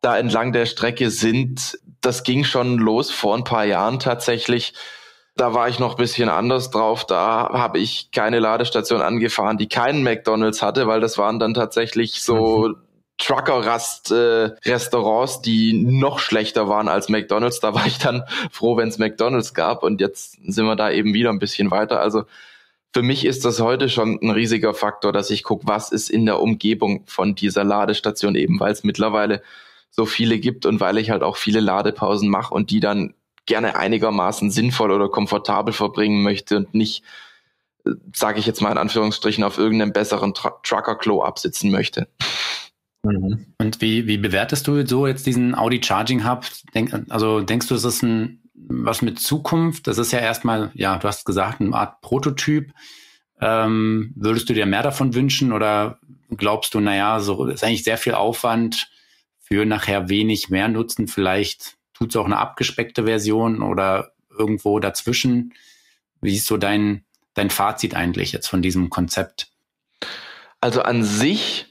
da 0.00 0.18
entlang 0.18 0.52
der 0.52 0.64
Strecke 0.64 1.10
sind, 1.10 1.78
das 2.00 2.22
ging 2.22 2.44
schon 2.44 2.78
los 2.78 3.10
vor 3.10 3.36
ein 3.36 3.44
paar 3.44 3.66
Jahren 3.66 3.98
tatsächlich. 3.98 4.72
Da 5.40 5.54
war 5.54 5.70
ich 5.70 5.78
noch 5.78 5.94
bisschen 5.94 6.28
anders 6.28 6.70
drauf. 6.70 7.06
Da 7.06 7.48
habe 7.54 7.78
ich 7.78 8.10
keine 8.10 8.40
Ladestation 8.40 9.00
angefahren, 9.00 9.56
die 9.56 9.68
keinen 9.68 10.02
McDonald's 10.02 10.60
hatte, 10.60 10.86
weil 10.86 11.00
das 11.00 11.16
waren 11.16 11.38
dann 11.38 11.54
tatsächlich 11.54 12.22
so 12.22 12.68
mhm. 12.68 12.76
Trucker-Rast-Restaurants, 13.16 15.38
äh, 15.38 15.42
die 15.42 15.72
noch 15.72 16.18
schlechter 16.18 16.68
waren 16.68 16.88
als 16.88 17.08
McDonald's. 17.08 17.60
Da 17.60 17.72
war 17.72 17.86
ich 17.86 17.96
dann 17.96 18.24
froh, 18.50 18.76
wenn 18.76 18.90
es 18.90 18.98
McDonald's 18.98 19.54
gab. 19.54 19.82
Und 19.82 20.02
jetzt 20.02 20.36
sind 20.46 20.66
wir 20.66 20.76
da 20.76 20.90
eben 20.90 21.14
wieder 21.14 21.30
ein 21.30 21.38
bisschen 21.38 21.70
weiter. 21.70 22.00
Also 22.00 22.24
für 22.92 23.00
mich 23.00 23.24
ist 23.24 23.46
das 23.46 23.62
heute 23.62 23.88
schon 23.88 24.18
ein 24.20 24.32
riesiger 24.32 24.74
Faktor, 24.74 25.10
dass 25.10 25.30
ich 25.30 25.42
gucke, 25.42 25.66
was 25.66 25.90
ist 25.90 26.10
in 26.10 26.26
der 26.26 26.42
Umgebung 26.42 27.04
von 27.06 27.34
dieser 27.34 27.64
Ladestation 27.64 28.34
eben, 28.34 28.60
weil 28.60 28.72
es 28.72 28.84
mittlerweile 28.84 29.40
so 29.88 30.04
viele 30.04 30.38
gibt 30.38 30.66
und 30.66 30.80
weil 30.80 30.98
ich 30.98 31.08
halt 31.08 31.22
auch 31.22 31.38
viele 31.38 31.60
Ladepausen 31.60 32.28
mache 32.28 32.52
und 32.52 32.70
die 32.70 32.80
dann 32.80 33.14
gerne 33.46 33.76
einigermaßen 33.76 34.50
sinnvoll 34.50 34.90
oder 34.90 35.08
komfortabel 35.08 35.72
verbringen 35.72 36.22
möchte 36.22 36.56
und 36.56 36.74
nicht, 36.74 37.02
äh, 37.84 37.90
sage 38.14 38.38
ich 38.38 38.46
jetzt 38.46 38.60
mal 38.60 38.72
in 38.72 38.78
Anführungsstrichen, 38.78 39.44
auf 39.44 39.58
irgendeinem 39.58 39.92
besseren 39.92 40.34
Trucker-Klo 40.34 41.22
absitzen 41.22 41.70
möchte. 41.70 42.08
Mhm. 43.02 43.46
Und 43.58 43.80
wie, 43.80 44.06
wie 44.06 44.18
bewertest 44.18 44.66
du 44.66 44.86
so 44.86 45.06
jetzt 45.06 45.26
diesen 45.26 45.54
Audi 45.54 45.82
Charging 45.82 46.28
Hub? 46.28 46.44
Denk, 46.74 46.92
also 47.08 47.40
denkst 47.40 47.68
du, 47.68 47.74
ist 47.74 47.84
das 47.84 48.02
ein, 48.02 48.42
was 48.54 49.02
mit 49.02 49.18
Zukunft? 49.18 49.86
Das 49.86 49.98
ist 49.98 50.12
ja 50.12 50.18
erstmal, 50.18 50.70
ja, 50.74 50.98
du 50.98 51.08
hast 51.08 51.24
gesagt, 51.24 51.60
eine 51.60 51.74
Art 51.74 52.00
Prototyp. 52.02 52.72
Ähm, 53.40 54.12
würdest 54.16 54.50
du 54.50 54.54
dir 54.54 54.66
mehr 54.66 54.82
davon 54.82 55.14
wünschen 55.14 55.52
oder 55.52 55.98
glaubst 56.36 56.74
du, 56.74 56.80
naja, 56.80 57.20
so 57.20 57.46
ist 57.46 57.64
eigentlich 57.64 57.84
sehr 57.84 57.96
viel 57.96 58.14
Aufwand 58.14 58.90
für 59.38 59.64
nachher 59.64 60.10
wenig 60.10 60.50
mehr 60.50 60.68
Nutzen? 60.68 61.08
Vielleicht 61.08 61.78
tut 62.00 62.10
es 62.10 62.16
auch 62.16 62.24
eine 62.24 62.38
abgespeckte 62.38 63.04
Version 63.04 63.62
oder 63.62 64.12
irgendwo 64.36 64.80
dazwischen. 64.80 65.52
Wie 66.22 66.34
ist 66.34 66.46
so 66.46 66.56
dein, 66.56 67.04
dein 67.34 67.50
Fazit 67.50 67.94
eigentlich 67.94 68.32
jetzt 68.32 68.48
von 68.48 68.62
diesem 68.62 68.88
Konzept? 68.90 69.48
Also 70.60 70.82
an 70.82 71.04
sich 71.04 71.66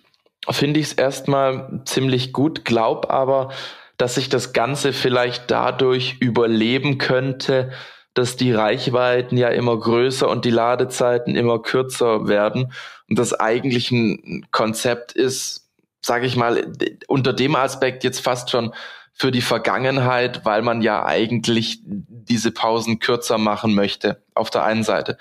finde 0.50 0.80
ich 0.80 0.88
es 0.88 0.94
erstmal 0.94 1.82
ziemlich 1.86 2.32
gut, 2.32 2.63
glaub 2.63 3.12
aber, 3.12 3.52
dass 3.98 4.15
sich 4.15 4.30
das 4.30 4.54
Ganze 4.54 4.94
vielleicht 4.94 5.52
dadurch 5.52 6.18
überleben 6.20 6.98
könnte, 7.00 7.72
dass 8.13 8.36
die 8.36 8.54
Reichweiten 8.54 9.38
ja 9.38 9.50
immer 9.50 9.80
größer 9.80 10.30
und 10.30 10.46
die 10.46 10.52
Ladezeiten 10.52 11.36
immer 11.36 11.62
kürzer 11.62 12.28
werden 12.28 12.72
und 13.10 13.20
das 13.20 13.34
eigentlich 13.34 13.92
ein 13.92 14.46
Konzept 14.52 15.12
ist, 15.12 15.70
sage 16.02 16.26
ich 16.26 16.36
mal, 16.36 16.72
unter 17.08 17.34
dem 17.34 17.56
Aspekt 17.56 18.04
jetzt 18.04 18.22
fast 18.22 18.50
schon 18.50 18.74
für 19.19 19.32
die 19.32 19.41
Vergangenheit, 19.41 20.45
weil 20.45 20.62
man 20.62 20.82
ja 20.82 21.05
eigentlich 21.05 21.82
diese 21.84 22.51
Pausen 22.51 22.99
kürzer 22.99 23.38
machen 23.38 23.75
möchte, 23.75 24.23
auf 24.34 24.49
der 24.49 24.63
einen 24.63 24.84
Seite. 24.84 25.17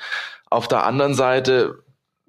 Auf 0.48 0.68
der 0.68 0.84
anderen 0.84 1.14
Seite 1.14 1.82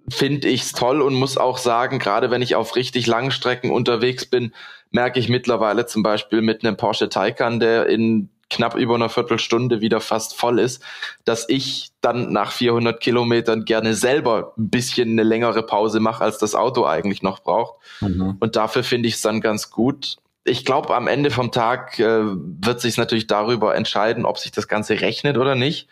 finde 0.09 0.47
ich 0.47 0.63
es 0.63 0.71
toll 0.73 1.01
und 1.03 1.13
muss 1.13 1.37
auch 1.37 1.59
sagen, 1.59 1.99
gerade 1.99 2.31
wenn 2.31 2.41
ich 2.41 2.55
auf 2.55 2.75
richtig 2.75 3.05
langen 3.05 3.29
Strecken 3.29 3.69
unterwegs 3.69 4.25
bin, 4.25 4.51
merke 4.89 5.19
ich 5.19 5.29
mittlerweile 5.29 5.85
zum 5.85 6.01
Beispiel 6.01 6.41
mit 6.41 6.65
einem 6.65 6.75
Porsche 6.75 7.07
Taycan, 7.07 7.59
der 7.59 7.85
in 7.85 8.29
knapp 8.49 8.75
über 8.75 8.95
einer 8.95 9.09
Viertelstunde 9.09 9.79
wieder 9.79 10.01
fast 10.01 10.35
voll 10.35 10.57
ist, 10.57 10.81
dass 11.23 11.47
ich 11.47 11.91
dann 12.01 12.33
nach 12.33 12.51
400 12.51 12.99
Kilometern 12.99 13.63
gerne 13.65 13.93
selber 13.93 14.53
ein 14.57 14.71
bisschen 14.71 15.11
eine 15.11 15.21
längere 15.21 15.61
Pause 15.61 15.99
mache, 15.99 16.23
als 16.23 16.39
das 16.39 16.55
Auto 16.55 16.85
eigentlich 16.85 17.21
noch 17.21 17.41
braucht. 17.43 17.75
Mhm. 18.01 18.37
Und 18.39 18.55
dafür 18.55 18.83
finde 18.83 19.07
ich 19.07 19.15
es 19.15 19.21
dann 19.21 19.39
ganz 19.39 19.69
gut. 19.69 20.17
Ich 20.43 20.65
glaube, 20.65 20.95
am 20.95 21.07
Ende 21.07 21.31
vom 21.31 21.51
Tag 21.51 21.99
äh, 21.99 22.21
wird 22.23 22.81
sich 22.81 22.97
natürlich 22.97 23.27
darüber 23.27 23.75
entscheiden, 23.75 24.25
ob 24.25 24.37
sich 24.37 24.51
das 24.51 24.67
Ganze 24.67 25.01
rechnet 25.01 25.37
oder 25.37 25.55
nicht. 25.55 25.89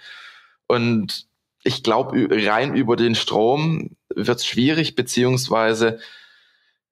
Und 0.67 1.27
ich 1.63 1.83
glaube, 1.83 2.27
rein 2.31 2.75
über 2.75 2.95
den 2.95 3.15
Strom 3.15 3.95
wird 4.13 4.37
es 4.37 4.45
schwierig, 4.45 4.95
beziehungsweise 4.95 5.99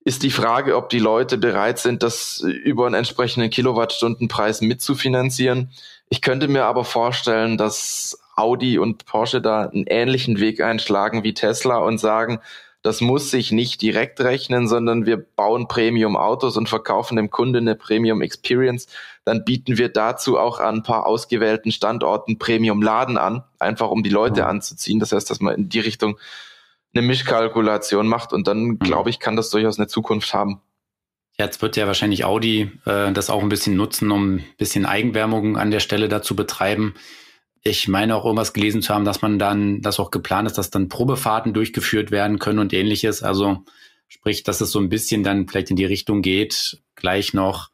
ist 0.05 0.21
die 0.21 0.31
Frage, 0.31 0.75
ob 0.77 0.89
die 0.89 0.99
Leute 0.99 1.37
bereit 1.37 1.79
sind, 1.79 2.03
das 2.03 2.39
über 2.39 2.85
einen 2.85 2.95
entsprechenden 2.95 3.49
Kilowattstundenpreis 3.49 4.61
mitzufinanzieren. 4.61 5.71
Ich 6.09 6.21
könnte 6.21 6.47
mir 6.47 6.65
aber 6.65 6.85
vorstellen, 6.85 7.57
dass 7.57 8.19
Audi 8.35 8.77
und 8.77 9.05
Porsche 9.05 9.41
da 9.41 9.63
einen 9.63 9.87
ähnlichen 9.87 10.39
Weg 10.39 10.61
einschlagen 10.61 11.23
wie 11.23 11.33
Tesla 11.33 11.77
und 11.77 11.97
sagen, 11.97 12.39
das 12.85 13.01
muss 13.01 13.31
sich 13.31 13.51
nicht 13.51 13.81
direkt 13.81 14.21
rechnen, 14.21 14.67
sondern 14.67 15.07
wir 15.07 15.17
bauen 15.17 15.67
Premium-Autos 15.67 16.55
und 16.55 16.69
verkaufen 16.69 17.15
dem 17.15 17.31
Kunde 17.31 17.57
eine 17.57 17.73
Premium-Experience. 17.73 18.85
Dann 19.23 19.43
bieten 19.43 19.79
wir 19.79 19.89
dazu 19.89 20.37
auch 20.37 20.59
an 20.59 20.75
ein 20.75 20.83
paar 20.83 21.07
ausgewählten 21.07 21.71
Standorten 21.71 22.37
Premium-Laden 22.37 23.17
an, 23.17 23.43
einfach 23.57 23.89
um 23.89 24.03
die 24.03 24.11
Leute 24.11 24.43
mhm. 24.43 24.49
anzuziehen. 24.49 24.99
Das 24.99 25.13
heißt, 25.13 25.27
dass 25.31 25.39
man 25.41 25.55
in 25.55 25.69
die 25.69 25.79
Richtung 25.79 26.19
eine 26.93 27.01
Mischkalkulation 27.01 28.05
macht 28.05 28.33
und 28.33 28.47
dann, 28.47 28.59
mhm. 28.59 28.79
glaube 28.79 29.09
ich, 29.09 29.19
kann 29.19 29.35
das 29.35 29.49
durchaus 29.49 29.79
eine 29.79 29.87
Zukunft 29.87 30.35
haben. 30.35 30.61
Jetzt 31.39 31.63
wird 31.63 31.77
ja 31.77 31.87
wahrscheinlich 31.87 32.23
Audi 32.23 32.71
äh, 32.85 33.11
das 33.11 33.31
auch 33.31 33.41
ein 33.41 33.49
bisschen 33.49 33.75
nutzen, 33.75 34.11
um 34.11 34.35
ein 34.35 34.45
bisschen 34.59 34.85
Eigenwärmung 34.85 35.57
an 35.57 35.71
der 35.71 35.79
Stelle 35.79 36.07
dazu 36.07 36.35
betreiben. 36.35 36.93
Ich 37.67 37.87
meine 37.87 38.15
auch 38.15 38.25
irgendwas 38.25 38.53
gelesen 38.53 38.83
zu 38.83 38.93
haben, 38.93 39.05
dass 39.05 39.23
man 39.23 39.39
dann, 39.39 39.81
das 39.81 39.99
auch 39.99 40.11
geplant 40.11 40.47
ist, 40.47 40.59
dass 40.59 40.69
dann 40.69 40.87
Probefahrten 40.87 41.51
durchgeführt 41.51 42.11
werden 42.11 42.37
können 42.37 42.59
und 42.59 42.73
ähnliches. 42.73 43.23
Also 43.23 43.63
sprich, 44.07 44.43
dass 44.43 44.61
es 44.61 44.69
so 44.69 44.79
ein 44.79 44.87
bisschen 44.87 45.23
dann 45.23 45.47
vielleicht 45.47 45.71
in 45.71 45.75
die 45.75 45.85
Richtung 45.85 46.21
geht, 46.21 46.79
gleich 46.93 47.33
noch 47.33 47.71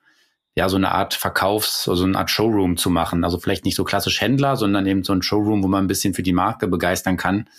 ja 0.55 0.69
so 0.69 0.77
eine 0.77 0.93
Art 0.93 1.13
Verkaufs-, 1.13 1.89
also 1.89 2.05
eine 2.05 2.17
Art 2.17 2.29
Showroom 2.29 2.77
zu 2.77 2.89
machen. 2.89 3.25
Also 3.25 3.37
vielleicht 3.37 3.65
nicht 3.65 3.75
so 3.75 3.83
klassisch 3.83 4.21
Händler, 4.21 4.55
sondern 4.55 4.87
eben 4.87 5.03
so 5.03 5.11
ein 5.11 5.23
Showroom, 5.23 5.61
wo 5.61 5.67
man 5.67 5.83
ein 5.83 5.87
bisschen 5.87 6.13
für 6.13 6.23
die 6.23 6.31
Marke 6.31 6.69
begeistern 6.69 7.17
kann. 7.17 7.49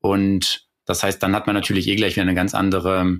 Und 0.00 0.66
das 0.86 1.02
heißt, 1.02 1.22
dann 1.22 1.34
hat 1.34 1.46
man 1.46 1.54
natürlich 1.54 1.86
eh 1.86 1.96
gleich 1.96 2.16
wieder 2.16 2.22
eine 2.22 2.34
ganz 2.34 2.54
andere 2.54 3.18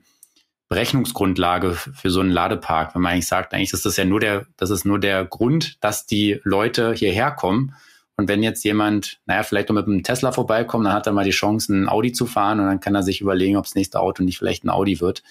Berechnungsgrundlage 0.71 1.75
für 1.75 2.11
so 2.11 2.21
einen 2.21 2.31
Ladepark, 2.31 2.95
wenn 2.95 3.03
man 3.03 3.13
eigentlich 3.13 3.29
sagt, 3.29 3.53
eigentlich 3.53 3.75
ist 3.75 3.85
das 3.85 3.99
ja 3.99 4.07
nur 4.07 4.21
der, 4.21 4.47
das 4.57 4.71
ist 4.71 4.87
nur 4.87 4.99
der 4.99 5.27
Grund, 5.27 5.77
dass 5.85 6.07
die 6.07 6.41
Leute 6.45 6.95
hierher 6.95 7.31
kommen 7.31 7.75
und 8.19 8.27
wenn 8.27 8.43
jetzt 8.43 8.65
jemand, 8.65 9.21
naja, 9.27 9.45
vielleicht 9.45 9.69
noch 9.69 9.77
mit 9.77 9.87
einem 9.87 10.03
Tesla 10.03 10.33
vorbeikommt, 10.33 10.85
dann 10.85 10.93
hat 10.93 11.07
er 11.07 11.13
mal 11.13 11.25
die 11.25 11.31
Chance, 11.31 11.73
ein 11.73 11.89
Audi 11.89 12.11
zu 12.11 12.27
fahren 12.27 12.59
und 12.59 12.67
dann 12.67 12.81
kann 12.81 12.97
er 12.97 13.05
sich 13.05 13.21
überlegen, 13.21 13.57
ob 13.57 13.65
das 13.65 13.77
nächste 13.77 14.01
Auto 14.01 14.25
nicht 14.25 14.39
vielleicht 14.39 14.65
ein 14.65 14.71
Audi 14.71 15.01
wird. 15.01 15.23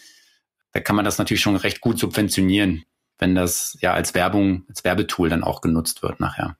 Da 0.71 0.79
kann 0.79 0.95
man 0.95 1.03
das 1.03 1.17
natürlich 1.17 1.41
schon 1.41 1.57
recht 1.57 1.81
gut 1.81 1.99
subventionieren, 1.99 2.85
wenn 3.19 3.35
das 3.35 3.77
ja 3.81 3.93
als 3.93 4.15
Werbung, 4.15 4.63
als 4.69 4.85
Werbetool 4.85 5.27
dann 5.27 5.43
auch 5.43 5.59
genutzt 5.59 6.01
wird 6.01 6.21
nachher. 6.21 6.55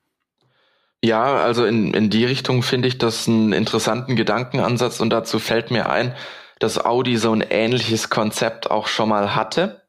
Ja, 1.01 1.37
also 1.37 1.63
in, 1.63 1.93
in 1.93 2.09
die 2.09 2.25
Richtung 2.25 2.61
finde 2.61 2.89
ich 2.89 2.97
das 2.97 3.29
einen 3.29 3.53
interessanten 3.53 4.17
Gedankenansatz 4.17 4.99
und 4.99 5.11
dazu 5.11 5.39
fällt 5.39 5.71
mir 5.71 5.89
ein, 5.89 6.13
dass 6.59 6.83
Audi 6.83 7.15
so 7.15 7.31
ein 7.31 7.41
ähnliches 7.41 8.09
Konzept 8.09 8.69
auch 8.69 8.87
schon 8.87 9.07
mal 9.07 9.33
hatte 9.33 9.81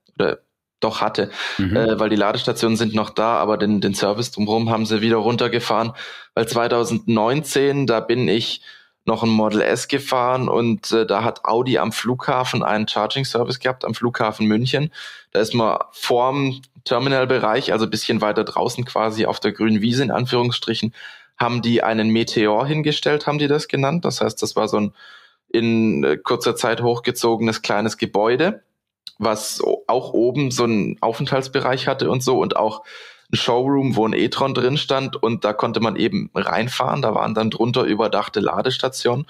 doch 0.80 1.00
hatte, 1.00 1.30
mhm. 1.58 1.76
äh, 1.76 2.00
weil 2.00 2.08
die 2.08 2.16
Ladestationen 2.16 2.76
sind 2.76 2.94
noch 2.94 3.10
da, 3.10 3.36
aber 3.36 3.56
den, 3.56 3.80
den 3.80 3.94
Service 3.94 4.30
drumherum 4.30 4.70
haben 4.70 4.86
sie 4.86 5.00
wieder 5.00 5.16
runtergefahren, 5.16 5.92
weil 6.34 6.46
2019, 6.46 7.86
da 7.86 8.00
bin 8.00 8.28
ich 8.28 8.62
noch 9.04 9.22
ein 9.22 9.30
Model 9.30 9.62
S 9.62 9.88
gefahren 9.88 10.48
und 10.48 10.92
äh, 10.92 11.06
da 11.06 11.24
hat 11.24 11.44
Audi 11.44 11.78
am 11.78 11.92
Flughafen 11.92 12.62
einen 12.62 12.86
Charging 12.86 13.24
Service 13.24 13.58
gehabt, 13.58 13.84
am 13.84 13.94
Flughafen 13.94 14.46
München. 14.46 14.92
Da 15.32 15.40
ist 15.40 15.54
man 15.54 15.78
vorm 15.92 16.60
Terminalbereich, 16.84 17.72
also 17.72 17.88
bisschen 17.88 18.20
weiter 18.20 18.44
draußen 18.44 18.84
quasi 18.84 19.26
auf 19.26 19.40
der 19.40 19.52
grünen 19.52 19.80
Wiese 19.80 20.02
in 20.02 20.10
Anführungsstrichen, 20.10 20.94
haben 21.38 21.62
die 21.62 21.82
einen 21.82 22.10
Meteor 22.10 22.66
hingestellt, 22.66 23.26
haben 23.26 23.38
die 23.38 23.48
das 23.48 23.66
genannt. 23.68 24.04
Das 24.04 24.20
heißt, 24.20 24.42
das 24.42 24.56
war 24.56 24.68
so 24.68 24.78
ein 24.78 24.92
in 25.50 26.04
äh, 26.04 26.16
kurzer 26.18 26.56
Zeit 26.56 26.82
hochgezogenes 26.82 27.62
kleines 27.62 27.96
Gebäude, 27.96 28.62
was 29.18 29.62
auch 29.88 30.12
oben 30.12 30.50
so 30.50 30.64
einen 30.64 30.96
Aufenthaltsbereich 31.00 31.88
hatte 31.88 32.10
und 32.10 32.22
so 32.22 32.38
und 32.38 32.56
auch 32.56 32.84
ein 33.32 33.36
Showroom, 33.36 33.96
wo 33.96 34.06
ein 34.06 34.14
e-tron 34.14 34.54
drin 34.54 34.78
stand 34.78 35.22
und 35.22 35.44
da 35.44 35.52
konnte 35.52 35.80
man 35.80 35.96
eben 35.96 36.30
reinfahren. 36.34 37.02
Da 37.02 37.14
waren 37.14 37.34
dann 37.34 37.50
drunter 37.50 37.82
überdachte 37.82 38.40
Ladestationen. 38.40 39.26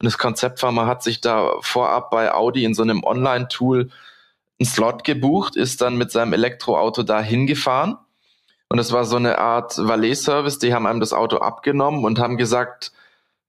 Und 0.00 0.04
das 0.04 0.18
Konzept 0.18 0.62
war, 0.62 0.70
man 0.70 0.86
hat 0.86 1.02
sich 1.02 1.20
da 1.20 1.52
vorab 1.60 2.10
bei 2.10 2.32
Audi 2.32 2.64
in 2.64 2.74
so 2.74 2.82
einem 2.82 3.02
Online-Tool 3.02 3.90
einen 4.60 4.66
Slot 4.66 5.04
gebucht, 5.04 5.56
ist 5.56 5.80
dann 5.80 5.96
mit 5.96 6.12
seinem 6.12 6.32
Elektroauto 6.32 7.02
da 7.02 7.20
hingefahren. 7.20 7.96
Und 8.68 8.78
es 8.78 8.92
war 8.92 9.04
so 9.04 9.16
eine 9.16 9.38
Art 9.38 9.78
Valet-Service, 9.78 10.58
die 10.58 10.74
haben 10.74 10.86
einem 10.86 11.00
das 11.00 11.14
Auto 11.14 11.38
abgenommen 11.38 12.04
und 12.04 12.18
haben 12.18 12.36
gesagt, 12.36 12.92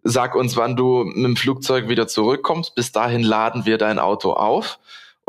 sag 0.01 0.33
uns, 0.33 0.55
wann 0.55 0.77
du 0.77 1.03
mit 1.03 1.25
dem 1.25 1.35
Flugzeug 1.35 1.89
wieder 1.89 2.07
zurückkommst. 2.07 2.73
Bis 2.73 2.93
dahin 2.93 3.21
laden 3.21 3.65
wir 3.65 3.77
dein 3.77 3.99
Auto 3.99 4.31
auf 4.33 4.79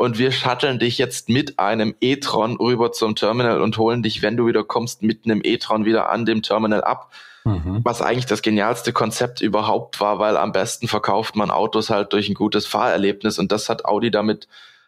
und 0.01 0.17
wir 0.17 0.31
shutteln 0.31 0.79
dich 0.79 0.97
jetzt 0.97 1.29
mit 1.29 1.59
einem 1.59 1.93
e-tron 2.01 2.57
rüber 2.57 2.91
zum 2.91 3.15
Terminal 3.15 3.61
und 3.61 3.77
holen 3.77 4.01
dich, 4.01 4.23
wenn 4.23 4.35
du 4.35 4.47
wieder 4.47 4.63
kommst, 4.63 5.03
mit 5.03 5.25
einem 5.25 5.41
e-tron 5.43 5.85
wieder 5.85 6.09
an 6.09 6.25
dem 6.25 6.41
Terminal 6.41 6.83
ab. 6.83 7.11
Mhm. 7.43 7.81
Was 7.83 8.01
eigentlich 8.01 8.25
das 8.25 8.41
genialste 8.41 8.93
Konzept 8.93 9.41
überhaupt 9.41 10.01
war, 10.01 10.17
weil 10.17 10.37
am 10.37 10.53
besten 10.53 10.87
verkauft 10.87 11.35
man 11.35 11.51
Autos 11.51 11.91
halt 11.91 12.13
durch 12.13 12.29
ein 12.29 12.33
gutes 12.33 12.65
Fahrerlebnis 12.65 13.37
und 13.37 13.51
das 13.51 13.69
hat 13.69 13.85
Audi 13.85 14.09
damit 14.09 14.47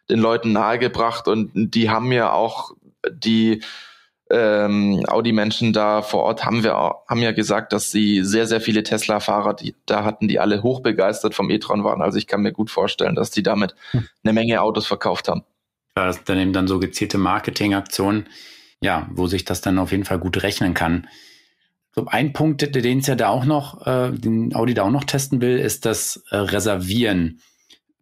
den 0.09 0.17
Leuten 0.17 0.51
nahegebracht 0.51 1.27
und 1.27 1.51
die 1.53 1.91
haben 1.91 2.07
mir 2.07 2.33
auch 2.33 2.71
die 3.07 3.61
ähm, 4.33 5.03
Audi-Menschen 5.07 5.73
da 5.73 6.01
vor 6.01 6.23
Ort 6.23 6.45
haben 6.45 6.63
wir 6.63 6.73
haben 6.73 7.21
ja 7.21 7.31
gesagt, 7.31 7.71
dass 7.71 7.91
sie 7.91 8.23
sehr, 8.23 8.47
sehr 8.47 8.59
viele 8.59 8.83
Tesla-Fahrer, 8.83 9.55
da 9.85 10.03
hatten, 10.03 10.27
die 10.27 10.39
alle 10.39 10.63
hochbegeistert 10.63 11.35
vom 11.35 11.49
e-tron 11.49 11.83
waren. 11.83 12.01
Also 12.01 12.17
ich 12.17 12.27
kann 12.27 12.41
mir 12.41 12.51
gut 12.51 12.71
vorstellen, 12.71 13.15
dass 13.15 13.31
die 13.31 13.43
damit 13.43 13.75
hm. 13.91 14.07
eine 14.23 14.33
Menge 14.33 14.61
Autos 14.61 14.87
verkauft 14.87 15.27
haben. 15.27 15.43
Das 15.95 16.17
ist 16.17 16.29
dann 16.29 16.39
eben 16.39 16.53
dann 16.53 16.67
so 16.67 16.79
gezielte 16.79 17.17
Marketingaktionen, 17.17 18.27
ja, 18.81 19.07
wo 19.11 19.27
sich 19.27 19.45
das 19.45 19.61
dann 19.61 19.77
auf 19.77 19.91
jeden 19.91 20.05
Fall 20.05 20.19
gut 20.19 20.41
rechnen 20.41 20.73
kann. 20.73 21.07
So 21.95 22.07
ein 22.07 22.33
Punkt, 22.33 22.75
den 22.75 22.99
es 22.99 23.07
ja 23.07 23.15
da 23.15 23.29
auch 23.29 23.45
noch, 23.45 23.85
äh, 23.85 24.11
den 24.11 24.55
Audi 24.55 24.73
da 24.73 24.83
auch 24.83 24.91
noch 24.91 25.03
testen 25.03 25.41
will, 25.41 25.59
ist 25.59 25.85
das 25.85 26.23
äh, 26.31 26.37
Reservieren. 26.37 27.39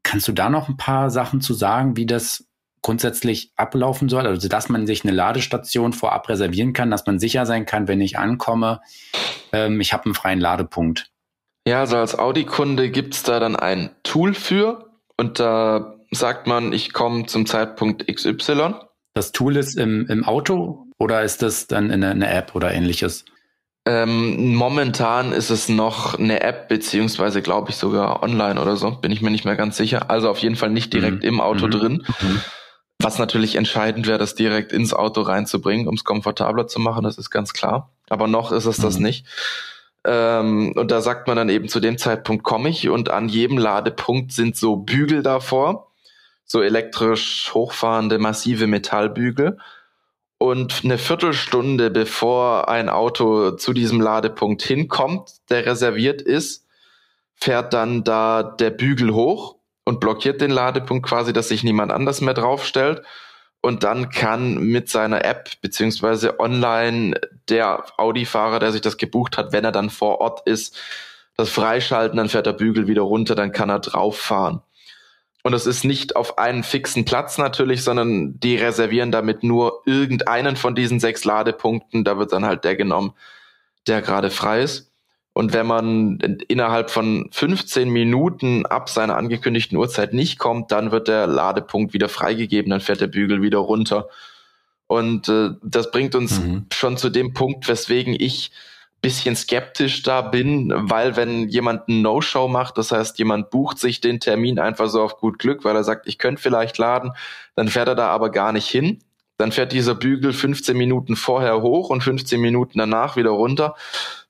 Kannst 0.03 0.29
du 0.29 0.32
da 0.32 0.49
noch 0.49 0.69
ein 0.69 0.77
paar 0.77 1.09
Sachen 1.09 1.41
zu 1.41 1.53
sagen, 1.53 1.97
wie 1.97 2.05
das 2.05 2.45
grundsätzlich 2.82 3.51
ablaufen 3.55 4.09
soll, 4.09 4.25
also 4.25 4.47
dass 4.47 4.69
man 4.69 4.88
sich 4.88 5.03
eine 5.03 5.13
Ladestation 5.13 5.93
vorab 5.93 6.29
reservieren 6.29 6.73
kann, 6.73 6.91
dass 6.91 7.05
man 7.05 7.19
sicher 7.19 7.45
sein 7.45 7.65
kann, 7.65 7.88
wenn 7.88 8.01
ich 8.01 8.17
ankomme, 8.17 8.82
ähm, 9.51 9.79
ich 9.82 9.93
habe 9.93 10.05
einen 10.05 10.15
freien 10.15 10.39
Ladepunkt. 10.39 11.09
Ja, 11.67 11.82
also 11.82 11.97
als 11.97 12.17
Audi-Kunde 12.17 12.89
gibt's 12.89 13.23
da 13.23 13.39
dann 13.39 13.55
ein 13.55 13.91
Tool 14.03 14.34
für 14.34 14.89
und 15.17 15.39
da 15.39 15.95
sagt 16.09 16.47
man, 16.47 16.73
ich 16.73 16.91
komme 16.91 17.27
zum 17.27 17.45
Zeitpunkt 17.45 18.07
XY. 18.07 18.73
Das 19.13 19.32
Tool 19.32 19.57
ist 19.57 19.77
im, 19.77 20.07
im 20.07 20.25
Auto 20.25 20.88
oder 20.97 21.21
ist 21.21 21.41
das 21.41 21.67
dann 21.67 21.91
in 21.91 22.03
einer 22.03 22.32
App 22.32 22.55
oder 22.55 22.73
ähnliches? 22.73 23.25
Ähm, 23.86 24.53
momentan 24.53 25.32
ist 25.32 25.49
es 25.49 25.67
noch 25.67 26.17
eine 26.17 26.41
App, 26.41 26.67
beziehungsweise 26.67 27.41
glaube 27.41 27.71
ich 27.71 27.77
sogar 27.77 28.21
online 28.21 28.61
oder 28.61 28.75
so, 28.75 28.91
bin 28.91 29.11
ich 29.11 29.21
mir 29.21 29.32
nicht 29.32 29.45
mehr 29.45 29.55
ganz 29.55 29.77
sicher. 29.77 30.09
Also 30.11 30.29
auf 30.29 30.38
jeden 30.39 30.55
Fall 30.55 30.69
nicht 30.69 30.93
direkt 30.93 31.23
mhm. 31.23 31.29
im 31.29 31.41
Auto 31.41 31.67
mhm. 31.67 31.71
drin. 31.71 32.05
Mhm. 32.21 32.41
Was 33.02 33.18
natürlich 33.18 33.56
entscheidend 33.56 34.06
wäre, 34.06 34.20
das 34.20 34.36
direkt 34.36 34.72
ins 34.72 34.93
Auto 34.93 35.22
reinzubringen, 35.22 35.88
um 35.88 35.95
es 35.95 36.04
komfortabler 36.04 36.68
zu 36.68 36.80
machen, 36.80 37.04
das 37.04 37.18
ist 37.18 37.32
ganz 37.32 37.54
klar. 37.54 37.89
Aber 38.10 38.28
noch 38.28 38.52
ist 38.52 38.66
es 38.66 38.78
mhm. 38.78 38.84
das 38.84 38.99
nicht. 38.99 39.26
Ähm, 40.06 40.74
und 40.76 40.91
da 40.91 41.02
sagt 41.02 41.28
man 41.28 41.38
dann 41.38 41.49
eben, 41.49 41.68
zu 41.68 41.80
dem 41.80 41.97
Zeitpunkt 41.97 42.43
komme 42.43 42.70
ich 42.70 42.89
und 42.89 43.10
an 43.10 43.28
jedem 43.28 43.58
Ladepunkt 43.58 44.32
sind 44.32 44.56
so 44.56 44.76
Bügel 44.76 45.24
davor, 45.24 45.91
so 46.45 46.62
elektrisch 46.62 47.52
hochfahrende, 47.54 48.20
massive 48.20 48.68
Metallbügel. 48.68 49.58
Und 50.38 50.82
eine 50.84 50.97
Viertelstunde 50.97 51.91
bevor 51.91 52.68
ein 52.68 52.89
Auto 52.89 53.52
zu 53.52 53.74
diesem 53.74 54.02
Ladepunkt 54.02 54.62
hinkommt, 54.64 55.30
der 55.49 55.66
reserviert 55.66 56.22
ist, 56.22 56.66
fährt 57.36 57.74
dann 57.74 58.04
da 58.04 58.43
der 58.43 58.72
Bügel 58.72 59.14
hoch 59.14 59.61
und 59.84 59.99
blockiert 59.99 60.41
den 60.41 60.51
Ladepunkt 60.51 61.07
quasi, 61.07 61.34
dass 61.34 61.49
sich 61.49 61.63
niemand 61.63 61.91
anders 61.91 62.21
mehr 62.21 62.34
draufstellt. 62.34 63.01
Und 63.61 63.84
dann 63.84 64.09
kann 64.09 64.57
mit 64.57 64.89
seiner 64.89 65.23
App 65.23 65.61
beziehungsweise 65.61 66.39
online 66.39 67.19
der 67.47 67.86
Audi-Fahrer, 67.97 68.59
der 68.59 68.71
sich 68.71 68.82
das 68.82 68.97
gebucht 68.97 69.38
hat, 69.38 69.53
wenn 69.53 69.63
er 69.63 69.71
dann 69.71 69.89
vor 69.89 70.19
Ort 70.19 70.47
ist, 70.47 70.77
das 71.38 71.49
freischalten, 71.49 72.17
dann 72.17 72.29
fährt 72.29 72.47
der 72.47 72.53
Bügel 72.53 72.88
wieder 72.88 73.03
runter, 73.03 73.36
dann 73.36 73.51
kann 73.51 73.69
er 73.69 73.79
drauf 73.79 74.17
fahren. 74.17 74.61
Und 75.43 75.53
es 75.53 75.65
ist 75.65 75.84
nicht 75.84 76.15
auf 76.15 76.38
einen 76.38 76.63
fixen 76.63 77.05
Platz 77.05 77.38
natürlich, 77.38 77.84
sondern 77.84 78.39
die 78.39 78.57
reservieren 78.57 79.11
damit 79.11 79.43
nur 79.43 79.82
irgendeinen 79.86 80.55
von 80.55 80.75
diesen 80.75 80.99
sechs 80.99 81.25
Ladepunkten. 81.25 82.03
Da 82.03 82.17
wird 82.19 82.32
dann 82.32 82.45
halt 82.45 82.63
der 82.63 82.75
genommen, 82.75 83.13
der 83.88 84.01
gerade 84.01 84.29
frei 84.29 84.61
ist. 84.61 84.91
Und 85.34 85.53
wenn 85.53 85.65
man 85.65 86.19
innerhalb 86.47 86.89
von 86.89 87.29
15 87.32 87.89
Minuten 87.89 88.65
ab 88.65 88.89
seiner 88.89 89.15
angekündigten 89.15 89.77
Uhrzeit 89.77 90.13
nicht 90.13 90.39
kommt, 90.39 90.71
dann 90.71 90.91
wird 90.91 91.07
der 91.07 91.25
Ladepunkt 91.27 91.93
wieder 91.93 92.09
freigegeben, 92.09 92.69
dann 92.69 92.82
fährt 92.82 93.01
der 93.01 93.07
Bügel 93.07 93.41
wieder 93.41 93.59
runter. 93.59 94.09
Und 94.88 95.29
äh, 95.29 95.51
das 95.63 95.89
bringt 95.91 96.15
uns 96.15 96.41
mhm. 96.41 96.65
schon 96.73 96.97
zu 96.97 97.09
dem 97.09 97.34
Punkt, 97.34 97.69
weswegen 97.69 98.13
ich 98.13 98.51
bisschen 99.01 99.36
skeptisch 99.36 100.03
da 100.03 100.21
bin, 100.21 100.71
weil 100.75 101.15
wenn 101.15 101.49
jemand 101.49 101.88
ein 101.88 102.01
No-Show 102.01 102.47
macht, 102.47 102.77
das 102.77 102.91
heißt, 102.91 103.17
jemand 103.17 103.49
bucht 103.49 103.79
sich 103.79 103.99
den 103.99 104.19
Termin 104.19 104.59
einfach 104.59 104.89
so 104.89 105.01
auf 105.01 105.17
gut 105.17 105.39
Glück, 105.39 105.63
weil 105.63 105.75
er 105.75 105.84
sagt, 105.84 106.07
ich 106.07 106.19
könnte 106.19 106.41
vielleicht 106.41 106.77
laden, 106.77 107.11
dann 107.55 107.67
fährt 107.67 107.88
er 107.88 107.95
da 107.95 108.09
aber 108.09 108.29
gar 108.29 108.51
nicht 108.51 108.67
hin. 108.67 108.99
Dann 109.38 109.51
fährt 109.51 109.71
dieser 109.71 109.95
Bügel 109.95 110.34
15 110.34 110.77
Minuten 110.77 111.15
vorher 111.15 111.63
hoch 111.63 111.89
und 111.89 112.03
15 112.03 112.39
Minuten 112.39 112.77
danach 112.77 113.15
wieder 113.15 113.32
runter. 113.32 113.75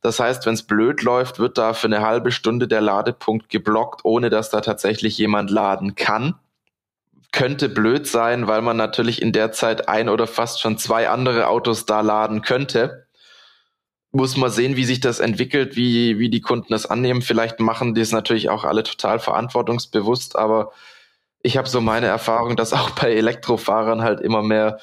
Das 0.01 0.19
heißt, 0.19 0.45
wenn 0.47 0.55
es 0.55 0.63
blöd 0.63 1.03
läuft, 1.03 1.37
wird 1.37 1.57
da 1.57 1.73
für 1.73 1.87
eine 1.87 2.01
halbe 2.01 2.31
Stunde 2.31 2.67
der 2.67 2.81
Ladepunkt 2.81 3.49
geblockt, 3.49 4.01
ohne 4.03 4.29
dass 4.29 4.49
da 4.49 4.61
tatsächlich 4.61 5.17
jemand 5.17 5.51
laden 5.51 5.95
kann. 5.95 6.35
Könnte 7.31 7.69
blöd 7.69 8.07
sein, 8.07 8.47
weil 8.47 8.61
man 8.61 8.77
natürlich 8.77 9.21
in 9.21 9.31
der 9.31 9.51
Zeit 9.51 9.87
ein 9.87 10.09
oder 10.09 10.27
fast 10.27 10.59
schon 10.59 10.77
zwei 10.77 11.07
andere 11.07 11.47
Autos 11.47 11.85
da 11.85 12.01
laden 12.01 12.41
könnte. 12.41 13.05
Muss 14.11 14.35
man 14.35 14.49
sehen, 14.49 14.75
wie 14.75 14.83
sich 14.85 14.99
das 14.99 15.19
entwickelt, 15.19 15.75
wie, 15.75 16.19
wie 16.19 16.29
die 16.29 16.41
Kunden 16.41 16.73
das 16.73 16.87
annehmen. 16.87 17.21
Vielleicht 17.21 17.59
machen 17.59 17.93
die 17.93 18.01
es 18.01 18.11
natürlich 18.11 18.49
auch 18.49 18.65
alle 18.65 18.83
total 18.83 19.19
verantwortungsbewusst, 19.19 20.35
aber 20.35 20.71
ich 21.43 21.57
habe 21.57 21.69
so 21.69 21.79
meine 21.79 22.07
Erfahrung, 22.07 22.55
dass 22.55 22.73
auch 22.73 22.89
bei 22.89 23.13
Elektrofahrern 23.13 24.01
halt 24.01 24.19
immer 24.19 24.41
mehr 24.41 24.79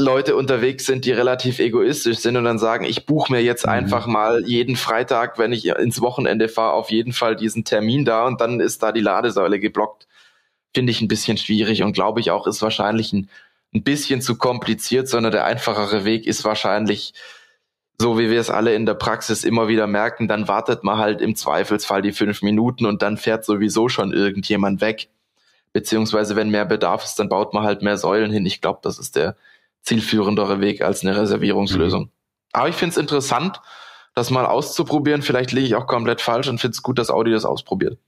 Leute 0.00 0.36
unterwegs 0.36 0.86
sind, 0.86 1.04
die 1.04 1.12
relativ 1.12 1.58
egoistisch 1.58 2.18
sind 2.18 2.36
und 2.36 2.44
dann 2.44 2.58
sagen, 2.58 2.84
ich 2.84 3.06
buche 3.06 3.32
mir 3.32 3.42
jetzt 3.42 3.66
mhm. 3.66 3.72
einfach 3.72 4.06
mal 4.06 4.44
jeden 4.46 4.76
Freitag, 4.76 5.38
wenn 5.38 5.52
ich 5.52 5.66
ins 5.66 6.00
Wochenende 6.00 6.48
fahre, 6.48 6.72
auf 6.72 6.90
jeden 6.90 7.12
Fall 7.12 7.36
diesen 7.36 7.64
Termin 7.64 8.04
da 8.04 8.26
und 8.26 8.40
dann 8.40 8.60
ist 8.60 8.82
da 8.82 8.92
die 8.92 9.00
Ladesäule 9.00 9.60
geblockt. 9.60 10.06
Finde 10.74 10.90
ich 10.92 11.00
ein 11.00 11.08
bisschen 11.08 11.36
schwierig 11.36 11.82
und 11.82 11.92
glaube 11.92 12.20
ich 12.20 12.30
auch, 12.30 12.46
ist 12.46 12.62
wahrscheinlich 12.62 13.12
ein, 13.12 13.28
ein 13.74 13.82
bisschen 13.82 14.20
zu 14.20 14.36
kompliziert, 14.36 15.08
sondern 15.08 15.32
der 15.32 15.44
einfachere 15.44 16.04
Weg 16.04 16.26
ist 16.26 16.44
wahrscheinlich, 16.44 17.14
so 17.98 18.18
wie 18.18 18.30
wir 18.30 18.40
es 18.40 18.50
alle 18.50 18.74
in 18.74 18.86
der 18.86 18.94
Praxis 18.94 19.44
immer 19.44 19.68
wieder 19.68 19.86
merken, 19.86 20.26
dann 20.26 20.48
wartet 20.48 20.84
man 20.84 20.98
halt 20.98 21.20
im 21.20 21.36
Zweifelsfall 21.36 22.02
die 22.02 22.12
fünf 22.12 22.42
Minuten 22.42 22.86
und 22.86 23.02
dann 23.02 23.16
fährt 23.16 23.44
sowieso 23.44 23.88
schon 23.88 24.12
irgendjemand 24.12 24.80
weg. 24.80 25.08
Beziehungsweise 25.72 26.34
wenn 26.34 26.50
mehr 26.50 26.64
Bedarf 26.64 27.04
ist, 27.04 27.18
dann 27.18 27.28
baut 27.28 27.54
man 27.54 27.62
halt 27.62 27.82
mehr 27.82 27.96
Säulen 27.96 28.32
hin. 28.32 28.46
Ich 28.46 28.60
glaube, 28.60 28.80
das 28.82 28.98
ist 28.98 29.16
der, 29.16 29.36
zielführendere 29.82 30.60
Weg 30.60 30.82
als 30.82 31.02
eine 31.02 31.16
Reservierungslösung. 31.16 32.04
Mhm. 32.04 32.10
Aber 32.52 32.68
ich 32.68 32.74
finde 32.74 32.92
es 32.92 32.98
interessant, 32.98 33.60
das 34.14 34.30
mal 34.30 34.46
auszuprobieren. 34.46 35.22
Vielleicht 35.22 35.52
liege 35.52 35.66
ich 35.66 35.74
auch 35.74 35.86
komplett 35.86 36.20
falsch 36.20 36.48
und 36.48 36.60
finde 36.60 36.72
es 36.72 36.82
gut, 36.82 36.98
dass 36.98 37.10
Audi 37.10 37.30
das 37.30 37.44
ausprobiert. 37.44 37.98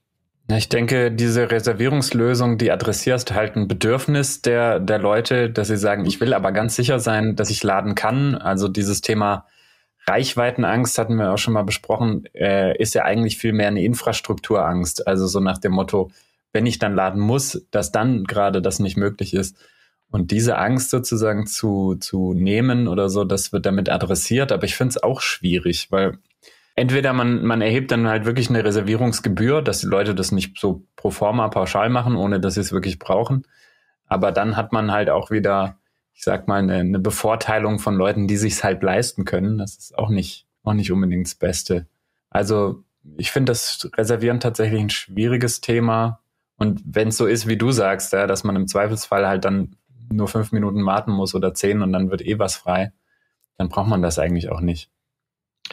Ich 0.51 0.67
denke, 0.67 1.09
diese 1.09 1.49
Reservierungslösung, 1.49 2.57
die 2.57 2.69
adressierst 2.69 3.33
halt 3.33 3.55
ein 3.55 3.69
Bedürfnis 3.69 4.41
der, 4.41 4.81
der 4.81 4.99
Leute, 4.99 5.49
dass 5.49 5.69
sie 5.69 5.77
sagen, 5.77 6.05
ich 6.05 6.19
will 6.19 6.33
aber 6.33 6.51
ganz 6.51 6.75
sicher 6.75 6.99
sein, 6.99 7.37
dass 7.37 7.49
ich 7.49 7.63
laden 7.63 7.95
kann. 7.95 8.35
Also 8.35 8.67
dieses 8.67 8.99
Thema 8.99 9.45
Reichweitenangst 10.05 10.97
hatten 10.97 11.15
wir 11.15 11.31
auch 11.31 11.37
schon 11.37 11.53
mal 11.53 11.63
besprochen, 11.63 12.25
äh, 12.33 12.77
ist 12.77 12.93
ja 12.93 13.03
eigentlich 13.03 13.37
viel 13.37 13.53
mehr 13.53 13.69
eine 13.69 13.83
Infrastrukturangst. 13.83 15.07
Also 15.07 15.27
so 15.27 15.39
nach 15.39 15.59
dem 15.59 15.71
Motto, 15.71 16.11
wenn 16.51 16.65
ich 16.65 16.77
dann 16.77 16.93
laden 16.93 17.21
muss, 17.21 17.65
dass 17.71 17.93
dann 17.93 18.25
gerade 18.25 18.61
das 18.61 18.79
nicht 18.79 18.97
möglich 18.97 19.33
ist. 19.33 19.57
Und 20.13 20.29
diese 20.29 20.59
Angst 20.59 20.91
sozusagen 20.91 21.47
zu, 21.47 21.95
zu 21.95 22.35
nehmen 22.35 22.87
oder 22.87 23.09
so, 23.09 23.23
das 23.23 23.51
wird 23.51 23.65
damit 23.65 23.89
adressiert. 23.89 24.51
Aber 24.51 24.63
ich 24.63 24.75
finde 24.75 24.91
es 24.91 25.01
auch 25.01 25.21
schwierig, 25.21 25.91
weil 25.91 26.19
entweder 26.75 27.13
man, 27.13 27.43
man 27.43 27.63
erhebt 27.63 27.89
dann 27.89 28.07
halt 28.07 28.23
wirklich 28.23 28.47
eine 28.47 28.63
Reservierungsgebühr, 28.63 29.63
dass 29.63 29.79
die 29.79 29.87
Leute 29.87 30.13
das 30.13 30.31
nicht 30.31 30.59
so 30.59 30.85
pro 30.97 31.09
forma 31.09 31.47
pauschal 31.47 31.89
machen, 31.89 32.15
ohne 32.15 32.39
dass 32.39 32.53
sie 32.53 32.59
es 32.59 32.71
wirklich 32.71 32.99
brauchen. 32.99 33.47
Aber 34.05 34.31
dann 34.31 34.55
hat 34.55 34.71
man 34.71 34.91
halt 34.91 35.09
auch 35.09 35.31
wieder, 35.31 35.79
ich 36.13 36.23
sag 36.23 36.47
mal, 36.47 36.59
eine, 36.59 36.75
eine 36.75 36.99
Bevorteilung 36.99 37.79
von 37.79 37.95
Leuten, 37.95 38.27
die 38.27 38.37
sich 38.37 38.63
halt 38.63 38.83
leisten 38.83 39.25
können. 39.25 39.57
Das 39.57 39.77
ist 39.77 39.97
auch 39.97 40.09
nicht, 40.09 40.45
auch 40.61 40.73
nicht 40.73 40.91
unbedingt 40.91 41.25
das 41.25 41.33
Beste. 41.33 41.87
Also 42.29 42.83
ich 43.17 43.31
finde 43.31 43.49
das 43.49 43.89
Reservieren 43.97 44.39
tatsächlich 44.39 44.79
ein 44.79 44.91
schwieriges 44.91 45.59
Thema. 45.59 46.19
Und 46.55 46.83
wenn 46.85 47.07
es 47.07 47.17
so 47.17 47.25
ist, 47.25 47.47
wie 47.47 47.57
du 47.57 47.71
sagst, 47.71 48.13
ja, 48.13 48.27
dass 48.27 48.43
man 48.43 48.55
im 48.55 48.67
Zweifelsfall 48.67 49.27
halt 49.27 49.43
dann 49.43 49.75
nur 50.11 50.27
fünf 50.27 50.51
Minuten 50.51 50.85
warten 50.85 51.11
muss 51.11 51.35
oder 51.35 51.53
zehn 51.53 51.81
und 51.81 51.93
dann 51.93 52.09
wird 52.11 52.21
eh 52.21 52.39
was 52.39 52.55
frei, 52.55 52.91
dann 53.57 53.69
braucht 53.69 53.87
man 53.87 54.01
das 54.01 54.19
eigentlich 54.19 54.49
auch 54.49 54.61
nicht. 54.61 54.89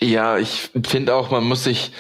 Ja, 0.00 0.38
ich 0.38 0.70
finde 0.86 1.14
auch, 1.14 1.30
man 1.30 1.44
muss 1.44 1.64
sich 1.64 1.92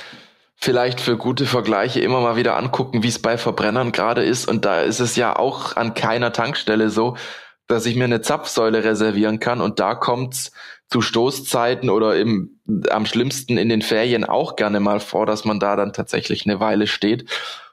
vielleicht 0.54 1.00
für 1.00 1.16
gute 1.16 1.46
Vergleiche 1.46 2.00
immer 2.00 2.20
mal 2.20 2.36
wieder 2.36 2.56
angucken, 2.56 3.02
wie 3.02 3.08
es 3.08 3.18
bei 3.18 3.38
Verbrennern 3.38 3.92
gerade 3.92 4.22
ist. 4.22 4.46
Und 4.46 4.64
da 4.64 4.82
ist 4.82 5.00
es 5.00 5.16
ja 5.16 5.36
auch 5.36 5.76
an 5.76 5.94
keiner 5.94 6.32
Tankstelle 6.32 6.90
so, 6.90 7.16
dass 7.66 7.86
ich 7.86 7.96
mir 7.96 8.04
eine 8.04 8.20
Zapfsäule 8.20 8.84
reservieren 8.84 9.40
kann. 9.40 9.60
Und 9.60 9.80
da 9.80 9.94
kommt's 9.94 10.52
zu 10.88 11.00
Stoßzeiten 11.00 11.88
oder 11.88 12.16
im, 12.16 12.60
am 12.90 13.06
schlimmsten 13.06 13.56
in 13.56 13.68
den 13.68 13.80
Ferien 13.80 14.24
auch 14.24 14.56
gerne 14.56 14.80
mal 14.80 15.00
vor, 15.00 15.24
dass 15.24 15.44
man 15.44 15.60
da 15.60 15.76
dann 15.76 15.92
tatsächlich 15.92 16.44
eine 16.46 16.60
Weile 16.60 16.86
steht 16.86 17.30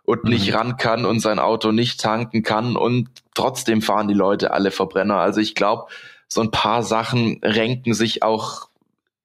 und 0.08 0.24
mhm. 0.24 0.30
nicht 0.30 0.54
ran 0.54 0.78
kann 0.78 1.06
und 1.06 1.20
sein 1.20 1.38
Auto 1.38 1.74
nicht 1.74 2.00
tanken 2.00 2.42
kann 2.42 2.78
und 2.78 3.10
trotzdem 3.36 3.82
fahren 3.82 4.08
die 4.08 4.14
Leute 4.14 4.52
alle 4.52 4.72
Verbrenner. 4.72 5.18
Also 5.18 5.42
ich 5.42 5.54
glaube, 5.54 5.88
so 6.30 6.40
ein 6.40 6.50
paar 6.50 6.82
Sachen 6.82 7.42
renken 7.44 7.94
sich 7.94 8.24
auch 8.24 8.70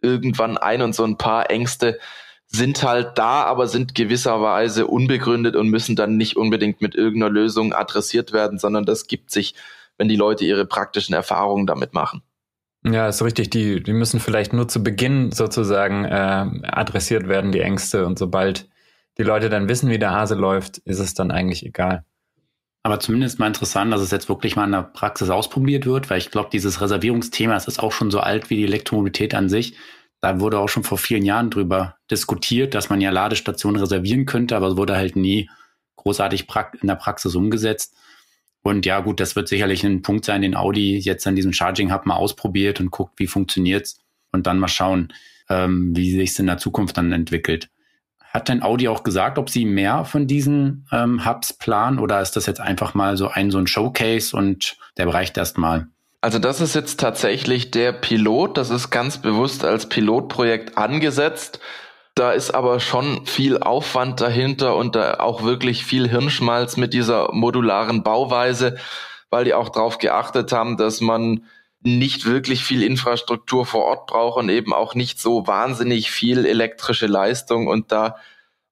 irgendwann 0.00 0.58
ein 0.58 0.82
und 0.82 0.92
so 0.92 1.04
ein 1.04 1.16
paar 1.16 1.50
Ängste 1.50 2.00
sind 2.48 2.82
halt 2.82 3.16
da, 3.16 3.44
aber 3.44 3.68
sind 3.68 3.94
gewisserweise 3.94 4.88
unbegründet 4.88 5.54
und 5.54 5.68
müssen 5.68 5.94
dann 5.94 6.16
nicht 6.16 6.36
unbedingt 6.36 6.82
mit 6.82 6.96
irgendeiner 6.96 7.32
Lösung 7.32 7.72
adressiert 7.72 8.32
werden, 8.32 8.58
sondern 8.58 8.84
das 8.84 9.06
gibt 9.06 9.30
sich, 9.30 9.54
wenn 9.98 10.08
die 10.08 10.16
Leute 10.16 10.44
ihre 10.44 10.66
praktischen 10.66 11.14
Erfahrungen 11.14 11.68
damit 11.68 11.94
machen. 11.94 12.22
Ja, 12.84 13.06
ist 13.06 13.22
richtig. 13.22 13.50
Die, 13.50 13.80
die 13.80 13.92
müssen 13.92 14.18
vielleicht 14.18 14.52
nur 14.52 14.66
zu 14.66 14.82
Beginn 14.82 15.30
sozusagen 15.30 16.04
äh, 16.04 16.68
adressiert 16.68 17.28
werden, 17.28 17.52
die 17.52 17.60
Ängste. 17.60 18.04
Und 18.04 18.18
sobald 18.18 18.68
die 19.18 19.22
Leute 19.22 19.48
dann 19.48 19.68
wissen, 19.68 19.90
wie 19.90 19.98
der 19.98 20.12
Hase 20.12 20.34
läuft, 20.34 20.78
ist 20.78 20.98
es 20.98 21.14
dann 21.14 21.30
eigentlich 21.30 21.64
egal. 21.64 22.04
Aber 22.82 22.98
zumindest 22.98 23.38
mal 23.38 23.46
interessant, 23.46 23.92
dass 23.92 24.00
es 24.00 24.10
jetzt 24.10 24.28
wirklich 24.28 24.56
mal 24.56 24.64
in 24.64 24.72
der 24.72 24.82
Praxis 24.82 25.30
ausprobiert 25.30 25.86
wird, 25.86 26.10
weil 26.10 26.18
ich 26.18 26.30
glaube, 26.30 26.50
dieses 26.52 26.80
Reservierungsthema, 26.80 27.54
das 27.54 27.68
ist 27.68 27.78
auch 27.78 27.92
schon 27.92 28.10
so 28.10 28.18
alt 28.18 28.50
wie 28.50 28.56
die 28.56 28.64
Elektromobilität 28.64 29.34
an 29.34 29.48
sich. 29.48 29.76
Da 30.20 30.40
wurde 30.40 30.58
auch 30.58 30.68
schon 30.68 30.82
vor 30.82 30.98
vielen 30.98 31.24
Jahren 31.24 31.50
drüber 31.50 31.96
diskutiert, 32.10 32.74
dass 32.74 32.90
man 32.90 33.00
ja 33.00 33.10
Ladestationen 33.10 33.80
reservieren 33.80 34.26
könnte, 34.26 34.56
aber 34.56 34.68
es 34.68 34.76
wurde 34.76 34.96
halt 34.96 35.16
nie 35.16 35.48
großartig 35.96 36.46
in 36.80 36.88
der 36.88 36.96
Praxis 36.96 37.34
umgesetzt. 37.34 37.94
Und 38.62 38.86
ja, 38.86 39.00
gut, 39.00 39.20
das 39.20 39.36
wird 39.36 39.48
sicherlich 39.48 39.84
ein 39.84 40.02
Punkt 40.02 40.24
sein, 40.24 40.42
den 40.42 40.56
Audi 40.56 40.98
jetzt 40.98 41.26
an 41.26 41.36
diesem 41.36 41.52
Charging 41.52 41.92
Hub 41.92 42.06
mal 42.06 42.14
ausprobiert 42.14 42.80
und 42.80 42.90
guckt, 42.90 43.18
wie 43.18 43.26
funktioniert's 43.26 43.98
und 44.30 44.46
dann 44.46 44.58
mal 44.58 44.68
schauen, 44.68 45.12
ähm, 45.48 45.94
wie 45.96 46.12
sich 46.12 46.30
es 46.30 46.38
in 46.38 46.46
der 46.46 46.58
Zukunft 46.58 46.96
dann 46.96 47.12
entwickelt. 47.12 47.68
Hat 48.32 48.48
denn 48.48 48.62
Audi 48.62 48.88
auch 48.88 49.02
gesagt, 49.02 49.36
ob 49.36 49.50
sie 49.50 49.66
mehr 49.66 50.06
von 50.06 50.26
diesen 50.26 50.86
ähm, 50.90 51.26
Hubs 51.26 51.52
planen 51.52 51.98
oder 51.98 52.22
ist 52.22 52.34
das 52.34 52.46
jetzt 52.46 52.60
einfach 52.60 52.94
mal 52.94 53.18
so 53.18 53.28
ein, 53.28 53.50
so 53.50 53.58
ein 53.58 53.66
Showcase 53.66 54.34
und 54.34 54.76
der 54.96 55.12
reicht 55.12 55.36
erstmal? 55.36 55.88
Also 56.22 56.38
das 56.38 56.60
ist 56.62 56.74
jetzt 56.74 56.98
tatsächlich 56.98 57.70
der 57.72 57.92
Pilot. 57.92 58.56
Das 58.56 58.70
ist 58.70 58.90
ganz 58.90 59.18
bewusst 59.18 59.64
als 59.64 59.88
Pilotprojekt 59.88 60.78
angesetzt. 60.78 61.60
Da 62.14 62.32
ist 62.32 62.54
aber 62.54 62.80
schon 62.80 63.26
viel 63.26 63.58
Aufwand 63.58 64.20
dahinter 64.20 64.76
und 64.76 64.94
da 64.94 65.14
auch 65.14 65.42
wirklich 65.42 65.84
viel 65.84 66.08
Hirnschmalz 66.08 66.78
mit 66.78 66.94
dieser 66.94 67.34
modularen 67.34 68.02
Bauweise, 68.02 68.76
weil 69.28 69.44
die 69.44 69.52
auch 69.52 69.68
darauf 69.68 69.98
geachtet 69.98 70.52
haben, 70.52 70.76
dass 70.78 71.00
man 71.00 71.44
nicht 71.82 72.26
wirklich 72.26 72.64
viel 72.64 72.82
Infrastruktur 72.82 73.66
vor 73.66 73.84
Ort 73.84 74.06
braucht 74.06 74.38
und 74.38 74.48
eben 74.48 74.72
auch 74.72 74.94
nicht 74.94 75.20
so 75.20 75.46
wahnsinnig 75.46 76.10
viel 76.10 76.46
elektrische 76.46 77.06
Leistung 77.06 77.66
und 77.66 77.90
da 77.90 78.16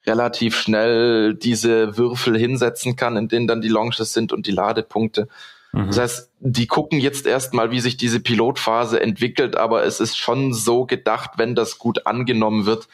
relativ 0.07 0.57
schnell 0.57 1.35
diese 1.35 1.97
Würfel 1.99 2.39
hinsetzen 2.39 2.97
kann, 2.97 3.17
in 3.17 3.29
denen 3.29 3.47
dann 3.47 3.61
die 3.61 3.69
Launches 3.69 4.13
sind 4.13 4.33
und 4.33 4.47
die 4.47 4.53
Ladepunkte. 4.53 5.29
Mhm. 5.73 5.87
Das 5.89 5.99
heißt, 5.99 6.31
die 6.41 6.67
gucken 6.67 7.01
jetzt 7.01 7.27
erstmal, 7.27 7.71
wie 7.71 7.81
sich 7.81 7.97
diese 7.97 8.21
Pilotphase 8.21 9.01
entwickelt, 9.01 9.57
aber 9.57 9.85
es 9.85 10.01
ist 10.01 10.17
schon 10.17 10.55
so 10.55 10.87
gedacht, 10.87 11.33
wenn 11.37 11.55
das 11.55 11.79
gut 11.79 12.07
angenommen 12.07 12.67
wird, 12.67 12.89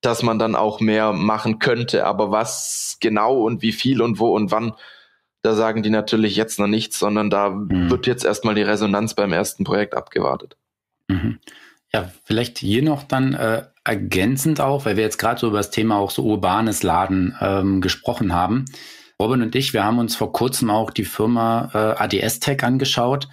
dass 0.00 0.22
man 0.22 0.38
dann 0.38 0.54
auch 0.54 0.80
mehr 0.80 1.12
machen 1.12 1.58
könnte. 1.58 2.06
Aber 2.06 2.30
was 2.30 2.98
genau 3.00 3.42
und 3.42 3.62
wie 3.62 3.72
viel 3.72 4.00
und 4.00 4.18
wo 4.18 4.34
und 4.34 4.50
wann, 4.50 4.74
da 5.42 5.54
sagen 5.54 5.82
die 5.82 5.90
natürlich 5.90 6.36
jetzt 6.36 6.58
noch 6.58 6.66
nichts, 6.66 6.98
sondern 6.98 7.30
da 7.30 7.50
mhm. 7.50 7.90
wird 7.90 8.06
jetzt 8.06 8.24
erstmal 8.24 8.54
die 8.54 8.62
Resonanz 8.62 9.14
beim 9.14 9.32
ersten 9.32 9.64
Projekt 9.64 9.94
abgewartet. 9.94 10.56
Mhm. 11.08 11.38
Ja, 11.92 12.10
vielleicht 12.24 12.58
hier 12.58 12.82
noch 12.82 13.02
dann 13.02 13.34
äh, 13.34 13.64
ergänzend 13.84 14.60
auch, 14.60 14.84
weil 14.84 14.96
wir 14.96 15.04
jetzt 15.04 15.18
gerade 15.18 15.40
so 15.40 15.48
über 15.48 15.58
das 15.58 15.70
Thema 15.70 15.96
auch 15.96 16.10
so 16.10 16.22
urbanes 16.24 16.82
Laden 16.82 17.34
ähm, 17.40 17.80
gesprochen 17.80 18.34
haben. 18.34 18.66
Robin 19.20 19.42
und 19.42 19.54
ich, 19.54 19.72
wir 19.72 19.84
haben 19.84 19.98
uns 19.98 20.14
vor 20.14 20.32
kurzem 20.32 20.70
auch 20.70 20.90
die 20.90 21.04
Firma 21.04 21.70
äh, 21.72 22.02
ADS 22.02 22.40
Tech 22.40 22.62
angeschaut. 22.62 23.28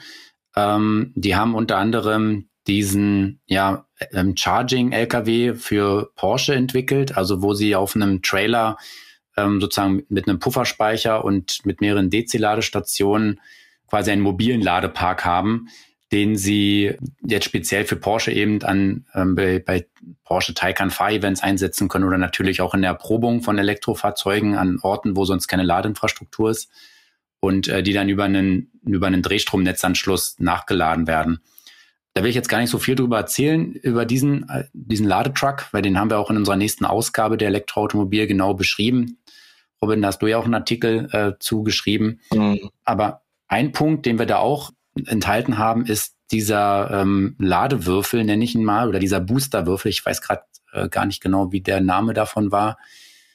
Ähm, 0.55 1.11
die 1.15 1.35
haben 1.35 1.53
unter 1.53 1.77
anderem 1.77 2.49
diesen 2.65 3.41
ja, 3.45 3.85
ähm, 4.11 4.35
Charging 4.35 4.91
LKW 4.91 5.53
für 5.53 6.11
Porsche 6.15 6.55
entwickelt, 6.55 7.17
also 7.17 7.41
wo 7.41 7.53
sie 7.53 7.75
auf 7.75 7.95
einem 7.95 8.21
Trailer 8.21 8.77
ähm, 9.37 9.61
sozusagen 9.61 10.03
mit 10.09 10.27
einem 10.27 10.39
Pufferspeicher 10.39 11.23
und 11.23 11.65
mit 11.65 11.81
mehreren 11.81 12.09
DC-Ladestationen 12.09 13.39
quasi 13.87 14.11
einen 14.11 14.21
mobilen 14.21 14.61
Ladepark 14.61 15.25
haben, 15.25 15.67
den 16.11 16.37
sie 16.37 16.93
jetzt 17.25 17.45
speziell 17.45 17.85
für 17.85 17.95
Porsche 17.95 18.31
eben 18.31 18.61
an 18.63 19.05
ähm, 19.13 19.35
bei, 19.35 19.59
bei 19.59 19.85
Porsche 20.23 20.53
Taycan 20.53 20.91
Fahr-Events 20.91 21.41
einsetzen 21.41 21.87
können 21.87 22.05
oder 22.05 22.17
natürlich 22.17 22.61
auch 22.61 22.73
in 22.73 22.81
der 22.81 22.91
Erprobung 22.91 23.41
von 23.41 23.57
Elektrofahrzeugen 23.57 24.55
an 24.55 24.79
Orten, 24.81 25.15
wo 25.15 25.25
sonst 25.25 25.47
keine 25.47 25.63
Ladeinfrastruktur 25.63 26.51
ist 26.51 26.69
und 27.39 27.67
äh, 27.67 27.83
die 27.83 27.93
dann 27.93 28.09
über 28.09 28.23
einen 28.23 28.71
über 28.85 29.07
einen 29.07 29.21
Drehstromnetzanschluss 29.21 30.35
nachgeladen 30.39 31.07
werden. 31.07 31.41
Da 32.15 32.23
will 32.23 32.29
ich 32.29 32.35
jetzt 32.35 32.47
gar 32.47 32.59
nicht 32.59 32.69
so 32.69 32.79
viel 32.79 32.95
drüber 32.95 33.17
erzählen, 33.17 33.73
über 33.73 34.05
diesen, 34.05 34.47
äh, 34.49 34.63
diesen 34.71 35.05
Ladetruck, 35.05 35.67
weil 35.73 35.81
den 35.81 35.99
haben 35.99 36.09
wir 36.09 36.17
auch 36.17 36.31
in 36.31 36.37
unserer 36.37 36.55
nächsten 36.55 36.85
Ausgabe 36.85 37.35
der 37.35 37.49
Elektroautomobil 37.49 38.25
genau 38.25 38.53
beschrieben. 38.53 39.19
Robin, 39.81 40.01
da 40.01 40.07
hast 40.07 40.19
du 40.19 40.27
ja 40.27 40.37
auch 40.37 40.45
einen 40.45 40.53
Artikel 40.53 41.09
äh, 41.11 41.33
zugeschrieben. 41.39 42.21
Mhm. 42.33 42.69
Aber 42.85 43.23
ein 43.49 43.73
Punkt, 43.73 44.05
den 44.05 44.17
wir 44.17 44.25
da 44.25 44.37
auch 44.37 44.71
enthalten 45.05 45.57
haben, 45.57 45.85
ist 45.85 46.15
dieser 46.31 46.89
ähm, 47.01 47.35
Ladewürfel, 47.37 48.23
nenne 48.23 48.45
ich 48.45 48.55
ihn 48.55 48.63
mal, 48.63 48.87
oder 48.87 48.99
dieser 48.99 49.19
Boosterwürfel. 49.19 49.91
Ich 49.91 50.05
weiß 50.05 50.21
gerade 50.21 50.43
äh, 50.71 50.87
gar 50.87 51.05
nicht 51.05 51.21
genau, 51.21 51.51
wie 51.51 51.59
der 51.59 51.81
Name 51.81 52.13
davon 52.13 52.49
war. 52.49 52.77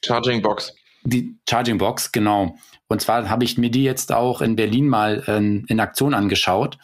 Charging 0.02 0.40
Box. 0.40 0.74
Die 1.02 1.38
Charging 1.48 1.76
Box, 1.76 2.12
genau. 2.12 2.56
Und 2.88 3.02
zwar 3.02 3.28
habe 3.28 3.44
ich 3.44 3.58
mir 3.58 3.70
die 3.70 3.84
jetzt 3.84 4.10
auch 4.10 4.40
in 4.40 4.56
Berlin 4.56 4.88
mal 4.88 5.22
äh, 5.26 5.36
in 5.38 5.80
Aktion 5.80 6.14
angeschaut. 6.14 6.78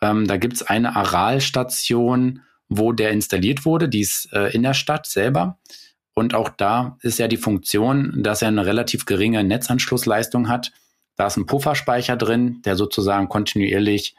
Ähm, 0.00 0.26
da 0.26 0.36
gibt's 0.36 0.62
eine 0.62 0.96
Aral-Station, 0.96 2.42
wo 2.68 2.92
der 2.92 3.10
installiert 3.10 3.64
wurde, 3.64 3.88
die 3.88 4.00
ist 4.00 4.32
äh, 4.32 4.48
in 4.54 4.62
der 4.62 4.74
Stadt 4.74 5.06
selber. 5.06 5.58
Und 6.14 6.34
auch 6.34 6.48
da 6.48 6.98
ist 7.02 7.18
ja 7.18 7.28
die 7.28 7.36
Funktion, 7.36 8.22
dass 8.22 8.42
er 8.42 8.48
eine 8.48 8.66
relativ 8.66 9.06
geringe 9.06 9.42
Netzanschlussleistung 9.42 10.48
hat. 10.48 10.72
Da 11.16 11.26
ist 11.26 11.36
ein 11.36 11.46
Pufferspeicher 11.46 12.16
drin, 12.16 12.62
der 12.64 12.76
sozusagen 12.76 13.28
kontinuierlich, 13.28 14.14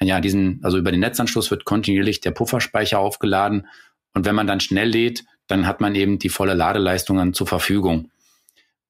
ja, 0.00 0.20
diesen, 0.20 0.60
also 0.62 0.78
über 0.78 0.90
den 0.90 1.00
Netzanschluss 1.00 1.50
wird 1.50 1.64
kontinuierlich 1.64 2.20
der 2.20 2.30
Pufferspeicher 2.30 2.98
aufgeladen. 2.98 3.66
Und 4.14 4.24
wenn 4.24 4.34
man 4.34 4.46
dann 4.46 4.60
schnell 4.60 4.88
lädt, 4.88 5.24
dann 5.46 5.66
hat 5.66 5.80
man 5.80 5.94
eben 5.94 6.18
die 6.18 6.28
volle 6.28 6.54
Ladeleistung 6.54 7.16
dann 7.16 7.34
zur 7.34 7.46
Verfügung. 7.46 8.10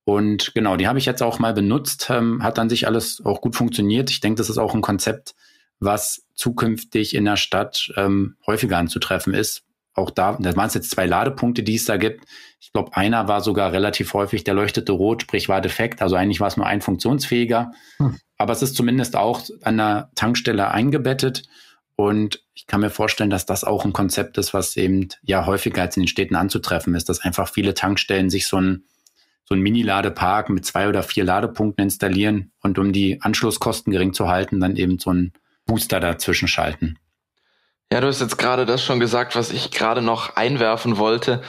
Und 0.04 0.54
genau, 0.54 0.76
die 0.76 0.86
habe 0.86 0.98
ich 0.98 1.06
jetzt 1.06 1.22
auch 1.22 1.38
mal 1.38 1.52
benutzt, 1.52 2.08
ähm, 2.10 2.42
hat 2.42 2.58
an 2.58 2.68
sich 2.68 2.86
alles 2.86 3.24
auch 3.24 3.40
gut 3.40 3.56
funktioniert. 3.56 4.10
Ich 4.10 4.20
denke, 4.20 4.38
das 4.38 4.48
ist 4.48 4.58
auch 4.58 4.74
ein 4.74 4.80
Konzept, 4.80 5.34
was 5.80 6.25
zukünftig 6.36 7.14
in 7.14 7.24
der 7.24 7.36
Stadt 7.36 7.92
ähm, 7.96 8.36
häufiger 8.46 8.78
anzutreffen 8.78 9.34
ist, 9.34 9.66
auch 9.96 10.10
da, 10.10 10.36
das 10.38 10.56
waren 10.56 10.70
jetzt 10.70 10.90
zwei 10.90 11.06
Ladepunkte, 11.06 11.62
die 11.62 11.74
es 11.74 11.86
da 11.86 11.96
gibt. 11.96 12.26
Ich 12.60 12.72
glaube, 12.72 12.94
einer 12.94 13.28
war 13.28 13.40
sogar 13.40 13.72
relativ 13.72 14.12
häufig, 14.12 14.44
der 14.44 14.52
leuchtete 14.52 14.92
rot, 14.92 15.22
sprich 15.22 15.48
war 15.48 15.62
defekt. 15.62 16.02
Also 16.02 16.16
eigentlich 16.16 16.40
war 16.40 16.48
es 16.48 16.58
nur 16.58 16.66
ein 16.66 16.82
funktionsfähiger. 16.82 17.72
Hm. 17.96 18.18
Aber 18.36 18.52
es 18.52 18.60
ist 18.60 18.76
zumindest 18.76 19.16
auch 19.16 19.40
an 19.62 19.78
der 19.78 20.10
Tankstelle 20.14 20.70
eingebettet. 20.70 21.44
Und 21.96 22.44
ich 22.52 22.66
kann 22.66 22.82
mir 22.82 22.90
vorstellen, 22.90 23.30
dass 23.30 23.46
das 23.46 23.64
auch 23.64 23.86
ein 23.86 23.94
Konzept 23.94 24.36
ist, 24.36 24.52
was 24.52 24.76
eben 24.76 25.08
ja 25.22 25.46
häufiger 25.46 25.80
als 25.80 25.96
in 25.96 26.02
den 26.02 26.08
Städten 26.08 26.36
anzutreffen 26.36 26.94
ist, 26.94 27.08
dass 27.08 27.20
einfach 27.20 27.48
viele 27.48 27.72
Tankstellen 27.72 28.28
sich 28.28 28.46
so 28.46 28.60
ein 28.60 28.84
so 29.48 29.54
einen 29.54 29.62
Mini-Ladepark 29.62 30.50
mit 30.50 30.66
zwei 30.66 30.88
oder 30.88 31.04
vier 31.04 31.22
Ladepunkten 31.22 31.84
installieren 31.84 32.50
und 32.62 32.80
um 32.80 32.92
die 32.92 33.22
Anschlusskosten 33.22 33.92
gering 33.92 34.12
zu 34.12 34.26
halten, 34.26 34.58
dann 34.58 34.74
eben 34.74 34.98
so 34.98 35.10
einen 35.10 35.32
Booster 35.66 36.00
dazwischen 36.00 36.48
schalten. 36.48 36.98
Ja, 37.92 38.00
du 38.00 38.08
hast 38.08 38.20
jetzt 38.20 38.38
gerade 38.38 38.66
das 38.66 38.82
schon 38.82 38.98
gesagt, 38.98 39.36
was 39.36 39.50
ich 39.50 39.70
gerade 39.70 40.02
noch 40.02 40.36
einwerfen 40.36 40.98
wollte, 40.98 41.42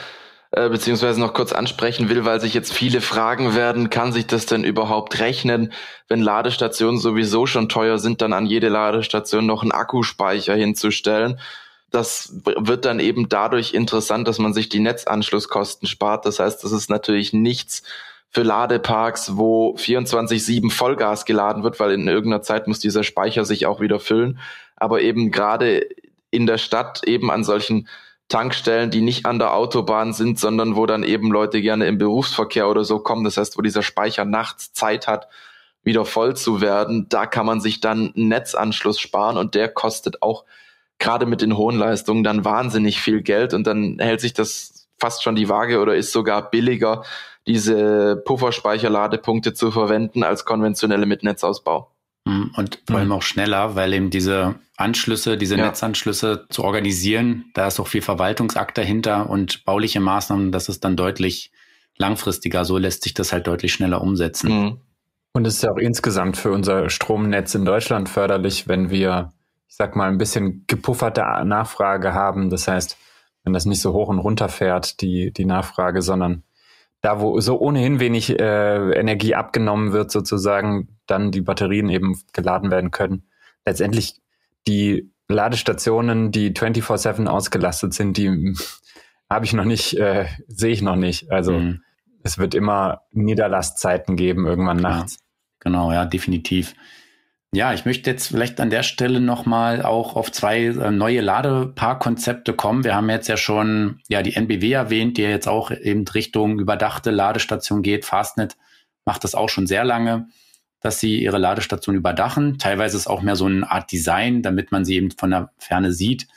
äh, 0.50 0.68
beziehungsweise 0.68 1.20
noch 1.20 1.34
kurz 1.34 1.52
ansprechen 1.52 2.08
will, 2.08 2.24
weil 2.24 2.40
sich 2.40 2.54
jetzt 2.54 2.72
viele 2.72 3.00
fragen 3.00 3.54
werden, 3.54 3.90
kann 3.90 4.12
sich 4.12 4.26
das 4.26 4.46
denn 4.46 4.64
überhaupt 4.64 5.18
rechnen, 5.18 5.72
wenn 6.08 6.22
Ladestationen 6.22 7.00
sowieso 7.00 7.46
schon 7.46 7.68
teuer 7.68 7.98
sind, 7.98 8.22
dann 8.22 8.32
an 8.32 8.46
jede 8.46 8.68
Ladestation 8.68 9.46
noch 9.46 9.62
einen 9.62 9.72
Akkuspeicher 9.72 10.54
hinzustellen? 10.54 11.40
Das 11.90 12.32
wird 12.44 12.84
dann 12.84 13.00
eben 13.00 13.28
dadurch 13.28 13.74
interessant, 13.74 14.28
dass 14.28 14.38
man 14.38 14.54
sich 14.54 14.68
die 14.68 14.80
Netzanschlusskosten 14.80 15.88
spart. 15.88 16.26
Das 16.26 16.38
heißt, 16.38 16.62
das 16.62 16.70
ist 16.70 16.90
natürlich 16.90 17.32
nichts 17.32 17.82
für 18.30 18.42
Ladeparks, 18.42 19.36
wo 19.36 19.74
24-7 19.76 20.70
Vollgas 20.70 21.24
geladen 21.24 21.62
wird, 21.62 21.80
weil 21.80 21.92
in 21.92 22.08
irgendeiner 22.08 22.42
Zeit 22.42 22.68
muss 22.68 22.78
dieser 22.78 23.02
Speicher 23.02 23.44
sich 23.44 23.66
auch 23.66 23.80
wieder 23.80 24.00
füllen. 24.00 24.38
Aber 24.76 25.00
eben 25.00 25.30
gerade 25.30 25.86
in 26.30 26.46
der 26.46 26.58
Stadt 26.58 27.04
eben 27.04 27.30
an 27.30 27.42
solchen 27.42 27.88
Tankstellen, 28.28 28.90
die 28.90 29.00
nicht 29.00 29.24
an 29.24 29.38
der 29.38 29.54
Autobahn 29.54 30.12
sind, 30.12 30.38
sondern 30.38 30.76
wo 30.76 30.84
dann 30.84 31.02
eben 31.02 31.30
Leute 31.30 31.62
gerne 31.62 31.86
im 31.86 31.96
Berufsverkehr 31.96 32.68
oder 32.68 32.84
so 32.84 32.98
kommen. 32.98 33.24
Das 33.24 33.38
heißt, 33.38 33.56
wo 33.56 33.62
dieser 33.62 33.82
Speicher 33.82 34.26
nachts 34.26 34.74
Zeit 34.74 35.08
hat, 35.08 35.28
wieder 35.82 36.04
voll 36.04 36.36
zu 36.36 36.60
werden, 36.60 37.08
da 37.08 37.24
kann 37.24 37.46
man 37.46 37.62
sich 37.62 37.80
dann 37.80 38.12
einen 38.14 38.28
Netzanschluss 38.28 39.00
sparen 39.00 39.38
und 39.38 39.54
der 39.54 39.68
kostet 39.68 40.22
auch 40.22 40.44
gerade 40.98 41.24
mit 41.24 41.40
den 41.40 41.56
hohen 41.56 41.78
Leistungen 41.78 42.24
dann 42.24 42.44
wahnsinnig 42.44 43.00
viel 43.00 43.22
Geld 43.22 43.54
und 43.54 43.66
dann 43.66 43.98
hält 43.98 44.20
sich 44.20 44.34
das 44.34 44.88
fast 44.98 45.22
schon 45.22 45.36
die 45.36 45.48
Waage 45.48 45.80
oder 45.80 45.94
ist 45.94 46.12
sogar 46.12 46.50
billiger, 46.50 47.04
diese 47.48 48.22
Pufferspeicherladepunkte 48.26 49.54
zu 49.54 49.70
verwenden 49.70 50.22
als 50.22 50.44
konventionelle 50.44 51.06
mit 51.06 51.22
Netzausbau. 51.22 51.90
Mhm. 52.26 52.52
Und 52.56 52.82
vor 52.86 52.98
allem 52.98 53.10
auch 53.10 53.22
schneller, 53.22 53.74
weil 53.74 53.94
eben 53.94 54.10
diese 54.10 54.56
Anschlüsse, 54.76 55.38
diese 55.38 55.56
ja. 55.56 55.66
Netzanschlüsse 55.66 56.46
zu 56.50 56.62
organisieren, 56.62 57.46
da 57.54 57.66
ist 57.66 57.80
auch 57.80 57.88
viel 57.88 58.02
Verwaltungsakt 58.02 58.76
dahinter 58.76 59.30
und 59.30 59.64
bauliche 59.64 59.98
Maßnahmen, 59.98 60.52
das 60.52 60.68
ist 60.68 60.84
dann 60.84 60.96
deutlich 60.96 61.50
langfristiger. 61.96 62.64
So 62.66 62.76
lässt 62.76 63.02
sich 63.02 63.14
das 63.14 63.32
halt 63.32 63.46
deutlich 63.46 63.72
schneller 63.72 64.02
umsetzen. 64.02 64.50
Mhm. 64.50 64.80
Und 65.32 65.46
es 65.46 65.54
ist 65.54 65.62
ja 65.62 65.72
auch 65.72 65.78
insgesamt 65.78 66.36
für 66.36 66.52
unser 66.52 66.90
Stromnetz 66.90 67.54
in 67.54 67.64
Deutschland 67.64 68.08
förderlich, 68.08 68.68
wenn 68.68 68.90
wir, 68.90 69.32
ich 69.68 69.76
sag 69.76 69.96
mal, 69.96 70.08
ein 70.08 70.18
bisschen 70.18 70.64
gepufferte 70.66 71.22
Nachfrage 71.44 72.12
haben. 72.12 72.50
Das 72.50 72.68
heißt, 72.68 72.98
wenn 73.44 73.52
das 73.54 73.64
nicht 73.64 73.80
so 73.80 73.94
hoch 73.94 74.08
und 74.08 74.18
runter 74.18 74.48
fährt, 74.48 75.00
die, 75.00 75.32
die 75.32 75.44
Nachfrage, 75.46 76.02
sondern 76.02 76.42
da, 77.00 77.20
wo 77.20 77.38
so 77.40 77.60
ohnehin 77.60 78.00
wenig 78.00 78.38
äh, 78.38 78.92
Energie 78.92 79.34
abgenommen 79.34 79.92
wird, 79.92 80.10
sozusagen, 80.10 80.98
dann 81.06 81.30
die 81.30 81.40
Batterien 81.40 81.88
eben 81.88 82.20
geladen 82.32 82.70
werden 82.70 82.90
können. 82.90 83.28
Letztendlich 83.64 84.20
die 84.66 85.10
Ladestationen, 85.28 86.32
die 86.32 86.52
24-7 86.52 87.26
ausgelastet 87.26 87.94
sind, 87.94 88.16
die 88.16 88.54
habe 89.30 89.44
ich 89.44 89.52
noch 89.52 89.64
nicht, 89.64 89.94
äh, 89.98 90.26
sehe 90.48 90.72
ich 90.72 90.82
noch 90.82 90.96
nicht. 90.96 91.30
Also 91.30 91.52
mhm. 91.52 91.82
es 92.22 92.38
wird 92.38 92.54
immer 92.54 93.02
Niederlastzeiten 93.12 94.16
geben, 94.16 94.46
irgendwann 94.46 94.78
nachts. 94.78 95.18
Genau, 95.60 95.92
ja, 95.92 96.04
definitiv. 96.04 96.74
Ja, 97.54 97.72
ich 97.72 97.86
möchte 97.86 98.10
jetzt 98.10 98.28
vielleicht 98.28 98.60
an 98.60 98.68
der 98.68 98.82
Stelle 98.82 99.20
nochmal 99.20 99.82
auch 99.82 100.16
auf 100.16 100.30
zwei 100.30 100.64
äh, 100.64 100.90
neue 100.90 101.22
Ladeparkkonzepte 101.22 102.52
kommen. 102.52 102.84
Wir 102.84 102.94
haben 102.94 103.08
jetzt 103.08 103.28
ja 103.28 103.38
schon 103.38 104.00
ja 104.08 104.22
die 104.22 104.34
NBW 104.34 104.70
erwähnt, 104.72 105.16
die 105.16 105.22
jetzt 105.22 105.48
auch 105.48 105.70
eben 105.70 106.06
Richtung 106.06 106.58
überdachte 106.60 107.10
Ladestation 107.10 107.82
geht. 107.82 108.04
Fastnet 108.04 108.58
macht 109.06 109.24
das 109.24 109.34
auch 109.34 109.48
schon 109.48 109.66
sehr 109.66 109.84
lange, 109.84 110.28
dass 110.80 111.00
sie 111.00 111.22
ihre 111.22 111.38
Ladestation 111.38 111.96
überdachen. 111.96 112.58
Teilweise 112.58 112.98
ist 112.98 113.06
auch 113.06 113.22
mehr 113.22 113.36
so 113.36 113.46
eine 113.46 113.70
Art 113.70 113.90
Design, 113.90 114.42
damit 114.42 114.70
man 114.70 114.84
sie 114.84 114.96
eben 114.96 115.10
von 115.12 115.30
der 115.30 115.50
Ferne 115.56 115.92
sieht. 115.92 116.28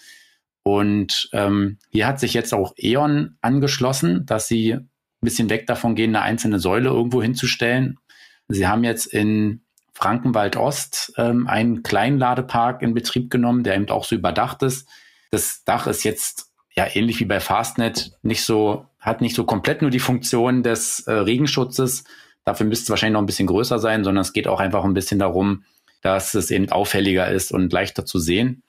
Und 0.63 1.29
ähm, 1.33 1.77
hier 1.89 2.07
hat 2.07 2.21
sich 2.21 2.33
jetzt 2.33 2.53
auch 2.53 2.73
E.ON 2.77 3.37
angeschlossen, 3.41 4.25
dass 4.25 4.47
sie 4.47 4.75
ein 4.75 4.89
bisschen 5.19 5.49
weg 5.49 5.67
davon 5.67 5.95
gehen, 5.95 6.15
eine 6.15 6.23
einzelne 6.23 6.59
Säule 6.59 6.87
irgendwo 6.87 7.21
hinzustellen. 7.21 7.99
Sie 8.47 8.65
haben 8.65 8.85
jetzt 8.85 9.07
in 9.07 9.65
Frankenwald 10.01 10.57
Ost 10.57 11.13
ähm, 11.17 11.47
einen 11.47 11.83
kleinen 11.83 12.17
Ladepark 12.17 12.81
in 12.81 12.95
Betrieb 12.95 13.29
genommen, 13.29 13.63
der 13.63 13.75
eben 13.75 13.89
auch 13.89 14.03
so 14.03 14.15
überdacht 14.15 14.63
ist. 14.63 14.87
Das 15.29 15.63
Dach 15.63 15.85
ist 15.85 16.03
jetzt 16.03 16.51
ja 16.73 16.87
ähnlich 16.91 17.19
wie 17.19 17.25
bei 17.25 17.39
Fastnet 17.39 18.13
nicht 18.23 18.43
so, 18.43 18.87
hat 18.99 19.21
nicht 19.21 19.35
so 19.35 19.43
komplett 19.43 19.81
nur 19.81 19.91
die 19.91 19.99
Funktion 19.99 20.63
des 20.63 21.01
äh, 21.01 21.13
Regenschutzes. 21.13 22.03
Dafür 22.45 22.65
müsste 22.65 22.85
es 22.85 22.89
wahrscheinlich 22.89 23.13
noch 23.13 23.21
ein 23.21 23.27
bisschen 23.27 23.47
größer 23.47 23.77
sein, 23.77 24.03
sondern 24.03 24.23
es 24.23 24.33
geht 24.33 24.47
auch 24.47 24.59
einfach 24.59 24.83
ein 24.83 24.95
bisschen 24.95 25.19
darum, 25.19 25.65
dass 26.01 26.33
es 26.33 26.49
eben 26.49 26.71
auffälliger 26.71 27.29
ist 27.29 27.51
und 27.51 27.71
leichter 27.71 28.03
zu 28.03 28.17
sehen. 28.17 28.63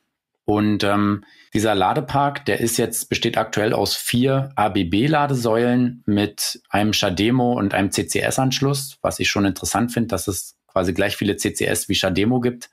Und 0.44 0.84
ähm, 0.84 1.24
dieser 1.54 1.74
Ladepark, 1.74 2.44
der 2.44 2.60
ist 2.60 2.76
jetzt, 2.76 3.08
besteht 3.08 3.38
aktuell 3.38 3.72
aus 3.72 3.94
vier 3.94 4.52
ABB-Ladesäulen 4.56 6.02
mit 6.04 6.60
einem 6.68 6.92
Shademo 6.92 7.52
und 7.52 7.72
einem 7.72 7.90
CCS-Anschluss, 7.90 8.98
was 9.00 9.18
ich 9.18 9.30
schon 9.30 9.46
interessant 9.46 9.92
finde, 9.92 10.08
dass 10.08 10.28
es 10.28 10.56
quasi 10.72 10.92
gleich 10.92 11.16
viele 11.16 11.36
CCS 11.36 11.88
wie 11.88 11.94
Shademo 11.94 12.40
gibt 12.40 12.70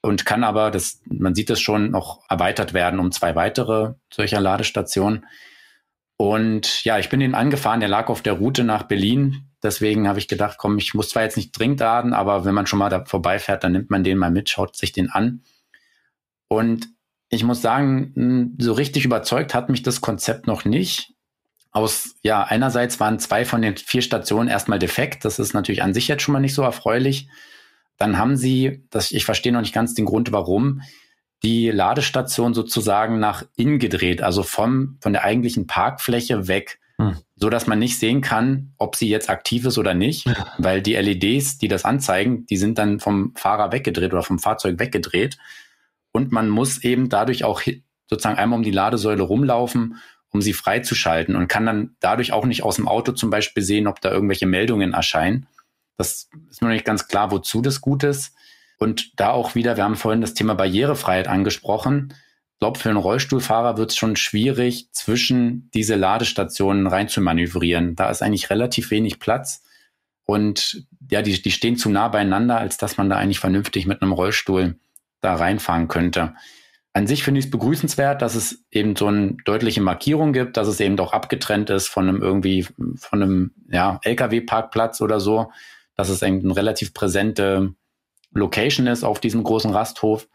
und 0.00 0.24
kann 0.24 0.44
aber, 0.44 0.70
das, 0.70 1.00
man 1.06 1.34
sieht 1.34 1.50
es 1.50 1.60
schon, 1.60 1.90
noch 1.90 2.22
erweitert 2.28 2.72
werden 2.72 3.00
um 3.00 3.10
zwei 3.10 3.34
weitere 3.34 3.94
solcher 4.12 4.40
Ladestationen. 4.40 5.26
Und 6.16 6.84
ja, 6.84 6.98
ich 6.98 7.08
bin 7.08 7.20
ihn 7.20 7.34
angefahren, 7.34 7.80
der 7.80 7.88
lag 7.88 8.08
auf 8.08 8.22
der 8.22 8.34
Route 8.34 8.64
nach 8.64 8.84
Berlin. 8.84 9.48
Deswegen 9.62 10.08
habe 10.08 10.18
ich 10.18 10.28
gedacht, 10.28 10.58
komm, 10.58 10.78
ich 10.78 10.94
muss 10.94 11.10
zwar 11.10 11.22
jetzt 11.22 11.36
nicht 11.36 11.56
dringend 11.56 11.80
laden, 11.80 12.12
aber 12.12 12.44
wenn 12.44 12.54
man 12.54 12.66
schon 12.66 12.78
mal 12.78 12.90
da 12.90 13.04
vorbeifährt, 13.04 13.64
dann 13.64 13.72
nimmt 13.72 13.90
man 13.90 14.04
den 14.04 14.18
mal 14.18 14.30
mit, 14.30 14.48
schaut 14.48 14.76
sich 14.76 14.92
den 14.92 15.10
an. 15.10 15.42
Und 16.48 16.88
ich 17.28 17.44
muss 17.44 17.60
sagen, 17.60 18.56
so 18.58 18.72
richtig 18.72 19.04
überzeugt 19.04 19.54
hat 19.54 19.68
mich 19.68 19.82
das 19.82 20.00
Konzept 20.00 20.46
noch 20.46 20.64
nicht. 20.64 21.12
Aus, 21.70 22.16
ja, 22.22 22.42
einerseits 22.42 22.98
waren 22.98 23.18
zwei 23.18 23.44
von 23.44 23.62
den 23.62 23.76
vier 23.76 24.02
Stationen 24.02 24.48
erstmal 24.48 24.78
defekt. 24.78 25.24
Das 25.24 25.38
ist 25.38 25.52
natürlich 25.52 25.82
an 25.82 25.94
sich 25.94 26.08
jetzt 26.08 26.22
schon 26.22 26.32
mal 26.32 26.40
nicht 26.40 26.54
so 26.54 26.62
erfreulich. 26.62 27.28
Dann 27.98 28.16
haben 28.16 28.36
sie, 28.36 28.84
das, 28.90 29.10
ich 29.10 29.24
verstehe 29.24 29.52
noch 29.52 29.60
nicht 29.60 29.74
ganz 29.74 29.94
den 29.94 30.06
Grund, 30.06 30.32
warum, 30.32 30.80
die 31.42 31.70
Ladestation 31.70 32.54
sozusagen 32.54 33.18
nach 33.18 33.44
innen 33.56 33.78
gedreht, 33.78 34.22
also 34.22 34.42
vom, 34.42 34.98
von 35.00 35.12
der 35.12 35.24
eigentlichen 35.24 35.66
Parkfläche 35.66 36.48
weg, 36.48 36.80
hm. 36.96 37.16
so 37.36 37.48
dass 37.50 37.66
man 37.66 37.78
nicht 37.78 37.98
sehen 37.98 38.20
kann, 38.20 38.72
ob 38.78 38.96
sie 38.96 39.08
jetzt 39.08 39.30
aktiv 39.30 39.64
ist 39.66 39.78
oder 39.78 39.94
nicht, 39.94 40.26
ja. 40.26 40.46
weil 40.58 40.82
die 40.82 40.94
LEDs, 40.94 41.58
die 41.58 41.68
das 41.68 41.84
anzeigen, 41.84 42.46
die 42.46 42.56
sind 42.56 42.78
dann 42.78 42.98
vom 42.98 43.34
Fahrer 43.36 43.72
weggedreht 43.72 44.12
oder 44.12 44.22
vom 44.22 44.38
Fahrzeug 44.38 44.78
weggedreht. 44.78 45.38
Und 46.12 46.32
man 46.32 46.48
muss 46.48 46.82
eben 46.82 47.08
dadurch 47.08 47.44
auch 47.44 47.62
sozusagen 48.08 48.38
einmal 48.38 48.58
um 48.58 48.64
die 48.64 48.70
Ladesäule 48.70 49.22
rumlaufen 49.22 49.96
um 50.30 50.42
sie 50.42 50.52
freizuschalten 50.52 51.36
und 51.36 51.48
kann 51.48 51.66
dann 51.66 51.96
dadurch 52.00 52.32
auch 52.32 52.44
nicht 52.44 52.62
aus 52.62 52.76
dem 52.76 52.88
Auto 52.88 53.12
zum 53.12 53.30
Beispiel 53.30 53.62
sehen, 53.62 53.86
ob 53.86 54.00
da 54.00 54.10
irgendwelche 54.10 54.46
Meldungen 54.46 54.92
erscheinen. 54.92 55.46
Das 55.96 56.28
ist 56.50 56.62
mir 56.62 56.68
nicht 56.68 56.84
ganz 56.84 57.08
klar, 57.08 57.30
wozu 57.30 57.60
das 57.62 57.80
gut 57.80 58.04
ist. 58.04 58.34
Und 58.78 59.18
da 59.18 59.30
auch 59.30 59.54
wieder, 59.54 59.76
wir 59.76 59.84
haben 59.84 59.96
vorhin 59.96 60.20
das 60.20 60.34
Thema 60.34 60.54
Barrierefreiheit 60.54 61.26
angesprochen. 61.26 62.14
Ich 62.54 62.60
glaube, 62.60 62.78
für 62.78 62.88
einen 62.88 62.98
Rollstuhlfahrer 62.98 63.76
wird 63.76 63.90
es 63.90 63.96
schon 63.96 64.16
schwierig, 64.16 64.88
zwischen 64.92 65.70
diese 65.74 65.96
Ladestationen 65.96 66.86
rein 66.86 67.08
zu 67.08 67.20
manövrieren. 67.20 67.96
Da 67.96 68.10
ist 68.10 68.22
eigentlich 68.22 68.50
relativ 68.50 68.90
wenig 68.90 69.18
Platz. 69.18 69.64
Und 70.24 70.84
ja, 71.10 71.22
die, 71.22 71.40
die 71.40 71.50
stehen 71.50 71.76
zu 71.76 71.88
nah 71.88 72.08
beieinander, 72.08 72.58
als 72.58 72.76
dass 72.76 72.96
man 72.96 73.08
da 73.08 73.16
eigentlich 73.16 73.40
vernünftig 73.40 73.86
mit 73.86 74.02
einem 74.02 74.12
Rollstuhl 74.12 74.76
da 75.20 75.34
reinfahren 75.34 75.88
könnte. 75.88 76.34
An 76.94 77.06
sich 77.06 77.22
finde 77.22 77.38
ich 77.38 77.46
es 77.46 77.50
begrüßenswert, 77.50 78.22
dass 78.22 78.34
es 78.34 78.64
eben 78.70 78.96
so 78.96 79.06
eine 79.06 79.36
deutliche 79.44 79.80
Markierung 79.80 80.32
gibt, 80.32 80.56
dass 80.56 80.68
es 80.68 80.80
eben 80.80 80.98
auch 80.98 81.12
abgetrennt 81.12 81.70
ist 81.70 81.88
von 81.88 82.08
einem 82.08 82.22
irgendwie, 82.22 82.66
von 82.96 83.22
einem 83.22 83.50
ja, 83.68 84.00
LKW-Parkplatz 84.02 85.00
oder 85.00 85.20
so, 85.20 85.52
dass 85.94 86.08
es 86.08 86.22
eben 86.22 86.40
eine 86.40 86.56
relativ 86.56 86.94
präsente 86.94 87.74
Location 88.32 88.86
ist 88.86 89.04
auf 89.04 89.20
diesem 89.20 89.42
großen 89.42 89.70
Rasthof. 89.70 90.28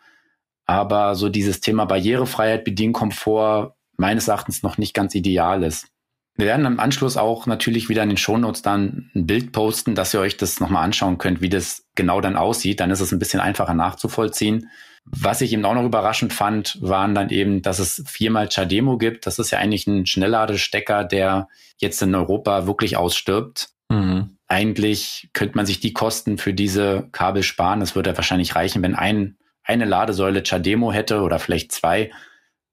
Aber 0.65 1.15
so 1.15 1.29
dieses 1.29 1.59
Thema 1.59 1.85
Barrierefreiheit, 1.85 2.63
Bedienkomfort 2.63 3.75
meines 3.97 4.27
Erachtens 4.27 4.63
noch 4.63 4.77
nicht 4.77 4.93
ganz 4.93 5.15
ideal 5.15 5.63
ist. 5.63 5.87
Wir 6.35 6.47
werden 6.47 6.65
im 6.65 6.79
Anschluss 6.79 7.15
auch 7.15 7.45
natürlich 7.45 7.89
wieder 7.89 8.01
in 8.01 8.09
den 8.09 8.17
Shownotes 8.17 8.63
dann 8.63 9.11
ein 9.13 9.27
Bild 9.27 9.51
posten, 9.51 9.93
dass 9.93 10.13
ihr 10.13 10.19
euch 10.19 10.37
das 10.37 10.59
nochmal 10.59 10.83
anschauen 10.83 11.19
könnt, 11.19 11.41
wie 11.41 11.49
das 11.49 11.85
genau 11.95 12.21
dann 12.21 12.37
aussieht. 12.37 12.79
Dann 12.79 12.89
ist 12.89 13.01
es 13.01 13.11
ein 13.11 13.19
bisschen 13.19 13.39
einfacher 13.39 13.75
nachzuvollziehen. 13.75 14.69
Was 15.05 15.41
ich 15.41 15.51
eben 15.51 15.65
auch 15.65 15.73
noch 15.73 15.83
überraschend 15.85 16.33
fand, 16.33 16.81
waren 16.81 17.13
dann 17.13 17.29
eben, 17.29 17.61
dass 17.61 17.79
es 17.79 18.03
viermal 18.07 18.47
Chademo 18.49 18.97
gibt. 18.97 19.25
Das 19.27 19.37
ist 19.37 19.51
ja 19.51 19.59
eigentlich 19.59 19.85
ein 19.85 20.05
Schnellladestecker, 20.05 21.03
der 21.03 21.49
jetzt 21.77 22.01
in 22.01 22.15
Europa 22.15 22.67
wirklich 22.67 22.95
ausstirbt. 22.95 23.69
Mhm. 23.89 24.37
Eigentlich 24.47 25.29
könnte 25.33 25.57
man 25.57 25.65
sich 25.65 25.79
die 25.79 25.93
Kosten 25.93 26.37
für 26.37 26.53
diese 26.53 27.09
Kabel 27.11 27.43
sparen. 27.43 27.81
Es 27.81 27.95
würde 27.95 28.15
wahrscheinlich 28.15 28.55
reichen, 28.55 28.81
wenn 28.81 28.95
ein, 28.95 29.37
eine 29.63 29.85
Ladesäule 29.85 30.43
Chademo 30.43 30.93
hätte 30.93 31.21
oder 31.21 31.37
vielleicht 31.39 31.71
zwei. 31.71 32.11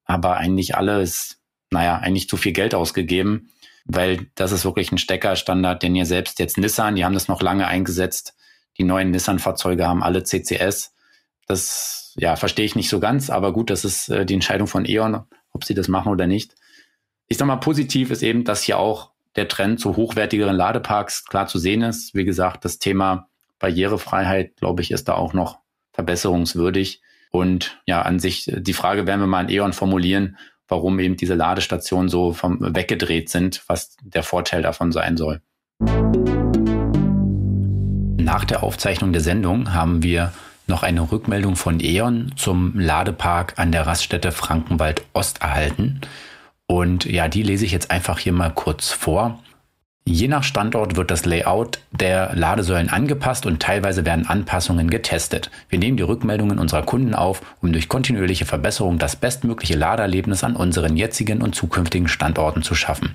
Aber 0.04 0.36
eigentlich 0.36 0.76
alles, 0.76 1.40
naja, 1.70 1.96
eigentlich 1.98 2.28
zu 2.28 2.36
viel 2.36 2.52
Geld 2.52 2.74
ausgegeben. 2.74 3.50
weil 3.86 4.28
das 4.36 4.52
ist 4.52 4.64
wirklich 4.64 4.92
ein 4.92 4.98
Steckerstandard, 4.98 5.82
den 5.82 5.96
ihr 5.96 6.06
selbst 6.06 6.38
jetzt 6.38 6.58
Nissan, 6.58 6.94
die 6.94 7.04
haben 7.04 7.14
das 7.14 7.28
noch 7.28 7.42
lange 7.42 7.66
eingesetzt. 7.66 8.34
Die 8.78 8.84
neuen 8.84 9.10
Nissan-Fahrzeuge 9.10 9.86
haben 9.88 10.02
alle 10.02 10.22
CCS. 10.22 10.94
Das 11.50 12.14
ja, 12.16 12.36
verstehe 12.36 12.64
ich 12.64 12.76
nicht 12.76 12.88
so 12.88 13.00
ganz, 13.00 13.28
aber 13.28 13.52
gut, 13.52 13.70
das 13.70 13.84
ist 13.84 14.08
äh, 14.08 14.24
die 14.24 14.34
Entscheidung 14.34 14.68
von 14.68 14.88
E.ON, 14.88 15.22
ob 15.52 15.64
sie 15.64 15.74
das 15.74 15.88
machen 15.88 16.12
oder 16.12 16.28
nicht. 16.28 16.54
Ich 17.26 17.38
sag 17.38 17.46
mal, 17.46 17.56
positiv 17.56 18.12
ist 18.12 18.22
eben, 18.22 18.44
dass 18.44 18.62
hier 18.62 18.78
auch 18.78 19.10
der 19.34 19.48
Trend 19.48 19.80
zu 19.80 19.96
hochwertigeren 19.96 20.54
Ladeparks 20.54 21.24
klar 21.24 21.48
zu 21.48 21.58
sehen 21.58 21.82
ist. 21.82 22.14
Wie 22.14 22.24
gesagt, 22.24 22.64
das 22.64 22.78
Thema 22.78 23.28
Barrierefreiheit, 23.58 24.58
glaube 24.58 24.82
ich, 24.82 24.92
ist 24.92 25.08
da 25.08 25.14
auch 25.14 25.32
noch 25.32 25.58
verbesserungswürdig. 25.92 27.02
Und 27.32 27.80
ja, 27.84 28.02
an 28.02 28.20
sich, 28.20 28.48
die 28.56 28.72
Frage 28.72 29.08
werden 29.08 29.20
wir 29.20 29.26
mal 29.26 29.40
an 29.40 29.50
E.ON 29.50 29.72
formulieren, 29.72 30.36
warum 30.68 31.00
eben 31.00 31.16
diese 31.16 31.34
Ladestationen 31.34 32.08
so 32.08 32.32
vom, 32.32 32.58
weggedreht 32.60 33.28
sind, 33.28 33.64
was 33.66 33.96
der 34.04 34.22
Vorteil 34.22 34.62
davon 34.62 34.92
sein 34.92 35.16
soll. 35.16 35.40
Nach 38.22 38.44
der 38.44 38.62
Aufzeichnung 38.62 39.12
der 39.12 39.22
Sendung 39.22 39.74
haben 39.74 40.04
wir 40.04 40.32
noch 40.70 40.82
eine 40.82 41.12
Rückmeldung 41.12 41.56
von 41.56 41.80
E.ON 41.80 42.32
zum 42.36 42.78
Ladepark 42.78 43.58
an 43.58 43.72
der 43.72 43.86
Raststätte 43.86 44.32
Frankenwald 44.32 45.04
Ost 45.12 45.42
erhalten. 45.42 46.00
Und 46.66 47.04
ja, 47.04 47.28
die 47.28 47.42
lese 47.42 47.66
ich 47.66 47.72
jetzt 47.72 47.90
einfach 47.90 48.18
hier 48.18 48.32
mal 48.32 48.50
kurz 48.50 48.90
vor. 48.90 49.38
Je 50.06 50.28
nach 50.28 50.42
Standort 50.42 50.96
wird 50.96 51.10
das 51.10 51.26
Layout 51.26 51.80
der 51.92 52.34
Ladesäulen 52.34 52.88
angepasst 52.88 53.44
und 53.44 53.60
teilweise 53.60 54.06
werden 54.06 54.26
Anpassungen 54.26 54.88
getestet. 54.88 55.50
Wir 55.68 55.78
nehmen 55.78 55.96
die 55.96 56.02
Rückmeldungen 56.02 56.58
unserer 56.58 56.82
Kunden 56.82 57.14
auf, 57.14 57.42
um 57.60 57.72
durch 57.72 57.88
kontinuierliche 57.88 58.46
Verbesserung 58.46 58.98
das 58.98 59.16
bestmögliche 59.16 59.76
Ladeerlebnis 59.76 60.42
an 60.42 60.56
unseren 60.56 60.96
jetzigen 60.96 61.42
und 61.42 61.54
zukünftigen 61.54 62.08
Standorten 62.08 62.62
zu 62.62 62.74
schaffen. 62.74 63.14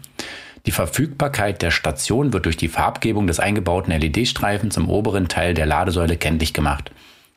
Die 0.66 0.72
Verfügbarkeit 0.72 1.62
der 1.62 1.72
Station 1.72 2.34
wird 2.34 2.46
durch 2.46 2.58
die 2.58 2.70
Farbgebung 2.70 3.28
des 3.28 3.40
eingebauten 3.40 3.92
LED-Streifens 3.92 4.78
im 4.78 4.90
oberen 4.90 5.28
Teil 5.28 5.54
der 5.54 5.66
Ladesäule 5.66 6.18
kenntlich 6.18 6.54
gemacht. 6.54 6.92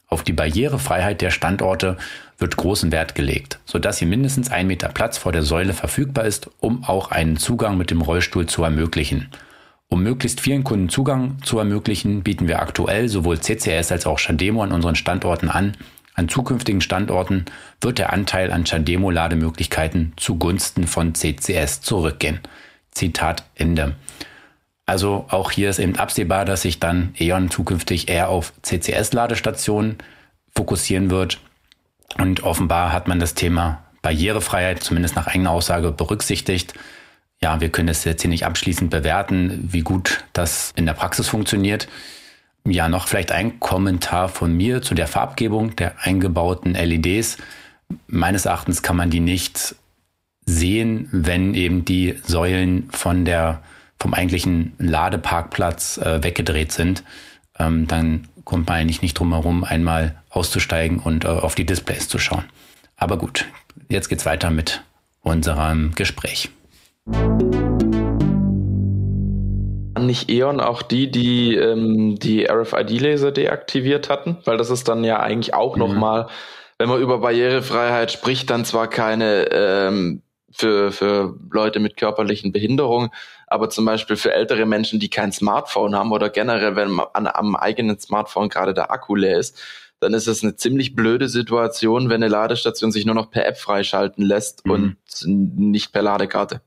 Auf 0.08 0.22
die 0.22 0.32
Barrierefreiheit 0.32 1.20
der 1.20 1.30
Standorte 1.30 1.98
wird 2.38 2.56
großen 2.56 2.92
Wert 2.92 3.14
gelegt, 3.14 3.58
sodass 3.66 3.98
hier 3.98 4.08
mindestens 4.08 4.50
ein 4.50 4.66
Meter 4.66 4.88
Platz 4.88 5.18
vor 5.18 5.32
der 5.32 5.42
Säule 5.42 5.74
verfügbar 5.74 6.24
ist, 6.24 6.50
um 6.60 6.82
auch 6.84 7.10
einen 7.10 7.36
Zugang 7.36 7.76
mit 7.76 7.90
dem 7.90 8.00
Rollstuhl 8.00 8.46
zu 8.46 8.64
ermöglichen. 8.64 9.28
Um 9.88 10.02
möglichst 10.02 10.40
vielen 10.40 10.64
Kunden 10.64 10.88
Zugang 10.88 11.42
zu 11.42 11.58
ermöglichen, 11.58 12.22
bieten 12.22 12.48
wir 12.48 12.60
aktuell 12.60 13.08
sowohl 13.08 13.40
CCS 13.40 13.92
als 13.92 14.06
auch 14.06 14.18
Chandemo 14.18 14.62
an 14.62 14.72
unseren 14.72 14.96
Standorten 14.96 15.50
an. 15.50 15.76
An 16.14 16.28
zukünftigen 16.28 16.80
Standorten 16.80 17.44
wird 17.80 17.98
der 17.98 18.12
Anteil 18.12 18.50
an 18.50 18.64
Chandemo-Lademöglichkeiten 18.64 20.14
zugunsten 20.16 20.86
von 20.86 21.14
CCS 21.14 21.80
zurückgehen. 21.80 22.40
Zitat 22.90 23.44
Ende. 23.54 23.94
Also 24.88 25.26
auch 25.28 25.50
hier 25.50 25.68
ist 25.68 25.80
eben 25.80 25.96
absehbar, 25.96 26.46
dass 26.46 26.62
sich 26.62 26.80
dann 26.80 27.14
E.ON 27.18 27.50
zukünftig 27.50 28.08
eher 28.08 28.30
auf 28.30 28.54
CCS-Ladestationen 28.62 29.98
fokussieren 30.56 31.10
wird. 31.10 31.40
Und 32.16 32.42
offenbar 32.42 32.90
hat 32.90 33.06
man 33.06 33.20
das 33.20 33.34
Thema 33.34 33.82
Barrierefreiheit 34.00 34.82
zumindest 34.82 35.14
nach 35.14 35.26
eigener 35.26 35.50
Aussage 35.50 35.92
berücksichtigt. 35.92 36.72
Ja, 37.42 37.60
wir 37.60 37.68
können 37.68 37.90
es 37.90 38.04
jetzt 38.04 38.22
hier 38.22 38.30
nicht 38.30 38.46
abschließend 38.46 38.88
bewerten, 38.88 39.68
wie 39.70 39.82
gut 39.82 40.24
das 40.32 40.72
in 40.74 40.86
der 40.86 40.94
Praxis 40.94 41.28
funktioniert. 41.28 41.86
Ja, 42.66 42.88
noch 42.88 43.08
vielleicht 43.08 43.30
ein 43.30 43.60
Kommentar 43.60 44.30
von 44.30 44.56
mir 44.56 44.80
zu 44.80 44.94
der 44.94 45.06
Farbgebung 45.06 45.76
der 45.76 45.96
eingebauten 46.00 46.72
LEDs. 46.72 47.36
Meines 48.06 48.46
Erachtens 48.46 48.80
kann 48.80 48.96
man 48.96 49.10
die 49.10 49.20
nicht 49.20 49.74
sehen, 50.46 51.10
wenn 51.12 51.52
eben 51.52 51.84
die 51.84 52.18
Säulen 52.24 52.88
von 52.90 53.26
der 53.26 53.60
vom 54.00 54.14
eigentlichen 54.14 54.74
Ladeparkplatz 54.78 55.98
äh, 55.98 56.22
weggedreht 56.22 56.72
sind, 56.72 57.02
ähm, 57.58 57.86
dann 57.86 58.28
kommt 58.44 58.68
man 58.68 58.78
eigentlich 58.78 59.02
nicht 59.02 59.18
drum 59.18 59.32
herum, 59.32 59.64
einmal 59.64 60.14
auszusteigen 60.30 61.00
und 61.00 61.24
äh, 61.24 61.28
auf 61.28 61.54
die 61.54 61.66
Displays 61.66 62.08
zu 62.08 62.18
schauen. 62.18 62.44
Aber 62.96 63.18
gut, 63.18 63.46
jetzt 63.88 64.08
geht's 64.08 64.26
weiter 64.26 64.50
mit 64.50 64.82
unserem 65.22 65.94
Gespräch. 65.94 66.50
Nicht 69.98 70.30
E.ON 70.30 70.60
auch 70.60 70.82
die, 70.82 71.10
die 71.10 71.56
ähm, 71.56 72.18
die 72.18 72.48
RFID-Laser 72.48 73.32
deaktiviert 73.32 74.08
hatten? 74.08 74.38
Weil 74.44 74.56
das 74.56 74.70
ist 74.70 74.88
dann 74.88 75.04
ja 75.04 75.20
eigentlich 75.20 75.54
auch 75.54 75.74
mhm. 75.74 75.80
nochmal, 75.80 76.28
wenn 76.78 76.88
man 76.88 77.00
über 77.00 77.18
Barrierefreiheit 77.18 78.12
spricht, 78.12 78.48
dann 78.48 78.64
zwar 78.64 78.88
keine 78.88 79.48
ähm, 79.50 80.22
für, 80.50 80.92
für 80.92 81.36
Leute 81.50 81.80
mit 81.80 81.96
körperlichen 81.96 82.52
Behinderungen, 82.52 83.10
aber 83.46 83.70
zum 83.70 83.84
Beispiel 83.84 84.16
für 84.16 84.32
ältere 84.32 84.66
Menschen, 84.66 85.00
die 85.00 85.10
kein 85.10 85.32
Smartphone 85.32 85.94
haben 85.94 86.12
oder 86.12 86.30
generell, 86.30 86.76
wenn 86.76 86.90
man 86.90 87.06
an, 87.12 87.26
am 87.26 87.56
eigenen 87.56 87.98
Smartphone 87.98 88.48
gerade 88.48 88.74
der 88.74 88.90
Akku 88.90 89.14
leer 89.14 89.38
ist, 89.38 89.60
dann 90.00 90.14
ist 90.14 90.28
es 90.28 90.42
eine 90.42 90.56
ziemlich 90.56 90.94
blöde 90.94 91.28
Situation, 91.28 92.08
wenn 92.08 92.22
eine 92.22 92.28
Ladestation 92.28 92.92
sich 92.92 93.04
nur 93.04 93.14
noch 93.14 93.30
per 93.30 93.46
App 93.46 93.58
freischalten 93.58 94.24
lässt 94.24 94.64
mhm. 94.64 94.72
und 94.72 94.96
nicht 95.26 95.92
per 95.92 96.02
Ladekarte. 96.02 96.60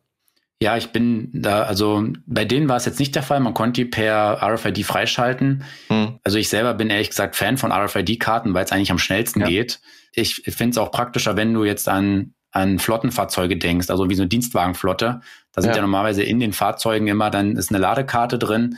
Ja, 0.61 0.77
ich 0.77 0.89
bin 0.89 1.31
da, 1.33 1.63
also 1.63 2.05
bei 2.27 2.45
denen 2.45 2.69
war 2.69 2.77
es 2.77 2.85
jetzt 2.85 2.99
nicht 2.99 3.15
der 3.15 3.23
Fall. 3.23 3.39
Man 3.39 3.55
konnte 3.55 3.81
die 3.81 3.85
per 3.85 4.43
RFID 4.43 4.85
freischalten. 4.85 5.63
Mhm. 5.89 6.19
Also 6.23 6.37
ich 6.37 6.49
selber 6.49 6.75
bin 6.75 6.91
ehrlich 6.91 7.09
gesagt 7.09 7.35
Fan 7.35 7.57
von 7.57 7.71
RFID-Karten, 7.71 8.53
weil 8.53 8.65
es 8.65 8.71
eigentlich 8.71 8.91
am 8.91 8.99
schnellsten 8.99 9.41
ja. 9.41 9.47
geht. 9.47 9.79
Ich 10.13 10.35
finde 10.35 10.71
es 10.71 10.77
auch 10.77 10.91
praktischer, 10.91 11.35
wenn 11.35 11.53
du 11.53 11.63
jetzt 11.63 11.89
an 11.89 12.35
an 12.51 12.79
Flottenfahrzeuge 12.79 13.57
denkst, 13.57 13.89
also 13.89 14.09
wie 14.09 14.15
so 14.15 14.23
eine 14.23 14.29
Dienstwagenflotte, 14.29 15.21
da 15.53 15.61
sind 15.61 15.71
ja. 15.71 15.77
ja 15.77 15.81
normalerweise 15.81 16.23
in 16.23 16.39
den 16.39 16.53
Fahrzeugen 16.53 17.07
immer, 17.07 17.29
dann 17.29 17.55
ist 17.55 17.71
eine 17.71 17.79
Ladekarte 17.79 18.37
drin. 18.37 18.77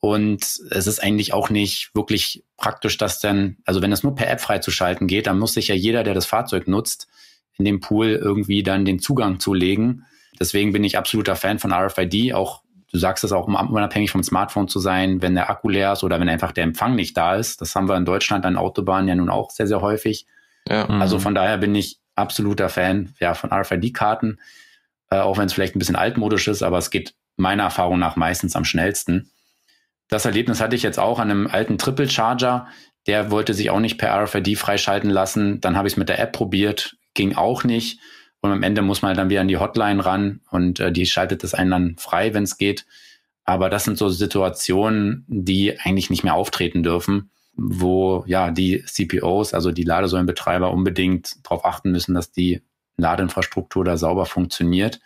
Und 0.00 0.42
es 0.70 0.88
ist 0.88 1.00
eigentlich 1.00 1.32
auch 1.32 1.48
nicht 1.48 1.94
wirklich 1.94 2.42
praktisch, 2.56 2.98
dass 2.98 3.20
dann, 3.20 3.58
also 3.64 3.82
wenn 3.82 3.92
es 3.92 4.02
nur 4.02 4.16
per 4.16 4.28
App 4.28 4.40
freizuschalten 4.40 5.06
geht, 5.06 5.28
dann 5.28 5.38
muss 5.38 5.54
sich 5.54 5.68
ja 5.68 5.76
jeder, 5.76 6.02
der 6.02 6.14
das 6.14 6.26
Fahrzeug 6.26 6.66
nutzt, 6.66 7.06
in 7.56 7.64
dem 7.64 7.78
Pool 7.80 8.08
irgendwie 8.08 8.64
dann 8.64 8.84
den 8.84 8.98
Zugang 8.98 9.38
zulegen. 9.38 10.04
Deswegen 10.40 10.72
bin 10.72 10.82
ich 10.82 10.98
absoluter 10.98 11.36
Fan 11.36 11.60
von 11.60 11.72
RFID, 11.72 12.34
auch 12.34 12.62
du 12.90 12.98
sagst 12.98 13.22
es 13.22 13.32
auch, 13.32 13.46
um 13.46 13.54
unabhängig 13.54 14.10
vom 14.10 14.24
Smartphone 14.24 14.66
zu 14.66 14.80
sein, 14.80 15.22
wenn 15.22 15.34
der 15.34 15.48
Akku 15.48 15.68
leer 15.68 15.92
ist 15.92 16.02
oder 16.02 16.18
wenn 16.18 16.28
einfach 16.28 16.52
der 16.52 16.64
Empfang 16.64 16.96
nicht 16.96 17.16
da 17.16 17.36
ist. 17.36 17.60
Das 17.60 17.74
haben 17.76 17.88
wir 17.88 17.96
in 17.96 18.04
Deutschland 18.04 18.44
an 18.44 18.56
Autobahnen 18.56 19.08
ja 19.08 19.14
nun 19.14 19.30
auch 19.30 19.50
sehr, 19.50 19.68
sehr 19.68 19.80
häufig. 19.80 20.26
Ja. 20.68 20.86
Also 20.86 21.18
von 21.18 21.34
daher 21.34 21.58
bin 21.58 21.74
ich 21.74 22.01
absoluter 22.22 22.68
Fan 22.68 23.14
ja, 23.20 23.34
von 23.34 23.52
RFID-Karten, 23.52 24.38
äh, 25.10 25.18
auch 25.18 25.36
wenn 25.38 25.46
es 25.46 25.52
vielleicht 25.52 25.76
ein 25.76 25.78
bisschen 25.78 25.96
altmodisch 25.96 26.48
ist, 26.48 26.62
aber 26.62 26.78
es 26.78 26.90
geht 26.90 27.14
meiner 27.36 27.64
Erfahrung 27.64 27.98
nach 27.98 28.16
meistens 28.16 28.56
am 28.56 28.64
schnellsten. 28.64 29.30
Das 30.08 30.24
Erlebnis 30.24 30.60
hatte 30.60 30.76
ich 30.76 30.82
jetzt 30.82 30.98
auch 30.98 31.18
an 31.18 31.30
einem 31.30 31.46
alten 31.46 31.78
Triple 31.78 32.08
Charger. 32.08 32.66
Der 33.06 33.30
wollte 33.30 33.54
sich 33.54 33.70
auch 33.70 33.80
nicht 33.80 33.98
per 33.98 34.14
RFID 34.22 34.58
freischalten 34.58 35.10
lassen. 35.10 35.60
Dann 35.60 35.76
habe 35.76 35.88
ich 35.88 35.94
es 35.94 35.96
mit 35.98 36.08
der 36.08 36.18
App 36.18 36.32
probiert, 36.32 36.96
ging 37.14 37.34
auch 37.34 37.64
nicht. 37.64 37.98
Und 38.40 38.52
am 38.52 38.62
Ende 38.62 38.82
muss 38.82 39.02
man 39.02 39.16
dann 39.16 39.30
wieder 39.30 39.40
an 39.40 39.48
die 39.48 39.58
Hotline 39.58 40.04
ran 40.04 40.40
und 40.50 40.80
äh, 40.80 40.92
die 40.92 41.06
schaltet 41.06 41.44
es 41.44 41.54
einen 41.54 41.70
dann 41.70 41.96
frei, 41.98 42.34
wenn 42.34 42.42
es 42.42 42.58
geht. 42.58 42.86
Aber 43.44 43.70
das 43.70 43.84
sind 43.84 43.98
so 43.98 44.08
Situationen, 44.08 45.24
die 45.28 45.78
eigentlich 45.80 46.10
nicht 46.10 46.24
mehr 46.24 46.34
auftreten 46.34 46.82
dürfen 46.82 47.31
wo 47.54 48.24
ja 48.26 48.50
die 48.50 48.84
CPOs, 48.84 49.54
also 49.54 49.72
die 49.72 49.84
Ladesäulenbetreiber, 49.84 50.72
unbedingt 50.72 51.44
darauf 51.44 51.64
achten 51.64 51.90
müssen, 51.90 52.14
dass 52.14 52.32
die 52.32 52.62
Ladeinfrastruktur 52.96 53.84
da 53.84 53.96
sauber 53.96 54.26
funktioniert. 54.26 55.00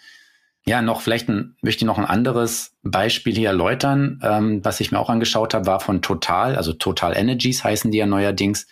Ja, 0.65 0.83
noch 0.83 1.01
vielleicht 1.01 1.29
ein, 1.29 1.57
möchte 1.63 1.85
ich 1.85 1.87
noch 1.87 1.99
ein 1.99 2.05
anderes 2.05 2.77
Beispiel 2.83 3.35
hier 3.35 3.51
erläutern, 3.51 4.21
ähm, 4.23 4.65
was 4.65 4.81
ich 4.81 4.91
mir 4.91 4.99
auch 4.99 5.11
angeschaut 5.11 5.55
habe, 5.55 5.67
war 5.67 5.81
von 5.81 6.03
Total, 6.03 6.57
also 6.57 6.73
Total 6.73 7.17
Energies 7.17 7.63
heißen 7.63 7.93
die 7.93 7.99
ja 7.99 8.07
neuerdings. 8.07 8.67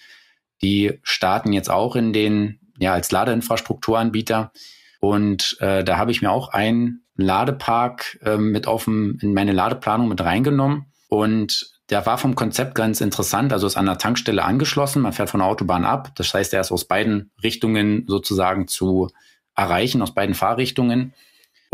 Die 0.61 0.99
starten 1.03 1.53
jetzt 1.53 1.71
auch 1.71 1.95
in 1.95 2.13
den, 2.13 2.59
ja, 2.79 2.93
als 2.93 3.13
Ladeinfrastrukturanbieter. 3.13 4.53
Und 4.99 5.57
äh, 5.61 5.85
da 5.85 5.97
habe 5.97 6.11
ich 6.11 6.21
mir 6.21 6.33
auch 6.33 6.49
einen 6.49 7.05
Ladepark 7.17 8.19
äh, 8.25 8.39
mit 8.39 8.67
auf 8.67 8.89
in 8.89 9.19
meine 9.35 9.53
Ladeplanung 9.53 10.09
mit 10.09 10.21
reingenommen. 10.21 10.87
Und 11.09 11.74
der 11.91 12.07
war 12.07 12.19
vom 12.19 12.35
Konzept 12.35 12.75
ganz 12.75 13.01
interessant. 13.01 13.53
Also 13.53 13.67
ist 13.67 13.77
an 13.77 13.87
der 13.87 13.99
Tankstelle 13.99 14.45
angeschlossen. 14.45 15.03
Man 15.03 15.13
fährt 15.13 15.31
von 15.31 15.41
der 15.41 15.49
Autobahn 15.49 15.85
ab. 15.85 16.13
Das 16.17 16.33
heißt, 16.33 16.55
er 16.55 16.61
ist 16.61 16.73
aus 16.73 16.87
beiden 16.87 17.31
Richtungen 17.43 18.05
sozusagen 18.07 18.69
zu 18.69 19.09
erreichen, 19.55 20.03
aus 20.03 20.15
beiden 20.15 20.35
Fahrrichtungen. 20.35 21.13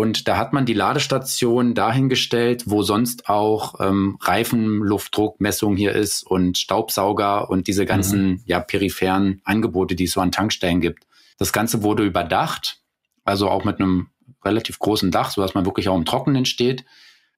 Und 0.01 0.29
da 0.29 0.39
hat 0.39 0.55
man 0.55 0.65
die 0.65 0.73
Ladestation 0.73 1.75
dahingestellt, 1.75 2.65
wo 2.67 2.83
sonst 2.83 3.29
auch 3.29 3.81
ähm, 3.81 4.17
Reifenluftdruckmessung 4.23 5.77
hier 5.77 5.93
ist 5.93 6.23
und 6.23 6.57
Staubsauger 6.57 7.51
und 7.51 7.67
diese 7.67 7.85
ganzen 7.85 8.27
mhm. 8.27 8.43
ja, 8.47 8.61
peripheren 8.61 9.43
Angebote, 9.45 9.95
die 9.95 10.05
es 10.05 10.13
so 10.13 10.23
an 10.23 10.33
Tankstellen 10.33 10.81
gibt. 10.81 11.07
Das 11.39 11.53
Ganze 11.53 11.83
wurde 11.83 12.05
überdacht, 12.05 12.81
also 13.25 13.51
auch 13.51 13.65
mit 13.65 13.79
einem 13.79 14.09
relativ 14.43 14.79
großen 14.79 15.11
Dach, 15.11 15.31
so 15.31 15.43
dass 15.43 15.53
man 15.53 15.67
wirklich 15.67 15.89
auch 15.91 15.97
im 15.97 16.07
Trockenen 16.07 16.47
steht. 16.47 16.87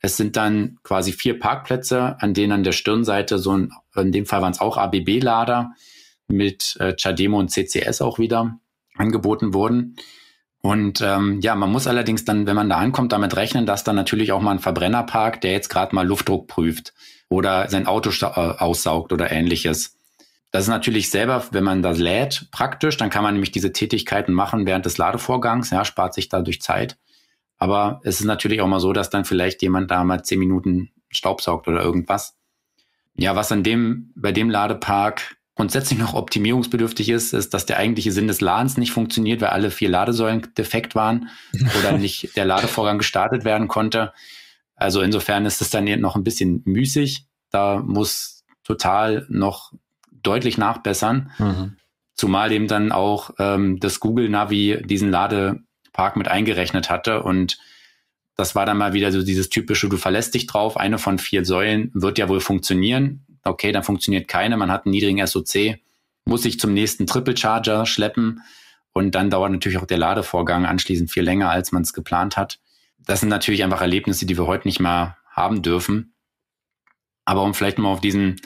Es 0.02 0.16
sind 0.16 0.36
dann 0.36 0.78
quasi 0.82 1.12
vier 1.12 1.38
Parkplätze, 1.38 2.16
an 2.18 2.34
denen 2.34 2.52
an 2.52 2.64
der 2.64 2.72
Stirnseite 2.72 3.38
so 3.38 3.56
ein, 3.56 3.70
in 3.94 4.10
dem 4.10 4.26
Fall 4.26 4.42
waren 4.42 4.52
es 4.52 4.60
auch 4.60 4.76
ABB-Lader 4.76 5.72
mit 6.26 6.76
äh, 6.80 6.94
Chademo 7.00 7.38
und 7.38 7.50
CCS 7.50 8.02
auch 8.02 8.18
wieder 8.18 8.58
angeboten 8.96 9.54
wurden. 9.54 9.96
Und 10.60 11.00
ähm, 11.00 11.40
ja, 11.40 11.54
man 11.54 11.70
muss 11.70 11.86
allerdings 11.86 12.24
dann, 12.24 12.46
wenn 12.46 12.56
man 12.56 12.68
da 12.68 12.78
ankommt, 12.78 13.12
damit 13.12 13.36
rechnen, 13.36 13.64
dass 13.64 13.84
dann 13.84 13.96
natürlich 13.96 14.32
auch 14.32 14.40
mal 14.40 14.52
ein 14.52 14.58
Verbrenner 14.58 15.04
parkt, 15.04 15.44
der 15.44 15.52
jetzt 15.52 15.68
gerade 15.68 15.94
mal 15.94 16.06
Luftdruck 16.06 16.48
prüft 16.48 16.94
oder 17.28 17.68
sein 17.68 17.86
Auto 17.86 18.10
äh, 18.10 18.26
aussaugt 18.26 19.12
oder 19.12 19.30
ähnliches. 19.30 19.96
Das 20.50 20.64
ist 20.64 20.68
natürlich 20.68 21.10
selber, 21.10 21.44
wenn 21.50 21.64
man 21.64 21.82
das 21.82 21.98
lädt, 21.98 22.48
praktisch, 22.50 22.96
dann 22.96 23.08
kann 23.08 23.22
man 23.22 23.34
nämlich 23.34 23.52
diese 23.52 23.72
Tätigkeiten 23.72 24.32
machen 24.32 24.66
während 24.66 24.84
des 24.84 24.98
Ladevorgangs, 24.98 25.70
ja, 25.70 25.84
spart 25.84 26.14
sich 26.14 26.28
dadurch 26.28 26.60
Zeit. 26.60 26.96
Aber 27.62 28.00
es 28.02 28.18
ist 28.18 28.26
natürlich 28.26 28.60
auch 28.60 28.66
mal 28.66 28.80
so, 28.80 28.92
dass 28.92 29.08
dann 29.08 29.24
vielleicht 29.24 29.62
jemand 29.62 29.88
da 29.88 30.02
mal 30.02 30.24
zehn 30.24 30.40
Minuten 30.40 30.90
Staubsaugt 31.10 31.68
oder 31.68 31.80
irgendwas. 31.80 32.36
Ja, 33.14 33.36
was 33.36 33.52
an 33.52 33.62
dem, 33.62 34.10
bei 34.16 34.32
dem 34.32 34.50
Ladepark 34.50 35.36
grundsätzlich 35.54 35.96
noch 35.96 36.14
optimierungsbedürftig 36.14 37.08
ist, 37.08 37.32
ist, 37.32 37.54
dass 37.54 37.64
der 37.64 37.76
eigentliche 37.76 38.10
Sinn 38.10 38.26
des 38.26 38.40
Ladens 38.40 38.78
nicht 38.78 38.90
funktioniert, 38.90 39.40
weil 39.40 39.50
alle 39.50 39.70
vier 39.70 39.88
Ladesäulen 39.90 40.52
defekt 40.58 40.96
waren 40.96 41.28
oder 41.78 41.96
nicht 41.96 42.36
der 42.36 42.46
Ladevorgang 42.46 42.98
gestartet 42.98 43.44
werden 43.44 43.68
konnte. 43.68 44.12
Also 44.74 45.00
insofern 45.00 45.46
ist 45.46 45.60
es 45.60 45.70
dann 45.70 45.84
noch 46.00 46.16
ein 46.16 46.24
bisschen 46.24 46.62
müßig. 46.64 47.28
Da 47.52 47.80
muss 47.80 48.42
total 48.64 49.24
noch 49.28 49.72
deutlich 50.10 50.58
nachbessern. 50.58 51.30
Mhm. 51.38 51.76
Zumal 52.16 52.50
eben 52.50 52.66
dann 52.66 52.90
auch 52.90 53.30
ähm, 53.38 53.78
das 53.78 54.00
Google 54.00 54.30
Navi 54.30 54.82
diesen 54.84 55.12
Lade 55.12 55.62
Park 55.92 56.16
mit 56.16 56.28
eingerechnet 56.28 56.90
hatte. 56.90 57.22
Und 57.22 57.58
das 58.36 58.54
war 58.54 58.66
dann 58.66 58.78
mal 58.78 58.92
wieder 58.92 59.12
so 59.12 59.22
dieses 59.22 59.48
typische, 59.48 59.88
du 59.88 59.96
verlässt 59.96 60.34
dich 60.34 60.46
drauf, 60.46 60.76
eine 60.76 60.98
von 60.98 61.18
vier 61.18 61.44
Säulen 61.44 61.90
wird 61.94 62.18
ja 62.18 62.28
wohl 62.28 62.40
funktionieren. 62.40 63.26
Okay, 63.44 63.72
dann 63.72 63.82
funktioniert 63.82 64.28
keine, 64.28 64.56
man 64.56 64.70
hat 64.70 64.86
einen 64.86 64.92
niedrigen 64.92 65.24
SOC, 65.26 65.78
muss 66.24 66.42
sich 66.42 66.60
zum 66.60 66.72
nächsten 66.72 67.06
Triple 67.06 67.36
Charger 67.36 67.86
schleppen 67.86 68.42
und 68.92 69.14
dann 69.14 69.30
dauert 69.30 69.50
natürlich 69.50 69.78
auch 69.78 69.86
der 69.86 69.98
Ladevorgang 69.98 70.64
anschließend 70.66 71.10
viel 71.10 71.24
länger, 71.24 71.50
als 71.50 71.72
man 71.72 71.82
es 71.82 71.92
geplant 71.92 72.36
hat. 72.36 72.60
Das 72.98 73.20
sind 73.20 73.30
natürlich 73.30 73.64
einfach 73.64 73.80
Erlebnisse, 73.80 74.26
die 74.26 74.38
wir 74.38 74.46
heute 74.46 74.68
nicht 74.68 74.80
mehr 74.80 75.16
haben 75.28 75.62
dürfen. 75.62 76.14
Aber 77.24 77.42
um 77.42 77.54
vielleicht 77.54 77.78
mal 77.78 77.88
auf 77.88 78.00
diesen 78.00 78.40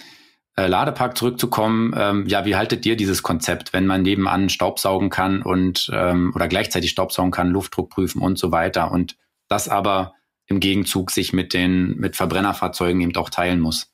äh, 0.56 0.66
Ladepark 0.66 1.16
zurückzukommen, 1.16 1.94
ähm, 1.96 2.26
ja, 2.26 2.44
wie 2.44 2.56
haltet 2.56 2.86
ihr 2.86 2.96
dieses 2.96 3.22
Konzept, 3.22 3.72
wenn 3.72 3.86
man 3.86 4.02
nebenan 4.02 4.48
Staubsaugen 4.48 5.10
kann 5.10 5.42
und 5.42 5.90
ähm, 5.92 6.32
oder 6.34 6.48
gleichzeitig 6.48 6.90
Staubsaugen 6.90 7.30
kann, 7.30 7.50
Luftdruck 7.50 7.90
prüfen 7.90 8.22
und 8.22 8.38
so 8.38 8.52
weiter 8.52 8.90
und 8.90 9.16
das 9.48 9.68
aber 9.68 10.14
im 10.46 10.60
Gegenzug 10.60 11.10
sich 11.10 11.32
mit 11.32 11.52
den 11.52 11.96
mit 11.96 12.16
Verbrennerfahrzeugen 12.16 13.00
eben 13.00 13.14
auch 13.16 13.30
teilen 13.30 13.60
muss? 13.60 13.92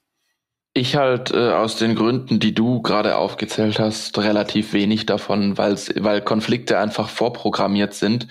Ich 0.75 0.97
halt 0.97 1.33
äh, 1.33 1.51
aus 1.51 1.77
den 1.77 1.95
Gründen, 1.95 2.41
die 2.41 2.55
du 2.55 2.81
gerade 2.81 3.17
aufgezählt 3.17 3.79
hast, 3.79 4.17
relativ 4.19 4.73
wenig 4.73 5.05
davon, 5.05 5.59
weil's, 5.59 5.93
weil 5.99 6.23
Konflikte 6.23 6.79
einfach 6.79 7.09
vorprogrammiert 7.09 7.93
sind 7.93 8.29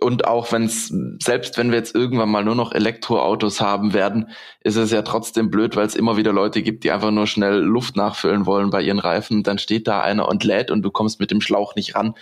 und 0.00 0.26
auch 0.26 0.52
wenn 0.52 0.64
es, 0.64 0.92
selbst 1.22 1.56
wenn 1.56 1.70
wir 1.70 1.78
jetzt 1.78 1.94
irgendwann 1.94 2.28
mal 2.28 2.44
nur 2.44 2.54
noch 2.54 2.72
Elektroautos 2.72 3.60
haben 3.60 3.94
werden, 3.94 4.30
ist 4.60 4.76
es 4.76 4.90
ja 4.90 5.02
trotzdem 5.02 5.50
blöd, 5.50 5.76
weil 5.76 5.86
es 5.86 5.94
immer 5.94 6.16
wieder 6.16 6.32
Leute 6.32 6.62
gibt, 6.62 6.84
die 6.84 6.90
einfach 6.90 7.10
nur 7.10 7.26
schnell 7.26 7.58
Luft 7.58 7.96
nachfüllen 7.96 8.44
wollen 8.44 8.70
bei 8.70 8.82
ihren 8.82 8.98
Reifen. 8.98 9.42
Dann 9.42 9.58
steht 9.58 9.88
da 9.88 10.00
einer 10.00 10.28
und 10.28 10.44
lädt 10.44 10.70
und 10.70 10.82
du 10.82 10.90
kommst 10.90 11.20
mit 11.20 11.30
dem 11.30 11.40
Schlauch 11.40 11.74
nicht 11.74 11.94
ran 11.94 12.14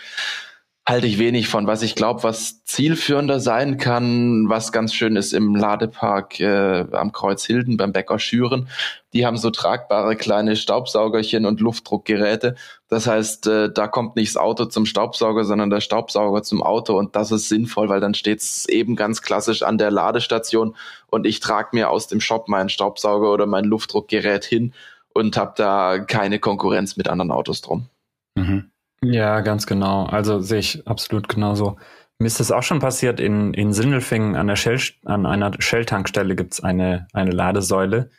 halte 0.84 1.06
ich 1.06 1.18
wenig 1.18 1.48
von. 1.48 1.66
Was 1.66 1.82
ich 1.82 1.94
glaube, 1.94 2.24
was 2.24 2.64
zielführender 2.64 3.38
sein 3.38 3.76
kann, 3.76 4.48
was 4.48 4.72
ganz 4.72 4.92
schön 4.92 5.14
ist 5.14 5.32
im 5.32 5.54
Ladepark 5.54 6.40
äh, 6.40 6.84
am 6.90 7.12
Kreuz 7.12 7.44
Hilden 7.44 7.76
beim 7.76 7.92
Bäcker 7.92 8.18
Schüren. 8.18 8.68
Die 9.12 9.24
haben 9.24 9.36
so 9.36 9.50
tragbare 9.50 10.16
kleine 10.16 10.56
Staubsaugerchen 10.56 11.46
und 11.46 11.60
Luftdruckgeräte. 11.60 12.56
Das 12.88 13.06
heißt, 13.06 13.46
äh, 13.46 13.72
da 13.72 13.86
kommt 13.86 14.16
nicht 14.16 14.34
das 14.34 14.42
Auto 14.42 14.64
zum 14.64 14.84
Staubsauger, 14.84 15.44
sondern 15.44 15.70
der 15.70 15.80
Staubsauger 15.80 16.42
zum 16.42 16.62
Auto. 16.62 16.98
Und 16.98 17.14
das 17.14 17.30
ist 17.30 17.48
sinnvoll, 17.48 17.88
weil 17.88 18.00
dann 18.00 18.14
steht's 18.14 18.68
eben 18.68 18.96
ganz 18.96 19.22
klassisch 19.22 19.62
an 19.62 19.78
der 19.78 19.92
Ladestation 19.92 20.74
und 21.06 21.26
ich 21.26 21.38
trage 21.38 21.68
mir 21.72 21.90
aus 21.90 22.08
dem 22.08 22.20
Shop 22.20 22.48
meinen 22.48 22.70
Staubsauger 22.70 23.32
oder 23.32 23.46
mein 23.46 23.64
Luftdruckgerät 23.64 24.44
hin 24.44 24.72
und 25.14 25.36
habe 25.36 25.52
da 25.56 26.00
keine 26.00 26.40
Konkurrenz 26.40 26.96
mit 26.96 27.06
anderen 27.06 27.30
Autos 27.30 27.60
drum. 27.60 27.86
Mhm. 28.34 28.71
Ja, 29.04 29.40
ganz 29.40 29.66
genau. 29.66 30.06
Also 30.06 30.40
sehe 30.40 30.60
ich 30.60 30.86
absolut 30.86 31.28
genauso. 31.28 31.76
Mir 32.18 32.26
ist 32.26 32.38
das 32.38 32.52
auch 32.52 32.62
schon 32.62 32.78
passiert, 32.78 33.18
in, 33.18 33.52
in 33.52 33.72
Sindelfingen 33.72 34.36
an, 34.36 34.46
der 34.46 34.56
Shell, 34.56 34.78
an 35.04 35.26
einer 35.26 35.50
Shell-Tankstelle 35.58 36.36
gibt's 36.36 36.62
eine, 36.62 37.08
eine 37.12 37.32
Ladesäule. 37.32 38.10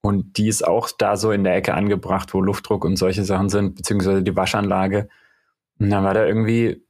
Und 0.00 0.38
die 0.38 0.48
ist 0.48 0.66
auch 0.66 0.90
da 0.96 1.16
so 1.16 1.32
in 1.32 1.44
der 1.44 1.54
Ecke 1.54 1.74
angebracht, 1.74 2.32
wo 2.32 2.40
Luftdruck 2.40 2.84
und 2.84 2.96
solche 2.96 3.24
Sachen 3.24 3.50
sind, 3.50 3.76
beziehungsweise 3.76 4.22
die 4.22 4.34
Waschanlage. 4.34 5.08
Und 5.78 5.90
dann 5.90 6.02
war 6.02 6.14
da 6.14 6.24
irgendwie 6.24 6.82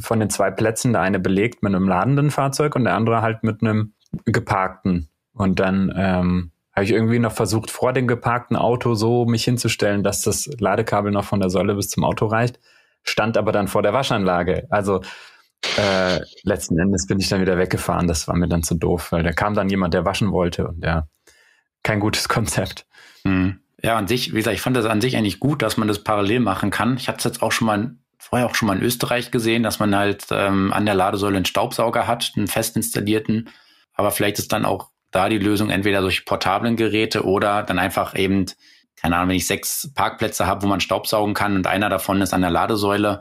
von 0.00 0.20
den 0.20 0.30
zwei 0.30 0.50
Plätzen 0.50 0.92
der 0.92 1.02
eine 1.02 1.18
belegt 1.18 1.62
mit 1.62 1.74
einem 1.74 1.88
ladenden 1.88 2.30
Fahrzeug 2.30 2.76
und 2.76 2.84
der 2.84 2.94
andere 2.94 3.22
halt 3.22 3.42
mit 3.42 3.62
einem 3.62 3.94
geparkten. 4.26 5.08
Und 5.32 5.60
dann 5.60 5.92
ähm, 5.96 6.50
habe 6.74 6.84
ich 6.84 6.92
irgendwie 6.92 7.18
noch 7.18 7.32
versucht, 7.32 7.70
vor 7.70 7.94
dem 7.94 8.06
geparkten 8.06 8.56
Auto 8.56 8.94
so 8.94 9.24
mich 9.24 9.44
hinzustellen, 9.44 10.02
dass 10.02 10.20
das 10.20 10.50
Ladekabel 10.60 11.10
noch 11.10 11.24
von 11.24 11.40
der 11.40 11.48
Säule 11.48 11.74
bis 11.74 11.88
zum 11.88 12.04
Auto 12.04 12.26
reicht 12.26 12.60
stand 13.02 13.36
aber 13.36 13.52
dann 13.52 13.68
vor 13.68 13.82
der 13.82 13.92
Waschanlage. 13.92 14.66
Also 14.70 15.02
äh, 15.76 16.20
letzten 16.42 16.78
Endes 16.78 17.06
bin 17.06 17.18
ich 17.18 17.28
dann 17.28 17.40
wieder 17.40 17.58
weggefahren. 17.58 18.08
Das 18.08 18.28
war 18.28 18.36
mir 18.36 18.48
dann 18.48 18.62
zu 18.62 18.74
doof, 18.74 19.12
weil 19.12 19.22
da 19.22 19.32
kam 19.32 19.54
dann 19.54 19.68
jemand, 19.68 19.94
der 19.94 20.04
waschen 20.04 20.32
wollte 20.32 20.68
und 20.68 20.84
ja, 20.84 21.06
kein 21.82 22.00
gutes 22.00 22.28
Konzept. 22.28 22.86
Mhm. 23.24 23.60
Ja, 23.82 23.96
an 23.96 24.06
sich, 24.06 24.32
wie 24.32 24.36
gesagt, 24.36 24.54
ich 24.54 24.62
fand 24.62 24.76
das 24.76 24.86
an 24.86 25.00
sich 25.00 25.16
eigentlich 25.16 25.40
gut, 25.40 25.60
dass 25.60 25.76
man 25.76 25.88
das 25.88 26.04
parallel 26.04 26.40
machen 26.40 26.70
kann. 26.70 26.96
Ich 26.96 27.08
hatte 27.08 27.18
es 27.18 27.24
jetzt 27.24 27.42
auch 27.42 27.50
schon 27.50 27.66
mal 27.66 27.96
vorher 28.16 28.46
auch 28.46 28.54
schon 28.54 28.68
mal 28.68 28.76
in 28.76 28.84
Österreich 28.84 29.32
gesehen, 29.32 29.64
dass 29.64 29.80
man 29.80 29.96
halt 29.96 30.26
ähm, 30.30 30.72
an 30.72 30.86
der 30.86 30.94
Ladesäule 30.94 31.36
einen 31.36 31.44
Staubsauger 31.44 32.06
hat, 32.06 32.32
einen 32.36 32.46
fest 32.46 32.76
installierten. 32.76 33.50
Aber 33.94 34.12
vielleicht 34.12 34.38
ist 34.38 34.52
dann 34.52 34.64
auch 34.64 34.90
da 35.10 35.28
die 35.28 35.38
Lösung 35.38 35.70
entweder 35.70 36.00
durch 36.00 36.24
portablen 36.24 36.76
Geräte 36.76 37.24
oder 37.24 37.64
dann 37.64 37.80
einfach 37.80 38.16
eben 38.16 38.46
keine 39.02 39.16
Ahnung, 39.16 39.30
wenn 39.30 39.36
ich 39.36 39.46
sechs 39.46 39.90
Parkplätze 39.94 40.46
habe, 40.46 40.62
wo 40.62 40.66
man 40.68 40.80
Staubsaugen 40.80 41.34
kann 41.34 41.56
und 41.56 41.66
einer 41.66 41.88
davon 41.88 42.22
ist 42.22 42.32
an 42.32 42.40
der 42.40 42.50
Ladesäule, 42.50 43.20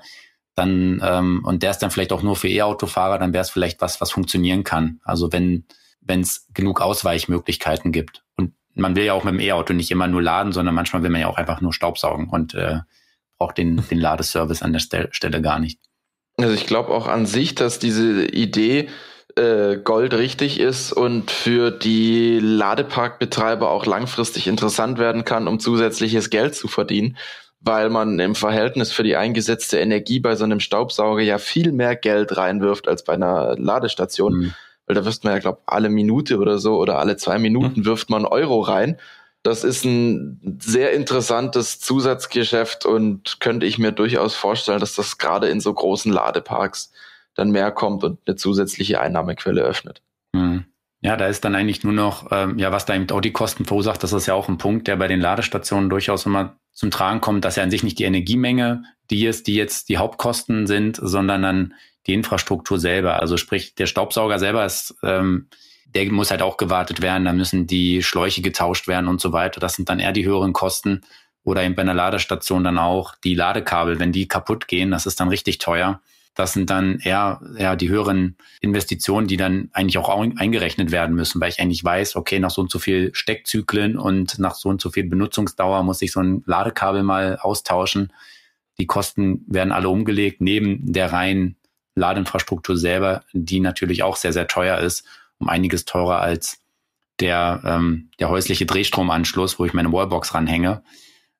dann 0.55 1.01
ähm, 1.03 1.41
und 1.43 1.63
der 1.63 1.71
ist 1.71 1.79
dann 1.79 1.91
vielleicht 1.91 2.13
auch 2.13 2.21
nur 2.21 2.35
für 2.35 2.47
E-Autofahrer, 2.47 3.17
dann 3.17 3.33
wäre 3.33 3.41
es 3.41 3.49
vielleicht 3.49 3.81
was, 3.81 3.99
was 3.99 4.11
funktionieren 4.11 4.63
kann. 4.63 4.99
Also 5.03 5.31
wenn 5.33 5.65
wenn 6.01 6.21
es 6.21 6.47
genug 6.53 6.81
Ausweichmöglichkeiten 6.81 7.91
gibt. 7.91 8.23
Und 8.35 8.53
man 8.73 8.95
will 8.95 9.03
ja 9.03 9.13
auch 9.13 9.23
mit 9.23 9.33
dem 9.33 9.39
E-Auto 9.39 9.73
nicht 9.73 9.91
immer 9.91 10.07
nur 10.07 10.21
laden, 10.21 10.51
sondern 10.51 10.75
manchmal 10.75 11.03
will 11.03 11.09
man 11.09 11.21
ja 11.21 11.27
auch 11.27 11.37
einfach 11.37 11.61
nur 11.61 11.73
Staubsaugen 11.73 12.29
und 12.29 12.53
äh, 12.53 12.79
braucht 13.37 13.57
den, 13.57 13.83
den 13.89 13.99
Ladeservice 13.99 14.63
an 14.63 14.73
der 14.73 14.79
Stelle 14.79 15.41
gar 15.41 15.59
nicht. 15.59 15.79
Also 16.37 16.53
ich 16.53 16.65
glaube 16.65 16.89
auch 16.89 17.07
an 17.07 17.25
sich, 17.25 17.55
dass 17.55 17.79
diese 17.79 18.25
Idee, 18.25 18.89
äh, 19.37 19.77
Gold 19.77 20.13
richtig 20.13 20.59
ist 20.59 20.91
und 20.91 21.31
für 21.31 21.71
die 21.71 22.39
Ladeparkbetreiber 22.39 23.69
auch 23.69 23.85
langfristig 23.85 24.47
interessant 24.47 24.99
werden 24.99 25.25
kann, 25.25 25.47
um 25.47 25.59
zusätzliches 25.59 26.29
Geld 26.29 26.55
zu 26.55 26.67
verdienen, 26.67 27.17
weil 27.59 27.89
man 27.89 28.19
im 28.19 28.35
Verhältnis 28.35 28.91
für 28.91 29.03
die 29.03 29.15
eingesetzte 29.15 29.79
Energie 29.79 30.19
bei 30.19 30.35
so 30.35 30.43
einem 30.43 30.59
Staubsauger 30.59 31.21
ja 31.21 31.37
viel 31.37 31.71
mehr 31.71 31.95
Geld 31.95 32.37
reinwirft 32.37 32.87
als 32.87 33.03
bei 33.03 33.13
einer 33.13 33.55
Ladestation. 33.57 34.33
Mhm. 34.33 34.53
Weil 34.85 34.95
da 34.95 35.05
wirft 35.05 35.23
man 35.23 35.33
ja, 35.33 35.39
glaube 35.39 35.61
alle 35.67 35.89
Minute 35.89 36.37
oder 36.37 36.57
so 36.57 36.77
oder 36.77 36.99
alle 36.99 37.17
zwei 37.17 37.37
Minuten 37.37 37.81
mhm. 37.81 37.85
wirft 37.85 38.09
man 38.09 38.25
Euro 38.25 38.61
rein. 38.61 38.97
Das 39.43 39.63
ist 39.63 39.85
ein 39.85 40.57
sehr 40.59 40.93
interessantes 40.93 41.79
Zusatzgeschäft 41.79 42.85
und 42.85 43.39
könnte 43.39 43.65
ich 43.65 43.79
mir 43.79 43.91
durchaus 43.91 44.35
vorstellen, 44.35 44.79
dass 44.79 44.95
das 44.95 45.17
gerade 45.17 45.47
in 45.47 45.59
so 45.59 45.73
großen 45.73 46.11
Ladeparks 46.11 46.91
dann 47.35 47.51
mehr 47.51 47.71
kommt 47.71 48.03
und 48.03 48.19
eine 48.25 48.35
zusätzliche 48.35 48.99
Einnahmequelle 48.99 49.61
öffnet. 49.61 50.01
Hm. 50.35 50.65
Ja, 51.03 51.17
da 51.17 51.27
ist 51.27 51.43
dann 51.43 51.55
eigentlich 51.55 51.83
nur 51.83 51.93
noch, 51.93 52.27
ähm, 52.31 52.59
ja, 52.59 52.71
was 52.71 52.85
da 52.85 52.93
eben 52.93 53.09
auch 53.09 53.21
die 53.21 53.31
Kosten 53.31 53.65
verursacht, 53.65 54.03
das 54.03 54.13
ist 54.13 54.27
ja 54.27 54.35
auch 54.35 54.47
ein 54.47 54.59
Punkt, 54.59 54.87
der 54.87 54.97
bei 54.97 55.07
den 55.07 55.19
Ladestationen 55.19 55.89
durchaus 55.89 56.27
immer 56.27 56.57
zum 56.73 56.91
Tragen 56.91 57.21
kommt, 57.21 57.43
dass 57.43 57.55
ja 57.55 57.63
an 57.63 57.71
sich 57.71 57.83
nicht 57.83 57.97
die 57.99 58.03
Energiemenge 58.03 58.83
die 59.09 59.25
ist, 59.25 59.47
die 59.47 59.55
jetzt 59.55 59.89
die 59.89 59.97
Hauptkosten 59.97 60.67
sind, 60.67 60.97
sondern 60.99 61.41
dann 61.41 61.73
die 62.07 62.13
Infrastruktur 62.13 62.79
selber. 62.79 63.19
Also 63.19 63.37
sprich, 63.37 63.75
der 63.75 63.85
Staubsauger 63.85 64.39
selber 64.39 64.65
ist, 64.65 64.95
ähm, 65.03 65.47
der 65.85 66.09
muss 66.11 66.31
halt 66.31 66.41
auch 66.41 66.57
gewartet 66.57 67.01
werden, 67.01 67.25
da 67.25 67.33
müssen 67.33 67.67
die 67.67 68.01
Schläuche 68.01 68.41
getauscht 68.41 68.87
werden 68.87 69.07
und 69.07 69.19
so 69.19 69.33
weiter. 69.33 69.59
Das 69.59 69.73
sind 69.73 69.89
dann 69.89 69.99
eher 69.99 70.13
die 70.13 70.25
höheren 70.25 70.53
Kosten. 70.53 71.01
Oder 71.43 71.63
eben 71.63 71.75
bei 71.75 71.81
einer 71.81 71.93
Ladestation 71.93 72.63
dann 72.63 72.77
auch 72.77 73.15
die 73.23 73.35
Ladekabel, 73.35 73.99
wenn 73.99 74.11
die 74.11 74.27
kaputt 74.27 74.67
gehen, 74.67 74.91
das 74.91 75.05
ist 75.05 75.19
dann 75.19 75.27
richtig 75.27 75.57
teuer. 75.57 75.99
Das 76.33 76.53
sind 76.53 76.69
dann 76.69 76.99
eher, 76.99 77.41
eher 77.57 77.75
die 77.75 77.89
höheren 77.89 78.37
Investitionen, 78.61 79.27
die 79.27 79.35
dann 79.35 79.69
eigentlich 79.73 79.97
auch 79.97 80.09
eingerechnet 80.09 80.91
werden 80.91 81.15
müssen, 81.15 81.41
weil 81.41 81.49
ich 81.49 81.59
eigentlich 81.59 81.83
weiß, 81.83 82.15
okay, 82.15 82.39
nach 82.39 82.51
so 82.51 82.61
und 82.61 82.71
so 82.71 82.79
viel 82.79 83.13
Steckzyklen 83.13 83.97
und 83.97 84.39
nach 84.39 84.55
so 84.55 84.69
und 84.69 84.79
so 84.79 84.89
viel 84.89 85.03
Benutzungsdauer 85.03 85.83
muss 85.83 86.01
ich 86.01 86.13
so 86.13 86.21
ein 86.21 86.41
Ladekabel 86.45 87.03
mal 87.03 87.37
austauschen. 87.37 88.13
Die 88.79 88.87
Kosten 88.87 89.43
werden 89.47 89.73
alle 89.73 89.89
umgelegt, 89.89 90.39
neben 90.39 90.93
der 90.93 91.11
reinen 91.11 91.57
Ladeinfrastruktur 91.95 92.77
selber, 92.77 93.25
die 93.33 93.59
natürlich 93.59 94.03
auch 94.03 94.15
sehr, 94.15 94.31
sehr 94.31 94.47
teuer 94.47 94.77
ist, 94.77 95.05
um 95.37 95.49
einiges 95.49 95.83
teurer 95.83 96.21
als 96.21 96.61
der, 97.19 97.61
ähm, 97.65 98.09
der 98.19 98.29
häusliche 98.29 98.65
Drehstromanschluss, 98.65 99.59
wo 99.59 99.65
ich 99.65 99.73
meine 99.73 99.91
Wallbox 99.91 100.33
ranhänge. 100.33 100.81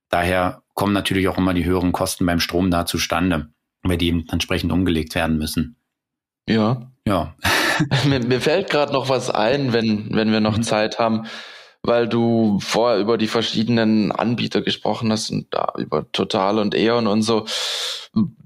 Daher 0.10 0.64
kommen 0.74 0.92
natürlich 0.92 1.30
auch 1.30 1.38
immer 1.38 1.54
die 1.54 1.64
höheren 1.64 1.94
Kosten 1.94 2.26
beim 2.26 2.42
Strom 2.42 2.70
da 2.70 2.86
zustande 2.86 3.48
weil 3.84 3.98
die 3.98 4.08
eben 4.08 4.26
entsprechend 4.30 4.72
umgelegt 4.72 5.16
werden 5.16 5.38
müssen. 5.38 5.76
Ja. 6.48 6.92
Ja. 7.08 7.36
mir, 8.06 8.20
mir 8.20 8.42
fällt 8.42 8.70
gerade 8.70 8.94
noch 8.94 9.10
was 9.10 9.30
ein, 9.30 9.74
wenn, 9.74 10.10
wenn 10.12 10.32
wir 10.32 10.40
noch 10.40 10.58
mhm. 10.58 10.64
Zeit 10.64 11.00
haben, 11.00 11.26
weil 11.84 12.08
du 12.08 12.60
vorher 12.60 13.00
über 13.00 13.18
die 13.18 13.28
verschiedenen 13.28 14.12
Anbieter 14.12 14.62
gesprochen 14.62 15.12
hast 15.12 15.32
und 15.32 15.48
da 15.52 15.74
über 15.78 16.12
Total 16.12 16.60
und 16.60 16.76
E.ON 16.76 17.08
und 17.08 17.24
so. 17.24 17.46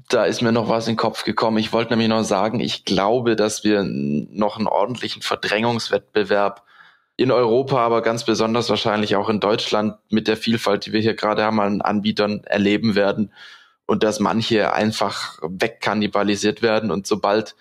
Da 0.08 0.26
ist 0.26 0.42
mir 0.42 0.52
noch 0.52 0.70
was 0.70 0.88
in 0.88 0.94
den 0.94 1.00
Kopf 1.00 1.24
gekommen. 1.24 1.58
Ich 1.58 1.74
wollte 1.74 1.92
nämlich 1.92 2.08
noch 2.08 2.24
sagen, 2.24 2.60
ich 2.60 2.86
glaube, 2.86 3.36
dass 3.36 3.64
wir 3.64 3.84
noch 3.84 4.58
einen 4.58 4.68
ordentlichen 4.68 5.22
Verdrängungswettbewerb 5.22 6.64
in 7.18 7.32
Europa, 7.32 7.80
aber 7.80 8.02
ganz 8.02 8.24
besonders 8.24 8.70
wahrscheinlich 8.70 9.16
auch 9.16 9.30
in 9.30 9.40
Deutschland 9.40 9.96
mit 10.10 10.28
der 10.28 10.38
Vielfalt, 10.38 10.86
die 10.86 10.94
wir 10.94 11.02
hier 11.02 11.16
gerade 11.16 11.44
haben, 11.44 11.60
an 11.60 11.82
Anbietern 11.82 12.44
erleben 12.44 12.96
werden 12.96 13.32
und 13.86 14.04
dass 14.04 14.20
manche 14.20 14.74
einfach 14.74 15.40
wegkannibalisiert 15.42 16.62
werden 16.62 16.92
und 16.92 17.08
sobald 17.08 17.56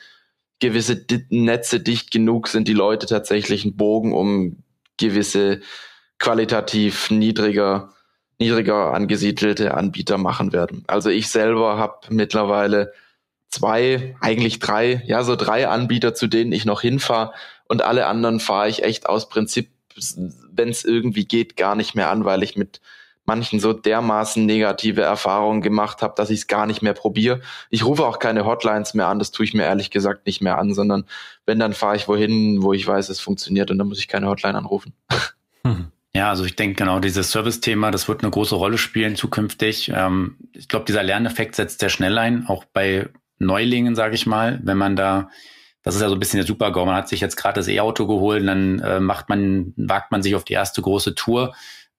gewisse 0.61 1.05
Netze 1.31 1.81
dicht 1.81 2.11
genug 2.11 2.49
sind, 2.49 2.68
die 2.68 2.75
Leute 2.75 3.07
tatsächlich 3.07 3.64
einen 3.64 3.77
Bogen 3.77 4.12
um 4.12 4.62
gewisse 4.97 5.61
qualitativ 6.18 7.11
niedriger 7.11 7.91
niedriger 8.39 8.93
angesiedelte 8.93 9.75
Anbieter 9.75 10.18
machen 10.18 10.53
werden. 10.53 10.85
Also 10.87 11.11
ich 11.11 11.29
selber 11.29 11.79
habe 11.79 11.99
mittlerweile 12.11 12.93
zwei, 13.49 14.16
eigentlich 14.20 14.59
drei, 14.59 15.03
ja 15.07 15.22
so 15.22 15.37
drei 15.37 15.68
Anbieter, 15.68 16.14
zu 16.14 16.27
denen 16.27 16.53
ich 16.53 16.64
noch 16.64 16.81
hinfahre 16.81 17.33
und 17.68 17.83
alle 17.83 18.07
anderen 18.07 18.41
fahre 18.41 18.68
ich 18.68 18.83
echt 18.83 19.07
aus 19.09 19.29
Prinzip, 19.29 19.70
wenn 20.53 20.68
es 20.68 20.85
irgendwie 20.85 21.25
geht, 21.25 21.57
gar 21.57 21.77
nicht 21.77 21.95
mehr 21.95 22.11
an, 22.11 22.25
weil 22.25 22.43
ich 22.43 22.57
mit 22.57 22.81
manchen 23.25 23.61
so 23.61 23.72
dermaßen 23.72 24.45
negative 24.45 25.03
Erfahrungen 25.03 25.62
gemacht 25.62 26.03
habe, 26.03 26.14
dass 26.16 26.31
ich 26.31 26.41
es 26.41 26.47
gar 26.47 26.66
nicht 26.66 26.83
mehr 26.83 26.93
probiere. 26.93 27.41
Ich 27.70 27.85
rufe 27.85 28.05
auch 28.05 28.18
keine 28.18 28.45
Hotlines 28.45 28.95
mehr 28.95 29.09
an, 29.09 29.18
das 29.18 29.31
tue 29.31 29.45
ich 29.45 29.55
mir 29.55 29.64
ehrlich 29.64 29.91
gesagt 29.91 30.27
nicht 30.27 30.41
mehr 30.41 30.59
an, 30.59 30.75
sondern 30.75 31.05
wenn, 31.47 31.59
dann 31.59 31.72
fahre 31.72 31.97
ich 31.97 32.09
wohin, 32.09 32.62
wo 32.62 32.72
ich 32.72 32.87
weiß, 32.87 33.09
es 33.09 33.20
funktioniert 33.20 33.70
und 33.70 33.79
dann 33.79 33.89
muss 33.89 33.99
ich 33.99 34.09
keine 34.09 34.29
Hotline 34.29 34.59
anrufen. 34.59 34.95
Hm. 35.66 35.87
Ja, 36.14 36.29
also 36.29 36.45
ich 36.45 36.57
denke 36.57 36.77
genau, 36.77 37.01
dieses 37.01 37.31
Service-Thema, 37.31 37.91
das 37.91 38.07
wird 38.07 38.22
eine 38.22 38.31
große 38.31 38.55
Rolle 38.55 38.77
spielen 38.77 39.16
zukünftig. 39.16 39.91
Ähm, 39.95 40.37
ich 40.53 40.68
glaube, 40.68 40.85
dieser 40.85 41.03
Lerneffekt 41.03 41.55
setzt 41.55 41.81
sehr 41.81 41.89
schnell 41.89 42.18
ein, 42.18 42.47
auch 42.49 42.66
bei 42.66 43.09
Neulingen, 43.39 43.95
sage 43.95 44.14
ich 44.14 44.27
mal, 44.27 44.61
wenn 44.62 44.77
man 44.77 44.95
da 44.95 45.31
das 45.85 45.95
ist 45.95 46.01
ja 46.01 46.09
so 46.09 46.14
ein 46.14 46.18
bisschen 46.18 46.39
der 46.39 46.47
Super-GAU. 46.47 46.87
Man 46.87 46.97
hat 46.97 47.09
sich 47.09 47.20
jetzt 47.20 47.37
gerade 47.37 47.61
das 47.61 47.68
E-Auto 47.68 48.07
geholt 48.07 48.45
dann 48.47 48.81
äh, 48.81 49.01
macht 49.01 49.29
man, 49.29 49.75
wagt 49.77 50.11
man 50.11 50.22
sich 50.22 50.35
auf 50.35 50.45
die 50.45 50.55
erste 50.55 50.81
große 50.81 51.14
Tour 51.14 51.55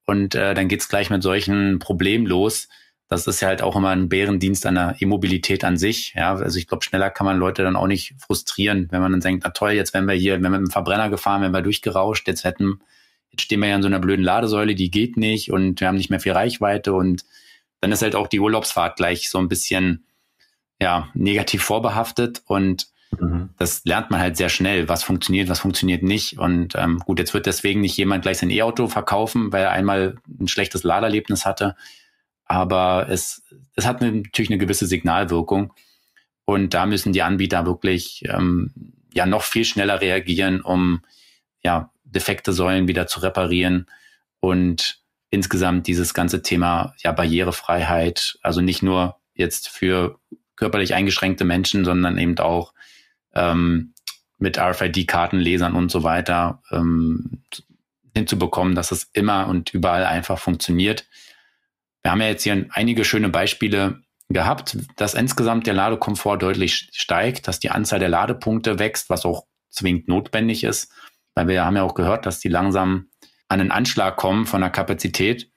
und 0.05 0.35
äh, 0.35 0.53
dann 0.53 0.67
geht's 0.67 0.89
gleich 0.89 1.09
mit 1.09 1.23
solchen 1.23 1.79
Problemen 1.79 2.25
los. 2.25 2.67
Das 3.07 3.27
ist 3.27 3.41
ja 3.41 3.49
halt 3.49 3.61
auch 3.61 3.75
immer 3.75 3.89
ein 3.89 4.09
Bärendienst 4.09 4.65
an 4.65 4.75
der 4.75 4.95
E-Mobilität 4.99 5.63
an 5.63 5.77
sich. 5.77 6.13
Ja, 6.15 6.35
also 6.35 6.57
ich 6.57 6.67
glaube, 6.67 6.83
schneller 6.83 7.11
kann 7.11 7.25
man 7.25 7.37
Leute 7.37 7.63
dann 7.63 7.75
auch 7.75 7.87
nicht 7.87 8.15
frustrieren, 8.17 8.87
wenn 8.91 9.01
man 9.01 9.11
dann 9.11 9.21
denkt, 9.21 9.43
na 9.45 9.51
toll, 9.51 9.71
jetzt 9.71 9.93
wenn 9.93 10.05
wir 10.05 10.15
hier, 10.15 10.33
wenn 10.33 10.41
wir 10.41 10.49
mit 10.49 10.61
dem 10.61 10.71
Verbrenner 10.71 11.09
gefahren, 11.09 11.41
wenn 11.41 11.53
wir 11.53 11.61
durchgerauscht, 11.61 12.27
jetzt 12.27 12.43
hätten, 12.43 12.81
jetzt 13.31 13.43
stehen 13.43 13.59
wir 13.59 13.69
ja 13.69 13.75
in 13.75 13.83
so 13.83 13.87
einer 13.87 13.99
blöden 13.99 14.25
Ladesäule, 14.25 14.73
die 14.73 14.89
geht 14.89 15.17
nicht 15.17 15.51
und 15.51 15.79
wir 15.79 15.87
haben 15.87 15.97
nicht 15.97 16.09
mehr 16.09 16.19
viel 16.19 16.31
Reichweite 16.31 16.93
und 16.93 17.25
dann 17.81 17.91
ist 17.91 18.01
halt 18.01 18.15
auch 18.15 18.27
die 18.27 18.39
Urlaubsfahrt 18.39 18.95
gleich 18.95 19.29
so 19.29 19.37
ein 19.37 19.49
bisschen 19.49 20.05
ja 20.81 21.09
negativ 21.13 21.63
vorbehaftet 21.63 22.41
und 22.47 22.87
Mhm. 23.19 23.49
Das 23.57 23.83
lernt 23.85 24.11
man 24.11 24.19
halt 24.19 24.37
sehr 24.37 24.49
schnell, 24.49 24.89
was 24.89 25.03
funktioniert, 25.03 25.49
was 25.49 25.59
funktioniert 25.59 26.03
nicht. 26.03 26.37
Und 26.39 26.75
ähm, 26.75 26.99
gut, 26.99 27.19
jetzt 27.19 27.33
wird 27.33 27.45
deswegen 27.45 27.81
nicht 27.81 27.97
jemand 27.97 28.23
gleich 28.23 28.37
sein 28.37 28.49
E-Auto 28.49 28.87
verkaufen, 28.87 29.51
weil 29.51 29.63
er 29.63 29.71
einmal 29.71 30.15
ein 30.39 30.47
schlechtes 30.47 30.83
Laderlebnis 30.83 31.45
hatte. 31.45 31.75
Aber 32.45 33.07
es, 33.09 33.43
es 33.75 33.85
hat 33.85 34.01
natürlich 34.01 34.49
eine 34.49 34.59
gewisse 34.59 34.85
Signalwirkung. 34.85 35.73
Und 36.45 36.73
da 36.73 36.85
müssen 36.85 37.13
die 37.13 37.23
Anbieter 37.23 37.65
wirklich 37.65 38.23
ähm, 38.27 38.71
ja 39.13 39.25
noch 39.25 39.41
viel 39.41 39.65
schneller 39.65 40.01
reagieren, 40.01 40.61
um 40.61 41.01
ja 41.63 41.91
defekte 42.03 42.53
Säulen 42.53 42.87
wieder 42.87 43.07
zu 43.07 43.19
reparieren 43.19 43.87
und 44.39 44.99
insgesamt 45.31 45.87
dieses 45.87 46.13
ganze 46.13 46.43
Thema 46.43 46.93
ja 46.99 47.11
Barrierefreiheit, 47.11 48.37
also 48.41 48.61
nicht 48.61 48.83
nur 48.83 49.17
jetzt 49.33 49.69
für 49.69 50.19
körperlich 50.55 50.93
eingeschränkte 50.93 51.45
Menschen, 51.45 51.83
sondern 51.83 52.17
eben 52.17 52.37
auch 52.37 52.73
ähm, 53.35 53.93
mit 54.37 54.57
RFID-Kartenlesern 54.57 55.75
und 55.75 55.91
so 55.91 56.03
weiter 56.03 56.61
ähm, 56.71 57.43
hinzubekommen, 58.13 58.75
dass 58.75 58.91
es 58.91 59.09
immer 59.13 59.47
und 59.47 59.73
überall 59.73 60.05
einfach 60.05 60.39
funktioniert. 60.39 61.05
Wir 62.01 62.11
haben 62.11 62.21
ja 62.21 62.27
jetzt 62.27 62.43
hier 62.43 62.65
einige 62.71 63.03
schöne 63.05 63.29
Beispiele 63.29 64.01
gehabt, 64.29 64.77
dass 64.95 65.13
insgesamt 65.13 65.67
der 65.67 65.73
Ladekomfort 65.73 66.37
deutlich 66.37 66.89
steigt, 66.93 67.47
dass 67.47 67.59
die 67.59 67.71
Anzahl 67.71 67.99
der 67.99 68.09
Ladepunkte 68.09 68.79
wächst, 68.79 69.09
was 69.09 69.25
auch 69.25 69.45
zwingend 69.69 70.07
notwendig 70.07 70.63
ist, 70.63 70.91
weil 71.35 71.47
wir 71.47 71.65
haben 71.65 71.75
ja 71.75 71.83
auch 71.83 71.93
gehört, 71.93 72.25
dass 72.25 72.39
die 72.39 72.47
langsam 72.47 73.09
an 73.47 73.59
den 73.59 73.71
Anschlag 73.71 74.15
kommen 74.15 74.45
von 74.45 74.61
der 74.61 74.69
Kapazität. 74.69 75.51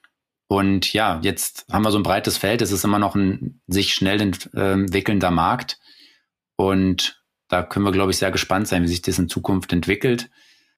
Und 0.48 0.92
ja, 0.92 1.20
jetzt 1.22 1.66
haben 1.70 1.82
wir 1.82 1.90
so 1.90 1.98
ein 1.98 2.02
breites 2.02 2.36
Feld. 2.36 2.62
Es 2.62 2.72
ist 2.72 2.84
immer 2.84 2.98
noch 2.98 3.14
ein 3.14 3.60
sich 3.66 3.94
schnell 3.94 4.20
entwickelnder 4.20 5.30
Markt. 5.30 5.78
Und 6.56 7.22
da 7.48 7.62
können 7.62 7.84
wir, 7.84 7.92
glaube 7.92 8.10
ich, 8.10 8.18
sehr 8.18 8.30
gespannt 8.30 8.68
sein, 8.68 8.82
wie 8.82 8.88
sich 8.88 9.02
das 9.02 9.18
in 9.18 9.28
Zukunft 9.28 9.72
entwickelt. 9.72 10.30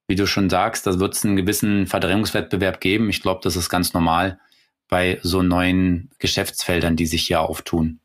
Wie 0.08 0.16
du 0.16 0.26
schon 0.26 0.50
sagst, 0.50 0.86
da 0.86 0.98
wird 0.98 1.14
es 1.14 1.24
einen 1.24 1.36
gewissen 1.36 1.86
Verdrängungswettbewerb 1.86 2.80
geben. 2.80 3.10
Ich 3.10 3.22
glaube, 3.22 3.40
das 3.42 3.56
ist 3.56 3.68
ganz 3.68 3.92
normal 3.92 4.40
bei 4.88 5.20
so 5.22 5.42
neuen 5.42 6.10
Geschäftsfeldern, 6.18 6.96
die 6.96 7.06
sich 7.06 7.26
hier 7.26 7.40
auftun. 7.40 8.00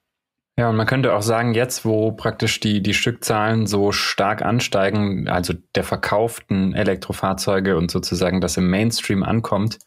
Ja, 0.58 0.70
und 0.70 0.78
man 0.78 0.88
könnte 0.88 1.14
auch 1.14 1.22
sagen, 1.22 1.54
jetzt, 1.54 1.84
wo 1.84 2.14
praktisch 2.14 2.62
die, 2.62 2.82
die 2.82 2.94
Stückzahlen 2.94 3.68
so 3.68 3.92
stark 3.92 4.42
ansteigen, 4.42 5.28
also 5.28 5.54
der 5.76 5.84
verkauften 5.84 6.74
Elektrofahrzeuge 6.74 7.76
und 7.76 7.92
sozusagen 7.92 8.40
das 8.40 8.56
im 8.56 8.70
Mainstream 8.70 9.24
ankommt, 9.24 9.80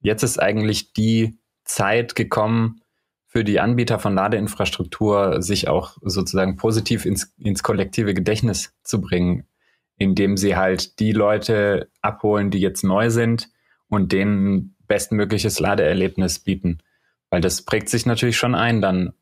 jetzt 0.00 0.22
ist 0.22 0.40
eigentlich 0.40 0.94
die 0.94 1.38
Zeit 1.64 2.14
gekommen, 2.14 2.80
für 3.28 3.44
die 3.44 3.60
Anbieter 3.60 3.98
von 3.98 4.14
Ladeinfrastruktur, 4.14 5.42
sich 5.42 5.68
auch 5.68 5.98
sozusagen 6.00 6.56
positiv 6.56 7.04
ins, 7.04 7.34
ins 7.36 7.62
kollektive 7.62 8.14
Gedächtnis 8.14 8.74
zu 8.82 9.02
bringen, 9.02 9.46
indem 9.98 10.38
sie 10.38 10.56
halt 10.56 10.98
die 10.98 11.12
Leute 11.12 11.90
abholen, 12.00 12.50
die 12.50 12.60
jetzt 12.60 12.84
neu 12.84 13.10
sind 13.10 13.50
und 13.88 14.12
denen 14.12 14.76
bestmögliches 14.86 15.60
Ladeerlebnis 15.60 16.38
bieten. 16.38 16.78
Weil 17.28 17.42
das 17.42 17.62
prägt 17.62 17.90
sich 17.90 18.06
natürlich 18.06 18.38
schon 18.38 18.54
ein 18.54 18.80
dann. 18.80 19.12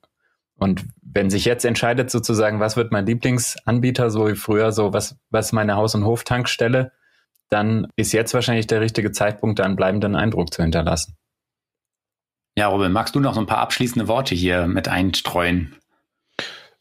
Und 0.55 0.85
wenn 1.03 1.29
sich 1.29 1.45
jetzt 1.45 1.65
entscheidet 1.65 2.09
sozusagen, 2.09 2.61
was 2.61 2.77
wird 2.77 2.93
mein 2.93 3.07
Lieblingsanbieter, 3.07 4.11
so 4.11 4.29
wie 4.29 4.37
früher, 4.37 4.71
so 4.71 4.93
was, 4.93 5.19
was 5.31 5.53
meine 5.53 5.75
Haus- 5.75 5.97
und 5.97 6.05
Hoftankstelle, 6.05 6.93
dann 7.49 7.89
ist 7.97 8.13
jetzt 8.13 8.35
wahrscheinlich 8.35 8.69
der 8.69 8.81
richtige 8.81 9.11
Zeitpunkt, 9.11 9.59
da 9.59 9.65
einen 9.65 9.77
bleibenden 9.77 10.15
Eindruck 10.15 10.55
zu 10.55 10.63
hinterlassen. 10.63 11.17
Ja, 12.59 12.69
Robin, 12.69 12.93
magst 12.93 13.15
du 13.15 13.21
noch 13.21 13.35
so 13.35 13.41
ein 13.41 13.47
paar 13.47 13.59
abschließende 13.59 14.09
Worte 14.09 14.35
hier 14.35 14.67
mit 14.67 14.89
einstreuen? 14.89 15.77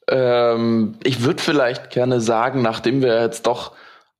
Ähm, 0.07 0.95
ich 1.03 1.21
würde 1.23 1.43
vielleicht 1.43 1.89
gerne 1.89 2.21
sagen, 2.21 2.61
nachdem 2.61 3.01
wir 3.01 3.21
jetzt 3.21 3.45
doch 3.45 3.73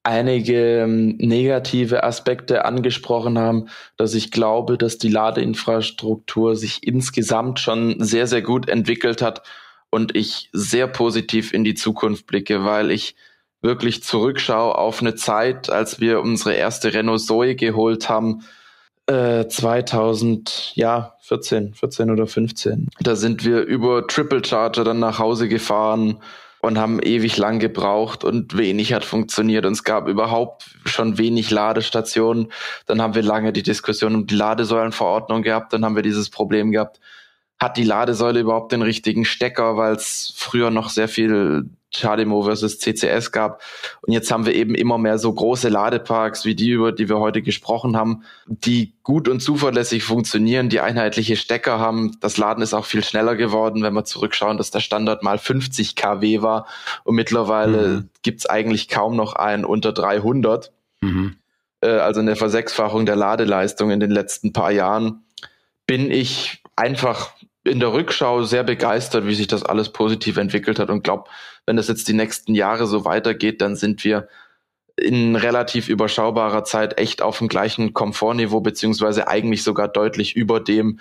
einige 0.04 0.82
ähm, 0.82 1.16
negative 1.18 2.04
Aspekte 2.04 2.66
angesprochen 2.66 3.40
haben, 3.40 3.70
dass 3.96 4.14
ich 4.14 4.32
glaube, 4.32 4.78
dass 4.78 4.98
die 4.98 5.10
Ladeinfrastruktur 5.10 6.56
sich 6.56 6.86
insgesamt 6.86 7.60
schon 7.60 8.04
sehr, 8.04 8.28
sehr 8.28 8.42
gut 8.42 8.68
entwickelt 8.68 9.22
hat 9.22 9.42
und 9.90 10.16
ich 10.16 10.50
sehr 10.52 10.88
positiv 10.88 11.54
in 11.54 11.64
die 11.64 11.74
Zukunft 11.74 12.28
blicke, 12.28 12.66
weil 12.66 12.92
ich 12.92 13.16
wirklich 13.62 14.04
zurückschaue 14.04 14.78
auf 14.78 15.02
eine 15.02 15.16
Zeit, 15.16 15.70
als 15.70 16.00
wir 16.00 16.20
unsere 16.20 16.54
erste 16.54 16.94
Renault 16.94 17.22
Zoe 17.22 17.56
geholt 17.56 18.10
haben, 18.10 18.44
äh, 19.08 19.48
2000, 19.48 20.74
ja, 20.76 21.16
14, 21.22 21.74
14 21.74 22.12
oder 22.12 22.28
15. 22.28 22.90
Da 23.00 23.16
sind 23.16 23.46
wir 23.46 23.62
über 23.62 24.08
Triple 24.08 24.44
Charger 24.44 24.84
dann 24.84 25.00
nach 25.00 25.20
Hause 25.20 25.48
gefahren 25.48 26.20
und 26.62 26.78
haben 26.78 27.00
ewig 27.02 27.38
lang 27.38 27.60
gebraucht 27.60 28.24
und 28.24 28.58
wenig 28.58 28.94
hat 28.94 29.06
funktioniert 29.06 29.66
und 29.66 29.74
es 29.74 29.84
gab 29.84 30.08
überhaupt 30.08 30.72
schon 30.86 31.18
wenig 31.18 31.52
Ladestationen. 31.52 32.52
Dann 32.88 33.02
haben 33.02 33.16
wir 33.16 33.22
lange 33.22 33.54
die 33.54 33.64
Diskussion 33.64 34.16
um 34.16 34.28
die 34.28 34.36
Ladesäulenverordnung 34.36 35.44
gehabt, 35.44 35.74
dann 35.74 35.86
haben 35.86 35.96
wir 35.96 36.04
dieses 36.04 36.30
Problem 36.30 36.72
gehabt, 36.72 37.00
hat 37.60 37.78
die 37.78 37.84
Ladesäule 37.84 38.42
überhaupt 38.42 38.72
den 38.72 38.82
richtigen 38.82 39.26
Stecker, 39.26 39.78
weil 39.78 39.96
es 39.96 40.34
früher 40.36 40.72
noch 40.72 40.90
sehr 40.90 41.08
viel 41.08 41.70
CHAdeMO 41.96 42.44
versus 42.44 42.80
CCS 42.80 43.32
gab. 43.32 43.62
Und 44.02 44.14
jetzt 44.14 44.30
haben 44.32 44.46
wir 44.46 44.54
eben 44.54 44.76
immer 44.76 44.98
mehr 44.98 45.18
so 45.18 45.32
große 45.32 45.70
Ladeparks 45.70 46.46
wie 46.46 46.56
die, 46.56 46.72
über 46.72 46.92
die 46.92 47.08
wir 47.08 47.20
heute 47.20 47.42
gesprochen 47.42 47.96
haben, 47.96 48.24
die 48.46 48.94
gut 49.04 49.30
und 49.30 49.40
zuverlässig 49.40 50.04
funktionieren, 50.04 50.70
die 50.70 50.82
einheitliche 50.82 51.38
Stecker 51.38 51.80
haben. 51.80 52.18
Das 52.20 52.38
Laden 52.38 52.62
ist 52.62 52.74
auch 52.74 52.86
viel 52.86 53.04
schneller 53.04 53.36
geworden, 53.36 53.82
wenn 53.84 53.94
wir 53.94 54.04
zurückschauen, 54.04 54.58
dass 54.58 54.72
der 54.72 54.82
Standard 54.82 55.24
mal 55.24 55.38
50 55.38 55.96
kW 55.96 56.42
war 56.42 56.68
und 57.04 57.16
mittlerweile 57.16 57.88
mhm. 57.88 58.10
gibt's 58.22 58.46
eigentlich 58.46 58.90
kaum 58.90 59.16
noch 59.16 59.34
einen 59.34 59.64
unter 59.64 59.94
300. 59.94 60.72
Mhm. 61.02 61.38
Äh, 61.82 61.88
also 61.88 62.20
eine 62.20 62.36
Versechsfachung 62.36 63.06
der 63.06 63.16
Ladeleistung 63.16 63.92
in 63.92 64.00
den 64.02 64.12
letzten 64.12 64.52
paar 64.52 64.72
Jahren 64.72 65.24
bin 65.88 66.12
ich 66.12 66.64
einfach 66.76 67.32
in 67.66 67.80
der 67.80 67.92
Rückschau 67.92 68.44
sehr 68.44 68.64
begeistert, 68.64 69.26
wie 69.26 69.36
sich 69.36 69.48
das 69.48 69.64
alles 69.64 69.90
positiv 69.90 70.38
entwickelt 70.38 70.80
hat 70.80 70.90
und 70.90 71.04
glaube, 71.04 71.30
wenn 71.66 71.78
das 71.78 71.88
jetzt 71.88 72.08
die 72.08 72.14
nächsten 72.14 72.54
Jahre 72.54 72.86
so 72.86 73.06
weitergeht, 73.06 73.62
dann 73.62 73.76
sind 73.76 74.04
wir 74.04 74.28
in 74.98 75.36
relativ 75.36 75.90
überschaubarer 75.90 76.64
Zeit 76.64 77.00
echt 77.00 77.22
auf 77.22 77.40
dem 77.40 77.48
gleichen 77.48 77.94
Komfortniveau, 77.94 78.62
beziehungsweise 78.62 79.28
eigentlich 79.28 79.64
sogar 79.64 79.88
deutlich 79.88 80.36
über 80.36 80.60
dem, 80.60 81.00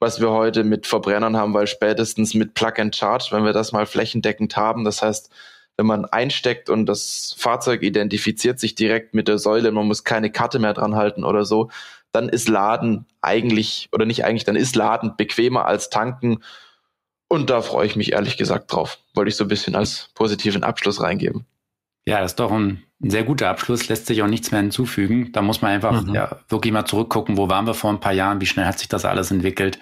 was 0.00 0.20
wir 0.20 0.30
heute 0.30 0.64
mit 0.64 0.86
Verbrennern 0.86 1.36
haben, 1.36 1.54
weil 1.54 1.66
spätestens 1.66 2.34
mit 2.34 2.54
Plug 2.54 2.72
and 2.78 2.96
Charge, 2.96 3.28
wenn 3.30 3.44
wir 3.44 3.52
das 3.52 3.72
mal 3.72 3.86
flächendeckend 3.86 4.56
haben, 4.56 4.84
das 4.84 5.02
heißt, 5.02 5.30
wenn 5.76 5.86
man 5.86 6.06
einsteckt 6.06 6.70
und 6.70 6.86
das 6.86 7.36
Fahrzeug 7.38 7.82
identifiziert 7.82 8.58
sich 8.58 8.74
direkt 8.74 9.14
mit 9.14 9.28
der 9.28 9.38
Säule, 9.38 9.70
man 9.70 9.86
muss 9.86 10.02
keine 10.02 10.30
Karte 10.32 10.58
mehr 10.58 10.74
dran 10.74 10.96
halten 10.96 11.22
oder 11.22 11.44
so, 11.44 11.70
dann 12.18 12.28
ist 12.28 12.48
Laden 12.48 13.06
eigentlich, 13.22 13.88
oder 13.92 14.04
nicht 14.04 14.24
eigentlich, 14.24 14.44
dann 14.44 14.56
ist 14.56 14.74
Laden 14.74 15.14
bequemer 15.16 15.66
als 15.66 15.88
tanken. 15.88 16.38
Und 17.28 17.48
da 17.48 17.62
freue 17.62 17.86
ich 17.86 17.94
mich 17.94 18.12
ehrlich 18.12 18.36
gesagt 18.36 18.72
drauf. 18.72 18.98
Wollte 19.14 19.28
ich 19.28 19.36
so 19.36 19.44
ein 19.44 19.48
bisschen 19.48 19.76
als 19.76 20.10
positiven 20.14 20.64
Abschluss 20.64 21.00
reingeben. 21.00 21.44
Ja, 22.06 22.20
das 22.20 22.32
ist 22.32 22.40
doch 22.40 22.50
ein 22.50 22.82
sehr 23.00 23.22
guter 23.22 23.50
Abschluss, 23.50 23.88
lässt 23.88 24.06
sich 24.06 24.22
auch 24.22 24.26
nichts 24.26 24.50
mehr 24.50 24.60
hinzufügen. 24.60 25.30
Da 25.32 25.42
muss 25.42 25.62
man 25.62 25.70
einfach 25.70 26.02
mhm. 26.02 26.14
ja, 26.14 26.40
wirklich 26.48 26.72
mal 26.72 26.86
zurückgucken, 26.86 27.36
wo 27.36 27.48
waren 27.48 27.66
wir 27.66 27.74
vor 27.74 27.90
ein 27.90 28.00
paar 28.00 28.14
Jahren, 28.14 28.40
wie 28.40 28.46
schnell 28.46 28.66
hat 28.66 28.78
sich 28.78 28.88
das 28.88 29.04
alles 29.04 29.30
entwickelt. 29.30 29.78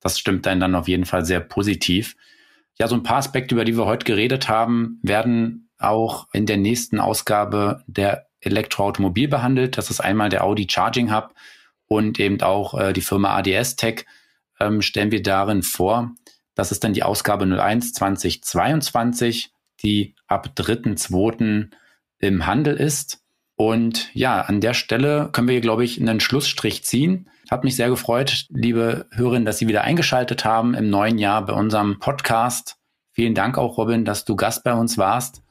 Das 0.00 0.18
stimmt 0.18 0.46
einen 0.46 0.60
dann 0.60 0.74
auf 0.74 0.88
jeden 0.88 1.04
Fall 1.04 1.24
sehr 1.24 1.40
positiv. 1.40 2.16
Ja, 2.78 2.88
so 2.88 2.96
ein 2.96 3.02
paar 3.04 3.18
Aspekte, 3.18 3.54
über 3.54 3.64
die 3.64 3.76
wir 3.76 3.86
heute 3.86 4.04
geredet 4.04 4.48
haben, 4.48 4.98
werden 5.02 5.68
auch 5.78 6.26
in 6.32 6.46
der 6.46 6.56
nächsten 6.56 6.98
Ausgabe 6.98 7.84
der 7.86 8.26
Elektroautomobil 8.40 9.28
behandelt. 9.28 9.78
Das 9.78 9.90
ist 9.90 10.00
einmal 10.00 10.30
der 10.30 10.42
Audi 10.44 10.66
Charging 10.68 11.14
Hub 11.14 11.34
und 11.88 12.18
eben 12.20 12.40
auch 12.42 12.78
äh, 12.78 12.92
die 12.92 13.00
Firma 13.00 13.36
ADS 13.36 13.76
Tech 13.76 14.06
ähm, 14.60 14.82
stellen 14.82 15.10
wir 15.10 15.22
darin 15.22 15.62
vor. 15.62 16.12
Das 16.54 16.72
ist 16.72 16.84
dann 16.84 16.94
die 16.94 17.02
Ausgabe 17.02 17.44
01 17.44 17.92
2022, 17.92 19.52
die 19.82 20.14
ab 20.26 20.50
3.2. 20.56 21.70
im 22.18 22.46
Handel 22.46 22.76
ist. 22.76 23.20
Und 23.56 24.10
ja, 24.14 24.42
an 24.42 24.60
der 24.60 24.74
Stelle 24.74 25.30
können 25.32 25.48
wir, 25.48 25.60
glaube 25.60 25.84
ich, 25.84 26.00
einen 26.00 26.20
Schlussstrich 26.20 26.84
ziehen. 26.84 27.30
Hat 27.50 27.64
mich 27.64 27.76
sehr 27.76 27.88
gefreut, 27.88 28.46
liebe 28.50 29.06
Hörerinnen, 29.12 29.46
dass 29.46 29.58
Sie 29.58 29.68
wieder 29.68 29.82
eingeschaltet 29.82 30.44
haben 30.44 30.74
im 30.74 30.90
neuen 30.90 31.18
Jahr 31.18 31.44
bei 31.44 31.52
unserem 31.52 31.98
Podcast. 31.98 32.76
Vielen 33.12 33.34
Dank 33.34 33.56
auch, 33.56 33.78
Robin, 33.78 34.04
dass 34.04 34.24
du 34.24 34.36
Gast 34.36 34.64
bei 34.64 34.74
uns 34.74 34.98
warst. 34.98 35.42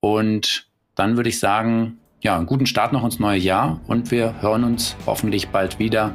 Und 0.00 0.68
dann 0.94 1.16
würde 1.16 1.30
ich 1.30 1.38
sagen, 1.38 1.97
ja, 2.20 2.36
einen 2.36 2.46
guten 2.46 2.66
Start 2.66 2.92
noch 2.92 3.04
ins 3.04 3.18
neue 3.18 3.38
Jahr 3.38 3.80
und 3.86 4.10
wir 4.10 4.34
hören 4.40 4.64
uns 4.64 4.96
hoffentlich 5.06 5.48
bald 5.48 5.78
wieder. 5.78 6.12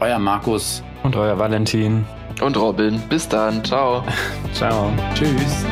Euer 0.00 0.18
Markus. 0.18 0.82
Und 1.02 1.16
euer 1.16 1.38
Valentin. 1.38 2.04
Und 2.40 2.56
Robin. 2.56 3.00
Bis 3.08 3.28
dann. 3.28 3.64
Ciao. 3.64 4.04
Ciao. 4.52 4.92
Tschüss. 5.14 5.64